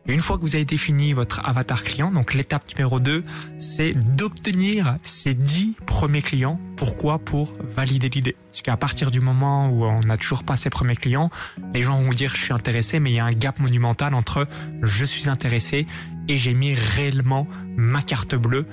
une 0.07 0.21
fois 0.21 0.37
que 0.37 0.43
vous 0.43 0.57
avez 0.57 0.65
défini 0.65 1.13
votre 1.13 1.47
avatar 1.47 1.85
client, 1.85 2.11
donc 2.11 2.35
l'étape 2.35 2.69
numéro 2.77 2.99
2, 2.99 3.25
c'est 3.59 3.93
d'obtenir 3.93 4.99
ces 5.05 5.33
10 5.33 5.77
premiers 5.87 6.23
clients. 6.23 6.59
Pourquoi? 6.77 7.19
Pour 7.21 7.55
valider 7.71 8.09
l'idée. 8.09 8.37
Parce 8.51 8.63
qu'à 8.63 8.77
partir 8.77 9.11
du 9.11 9.21
moment 9.21 9.69
où 9.69 9.85
on 9.85 10.01
n'a 10.01 10.17
toujours 10.17 10.43
pas 10.43 10.57
ces 10.57 10.71
premiers 10.71 10.97
clients, 10.97 11.31
les 11.75 11.83
gens 11.83 12.01
vont 12.03 12.11
dire 12.11 12.35
je 12.35 12.43
suis 12.43 12.53
intéressé, 12.53 12.99
mais 12.99 13.13
il 13.13 13.15
y 13.15 13.21
a 13.21 13.25
un 13.25 13.31
gap 13.31 13.61
monumental 13.61 14.15
entre 14.15 14.49
je 14.83 15.05
suis 15.05 15.29
intéressé 15.29 15.87
et 16.29 16.37
j'ai 16.37 16.55
mis 16.55 16.75
réellement 16.75 17.47
ma 17.77 18.03
carte 18.03 18.35
bleue 18.35 18.67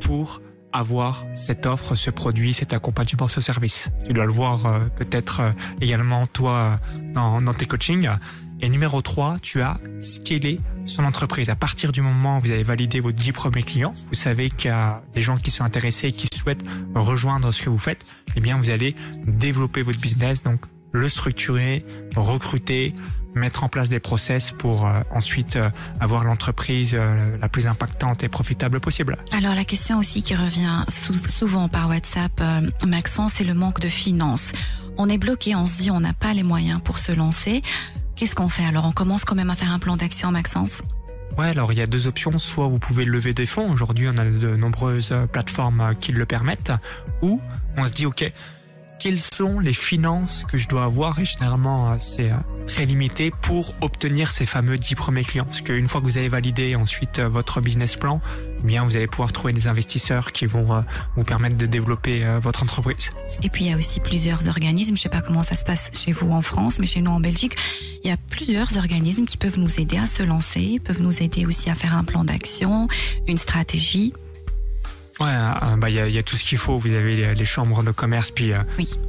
pour 0.00 0.40
avoir 0.72 1.24
cette 1.34 1.66
offre, 1.66 1.94
ce 1.94 2.10
produit, 2.10 2.54
cet 2.54 2.72
accompagnement, 2.72 3.28
ce 3.28 3.40
service. 3.40 3.90
Tu 4.06 4.12
dois 4.12 4.24
le 4.24 4.32
voir 4.32 4.66
euh, 4.66 4.80
peut-être 4.96 5.40
euh, 5.40 5.52
également 5.80 6.26
toi 6.26 6.78
dans, 7.12 7.40
dans 7.40 7.54
tes 7.54 7.66
coachings. 7.66 8.08
Et 8.62 8.68
numéro 8.68 9.00
3, 9.00 9.38
tu 9.40 9.62
as 9.62 9.78
scalé 10.00 10.60
son 10.84 11.04
entreprise. 11.04 11.48
À 11.48 11.56
partir 11.56 11.92
du 11.92 12.02
moment 12.02 12.38
où 12.38 12.40
vous 12.42 12.50
avez 12.50 12.62
validé 12.62 13.00
vos 13.00 13.12
10 13.12 13.32
premiers 13.32 13.62
clients, 13.62 13.94
vous 14.08 14.14
savez 14.14 14.50
qu'il 14.50 14.68
y 14.68 14.72
a 14.72 15.02
des 15.14 15.22
gens 15.22 15.36
qui 15.36 15.50
sont 15.50 15.64
intéressés 15.64 16.08
et 16.08 16.12
qui 16.12 16.28
souhaitent 16.36 16.64
rejoindre 16.94 17.52
ce 17.52 17.62
que 17.62 17.70
vous 17.70 17.78
faites, 17.78 18.04
eh 18.36 18.40
bien, 18.40 18.58
vous 18.58 18.70
allez 18.70 18.94
développer 19.26 19.82
votre 19.82 20.00
business, 20.00 20.42
donc 20.42 20.60
le 20.92 21.08
structurer, 21.08 21.84
recruter, 22.16 22.94
mettre 23.34 23.64
en 23.64 23.68
place 23.68 23.88
des 23.88 24.00
process 24.00 24.50
pour 24.50 24.86
euh, 24.86 25.02
ensuite 25.14 25.56
euh, 25.56 25.70
avoir 26.00 26.24
l'entreprise 26.24 26.94
euh, 26.94 27.36
la 27.40 27.48
plus 27.48 27.66
impactante 27.66 28.22
et 28.24 28.28
profitable 28.28 28.80
possible. 28.80 29.16
Alors 29.32 29.54
la 29.54 29.64
question 29.64 29.98
aussi 29.98 30.22
qui 30.22 30.34
revient 30.34 30.84
souvent 31.28 31.68
par 31.68 31.88
WhatsApp, 31.88 32.32
Maxence, 32.86 33.34
c'est 33.36 33.44
le 33.44 33.54
manque 33.54 33.80
de 33.80 33.88
finances. 33.88 34.52
On 34.98 35.08
est 35.08 35.18
bloqué, 35.18 35.54
on 35.54 35.66
se 35.66 35.82
dit 35.82 35.90
on 35.90 36.00
n'a 36.00 36.12
pas 36.12 36.34
les 36.34 36.42
moyens 36.42 36.80
pour 36.82 36.98
se 36.98 37.12
lancer. 37.12 37.62
Qu'est-ce 38.20 38.34
qu'on 38.34 38.50
fait 38.50 38.66
alors? 38.66 38.84
On 38.84 38.92
commence 38.92 39.24
quand 39.24 39.34
même 39.34 39.48
à 39.48 39.56
faire 39.56 39.72
un 39.72 39.78
plan 39.78 39.96
d'action, 39.96 40.30
Maxence? 40.30 40.82
Ouais, 41.38 41.46
alors 41.46 41.72
il 41.72 41.78
y 41.78 41.80
a 41.80 41.86
deux 41.86 42.06
options. 42.06 42.36
Soit 42.36 42.68
vous 42.68 42.78
pouvez 42.78 43.06
lever 43.06 43.32
des 43.32 43.46
fonds. 43.46 43.72
Aujourd'hui, 43.72 44.08
on 44.08 44.18
a 44.18 44.26
de 44.26 44.56
nombreuses 44.56 45.14
plateformes 45.32 45.94
qui 46.02 46.12
le 46.12 46.26
permettent. 46.26 46.70
Ou 47.22 47.40
on 47.78 47.86
se 47.86 47.92
dit, 47.92 48.04
OK, 48.04 48.30
quelles 49.00 49.20
sont 49.20 49.58
les 49.58 49.72
finances 49.72 50.44
que 50.44 50.58
je 50.58 50.68
dois 50.68 50.84
avoir 50.84 51.18
et 51.18 51.24
généralement 51.24 51.90
euh, 51.90 51.96
c'est 51.98 52.30
euh, 52.30 52.36
très 52.66 52.84
limité 52.84 53.32
pour 53.42 53.72
obtenir 53.80 54.30
ces 54.30 54.44
fameux 54.44 54.76
10 54.76 54.94
premiers 54.94 55.24
clients. 55.24 55.46
Parce 55.46 55.62
qu'une 55.62 55.88
fois 55.88 56.02
que 56.02 56.06
vous 56.06 56.18
avez 56.18 56.28
validé 56.28 56.76
ensuite 56.76 57.18
euh, 57.18 57.28
votre 57.28 57.62
business 57.62 57.96
plan, 57.96 58.20
eh 58.62 58.66
bien 58.66 58.84
vous 58.84 58.96
allez 58.96 59.06
pouvoir 59.06 59.32
trouver 59.32 59.54
des 59.54 59.68
investisseurs 59.68 60.32
qui 60.32 60.44
vont 60.44 60.84
vous 61.16 61.24
permettre 61.24 61.56
de 61.56 61.64
développer 61.64 62.24
votre 62.42 62.62
entreprise. 62.62 63.10
Et 63.42 63.48
puis 63.48 63.64
il 63.64 63.70
y 63.70 63.74
a 63.74 63.78
aussi 63.78 64.00
plusieurs 64.00 64.48
organismes, 64.48 64.96
je 64.96 65.02
sais 65.02 65.08
pas 65.08 65.22
comment 65.22 65.42
ça 65.42 65.54
se 65.54 65.64
passe 65.64 65.90
chez 65.94 66.12
vous 66.12 66.30
en 66.30 66.42
France, 66.42 66.78
mais 66.78 66.86
chez 66.86 67.00
nous 67.00 67.10
en 67.10 67.20
Belgique, 67.20 67.56
il 68.04 68.10
y 68.10 68.12
a 68.12 68.16
plusieurs 68.28 68.76
organismes 68.76 69.24
qui 69.24 69.38
peuvent 69.38 69.58
nous 69.58 69.80
aider 69.80 69.96
à 69.96 70.06
se 70.06 70.22
lancer, 70.22 70.78
peuvent 70.84 71.00
nous 71.00 71.22
aider 71.22 71.46
aussi 71.46 71.70
à 71.70 71.74
faire 71.74 71.96
un 71.96 72.04
plan 72.04 72.24
d'action, 72.24 72.88
une 73.26 73.38
stratégie. 73.38 74.12
Ouais, 75.20 75.28
euh, 75.28 75.76
bah 75.76 75.90
il 75.90 75.96
y 75.96 76.00
a, 76.00 76.08
y 76.08 76.18
a, 76.18 76.22
tout 76.22 76.36
ce 76.36 76.44
qu'il 76.44 76.56
faut. 76.56 76.78
Vous 76.78 76.88
avez 76.88 77.34
les, 77.34 77.44
chambres 77.44 77.82
de 77.82 77.90
commerce, 77.90 78.30
puis 78.30 78.54
euh, 78.54 78.62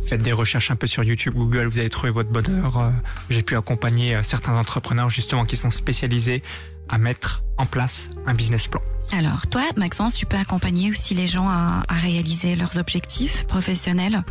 faites 0.05 0.21
des 0.21 0.33
recherches 0.33 0.69
un 0.69 0.75
peu 0.75 0.85
sur 0.85 1.03
YouTube, 1.03 1.33
Google. 1.35 1.67
Vous 1.67 1.79
allez 1.79 1.89
trouver 1.89 2.11
votre 2.11 2.29
bonheur. 2.29 2.77
Euh, 2.77 2.89
j'ai 3.29 3.41
pu 3.41 3.55
accompagner 3.55 4.21
certains 4.21 4.53
entrepreneurs 4.53 5.09
justement 5.09 5.45
qui 5.45 5.55
sont 5.55 5.69
spécialisés 5.69 6.43
à 6.89 6.97
mettre 6.97 7.43
en 7.57 7.65
place 7.65 8.09
un 8.25 8.33
business 8.33 8.67
plan. 8.67 8.81
Alors 9.13 9.47
toi, 9.47 9.63
Maxence, 9.77 10.13
tu 10.13 10.25
peux 10.25 10.35
accompagner 10.35 10.91
aussi 10.91 11.13
les 11.13 11.27
gens 11.27 11.47
à, 11.47 11.83
à 11.87 11.93
réaliser 11.93 12.55
leurs 12.55 12.77
objectifs 12.77 13.45
professionnels? 13.47 14.23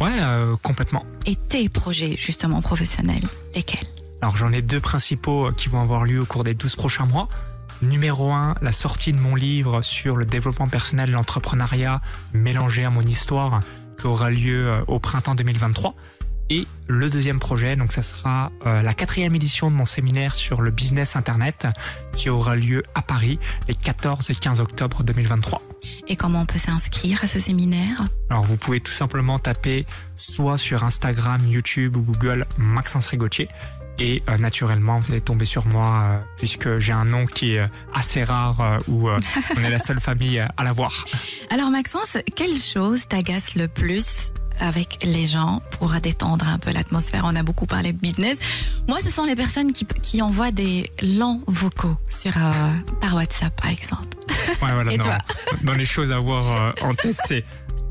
Ouais, 0.00 0.18
complètement. 0.62 1.06
Et 1.26 1.36
tes 1.36 1.68
projets 1.68 2.16
justement 2.16 2.60
professionnels, 2.62 3.22
lesquels? 3.54 3.86
Alors 4.22 4.36
j'en 4.36 4.52
ai 4.52 4.62
deux 4.62 4.80
principaux 4.80 5.50
qui 5.56 5.68
vont 5.68 5.80
avoir 5.80 6.04
lieu 6.04 6.20
au 6.20 6.26
cours 6.26 6.42
des 6.42 6.54
12 6.54 6.74
prochains 6.74 7.06
mois. 7.06 7.28
Numéro 7.80 8.32
1, 8.32 8.56
la 8.60 8.72
sortie 8.72 9.12
de 9.12 9.18
mon 9.18 9.36
livre 9.36 9.82
sur 9.82 10.16
le 10.16 10.26
développement 10.26 10.68
personnel, 10.68 11.12
l'entrepreneuriat 11.12 12.00
mélangé 12.32 12.84
à 12.84 12.90
mon 12.90 13.02
histoire 13.02 13.60
qui 13.96 14.06
aura 14.06 14.30
lieu 14.30 14.68
euh, 14.68 14.84
au 14.88 14.98
printemps 14.98 15.36
2023. 15.36 15.94
Et 16.50 16.66
le 16.88 17.10
deuxième 17.10 17.38
projet, 17.38 17.76
donc 17.76 17.92
ça 17.92 18.02
sera 18.02 18.50
euh, 18.66 18.82
la 18.82 18.94
quatrième 18.94 19.34
édition 19.34 19.70
de 19.70 19.76
mon 19.76 19.84
séminaire 19.84 20.34
sur 20.34 20.62
le 20.62 20.70
business 20.70 21.14
internet 21.14 21.68
qui 22.12 22.30
aura 22.30 22.56
lieu 22.56 22.82
à 22.94 23.02
Paris 23.02 23.38
les 23.68 23.74
14 23.74 24.30
et 24.30 24.34
15 24.34 24.60
octobre 24.60 25.04
2023. 25.04 25.62
Et 26.08 26.16
comment 26.16 26.40
on 26.40 26.46
peut 26.46 26.58
s'inscrire 26.58 27.22
à 27.22 27.26
ce 27.26 27.38
séminaire? 27.38 28.06
Alors 28.30 28.44
vous 28.44 28.56
pouvez 28.56 28.80
tout 28.80 28.90
simplement 28.90 29.38
taper 29.38 29.84
soit 30.16 30.56
sur 30.56 30.82
Instagram, 30.82 31.46
YouTube 31.46 31.96
ou 31.96 32.00
Google 32.00 32.46
Maxence 32.56 33.06
Rigotier 33.08 33.48
et 33.98 34.22
euh, 34.28 34.36
naturellement 34.38 35.00
vous 35.00 35.10
allez 35.12 35.20
tomber 35.20 35.44
sur 35.44 35.66
moi 35.66 36.02
euh, 36.02 36.18
puisque 36.36 36.78
j'ai 36.78 36.92
un 36.92 37.04
nom 37.04 37.26
qui 37.26 37.54
est 37.54 37.60
euh, 37.60 37.66
assez 37.94 38.22
rare 38.22 38.80
où 38.88 39.08
on 39.56 39.62
est 39.62 39.70
la 39.70 39.78
seule 39.78 40.00
famille 40.00 40.38
à 40.38 40.62
l'avoir. 40.62 41.04
Alors 41.50 41.70
Maxence, 41.70 42.16
quelle 42.34 42.58
chose 42.58 43.06
t'agace 43.08 43.54
le 43.54 43.68
plus 43.68 44.32
avec 44.60 44.98
les 45.04 45.26
gens 45.26 45.62
pour 45.72 45.90
détendre 46.00 46.46
un 46.48 46.58
peu 46.58 46.72
l'atmosphère? 46.72 47.22
On 47.24 47.36
a 47.36 47.42
beaucoup 47.42 47.66
parlé 47.66 47.92
de 47.92 47.98
business. 47.98 48.38
Moi, 48.88 49.00
ce 49.00 49.10
sont 49.10 49.24
les 49.24 49.36
personnes 49.36 49.72
qui, 49.72 49.86
qui 49.86 50.20
envoient 50.22 50.50
des 50.50 50.90
longs 51.02 51.40
vocaux 51.46 51.96
sur 52.10 52.32
par 53.00 53.14
WhatsApp, 53.14 53.54
par 53.60 53.70
exemple. 53.70 54.16
Ouais, 54.62 54.72
voilà, 54.72 54.92
Et 54.94 54.98
toi? 54.98 55.18
dans 55.62 55.74
les 55.74 55.84
choses 55.84 56.10
à 56.10 56.18
voir 56.18 56.74
en 56.82 56.94
tête, 56.94 57.16
c'est 57.26 57.44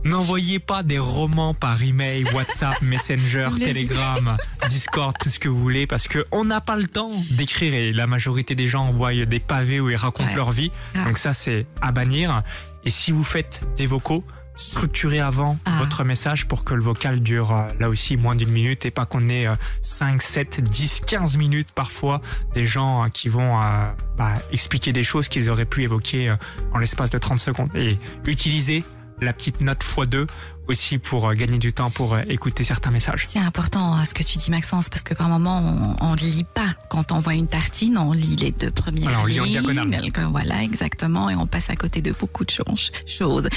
N'envoyez 0.04 0.60
pas 0.60 0.84
des 0.84 1.00
romans 1.00 1.54
par 1.54 1.82
email, 1.84 2.24
WhatsApp, 2.34 2.76
Messenger, 2.82 3.50
Telegram, 3.60 4.38
Discord, 4.70 5.16
tout 5.20 5.30
ce 5.30 5.40
que 5.40 5.50
vous 5.50 5.60
voulez, 5.60 5.88
parce 5.88 6.08
que 6.08 6.26
on 6.32 6.46
n'a 6.46 6.62
pas 6.62 6.78
le 6.78 6.88
temps 6.88 7.12
d'écrire 7.32 7.74
et 7.74 7.94
la 7.94 8.08
majorité 8.08 8.56
des 8.56 8.68
gens 8.68 8.88
envoient 8.88 9.14
des 9.14 9.40
pavés 9.40 9.80
où 9.80 9.90
ils 9.90 9.96
racontent 9.96 10.36
leur 10.36 10.52
vie. 10.52 10.72
Ah. 10.96 11.06
Donc 11.06 11.18
ça, 11.18 11.34
c'est 11.34 11.66
à 11.82 11.92
bannir. 11.92 12.44
Et 12.86 12.90
si 12.90 13.12
vous 13.12 13.24
faites 13.24 13.62
des 13.76 13.86
vocaux, 13.86 14.24
structurez 14.56 15.20
avant 15.20 15.58
ah. 15.66 15.78
votre 15.80 16.04
message 16.04 16.48
pour 16.48 16.64
que 16.64 16.74
le 16.74 16.82
vocal 16.82 17.22
dure 17.22 17.52
euh, 17.52 17.68
là 17.80 17.90
aussi 17.90 18.18
moins 18.18 18.36
d'une 18.36 18.50
minute 18.50 18.86
et 18.86 18.92
pas 18.92 19.06
qu'on 19.06 19.30
ait 19.30 19.48
5, 19.82 20.22
7, 20.22 20.62
10, 20.62 21.02
15 21.06 21.38
minutes 21.38 21.72
parfois 21.74 22.22
des 22.54 22.66
gens 22.66 23.04
euh, 23.04 23.10
qui 23.10 23.30
vont 23.30 23.62
euh, 23.62 23.88
bah, 24.18 24.34
expliquer 24.52 24.94
des 24.94 25.04
choses 25.04 25.28
qu'ils 25.28 25.50
auraient 25.50 25.66
pu 25.66 25.84
évoquer 25.84 26.36
en 26.74 26.80
l'espace 26.80 27.10
de 27.10 27.18
30 27.18 27.40
secondes. 27.40 27.70
Et 27.76 27.98
utilisez 28.26 28.84
la 29.22 29.34
petite 29.34 29.62
note 29.62 29.84
x2 29.84 30.28
aussi 30.68 30.98
pour 30.98 31.28
euh, 31.28 31.34
gagner 31.34 31.58
du 31.58 31.74
temps 31.74 31.90
pour 31.90 32.14
euh, 32.14 32.22
écouter 32.28 32.64
certains 32.64 32.92
messages. 32.92 33.26
C'est 33.28 33.40
important 33.40 33.94
hein, 33.94 34.06
ce 34.06 34.14
que 34.14 34.24
tu 34.24 34.38
dis 34.38 34.52
Maxence 34.52 34.90
parce 34.90 35.04
que 35.04 35.14
par 35.14 35.30
moment 35.30 35.98
on, 36.02 36.12
ne 36.12 36.20
lit 36.20 36.44
pas 36.44 36.76
quand 36.90 37.12
on 37.12 37.20
voit 37.20 37.34
une 37.34 37.48
tartine, 37.48 37.98
on 37.98 38.12
lit 38.12 38.36
les 38.36 38.52
deux 38.52 38.72
premières 38.72 39.04
voilà, 39.04 39.22
on 39.22 39.26
lit 39.26 39.40
en 39.40 39.46
diagonale. 39.46 40.12
Voilà 40.32 40.64
exactement 40.64 41.30
et 41.30 41.36
on 41.36 41.48
passe 41.48 41.70
à 41.70 41.76
côté 41.76 42.02
de 42.02 42.12
beaucoup 42.12 42.44
de 42.44 42.52
choses. 42.52 43.50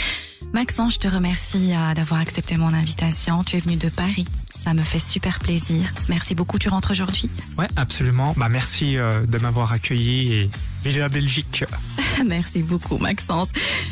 Maxence, 0.53 0.95
je 0.95 0.99
te 1.01 1.09
remercie 1.09 1.73
euh, 1.75 1.95
d'avoir 1.95 2.21
accepté 2.21 2.57
mon 2.57 2.73
invitation. 2.73 3.45
Tu 3.45 3.57
es 3.57 3.61
venu 3.61 3.77
de 3.77 3.89
Paris. 3.89 4.27
Ça 4.53 4.75
me 4.75 4.83
fait 4.83 4.99
super 4.99 5.39
plaisir. 5.39 5.93
Merci 6.09 6.35
beaucoup. 6.35 6.59
Tu 6.59 6.69
rentres 6.69 6.91
aujourd'hui? 6.91 7.31
Ouais, 7.57 7.69
absolument. 7.77 8.35
Bah 8.37 8.49
merci 8.49 8.95
de 8.95 9.39
m'avoir 9.39 9.73
accueilli 9.73 10.33
et 10.33 10.51
vive 10.85 10.99
la 10.99 11.09
Belgique. 11.09 11.65
merci 12.27 12.63
beaucoup 12.63 12.99
Maxence. 12.99 13.51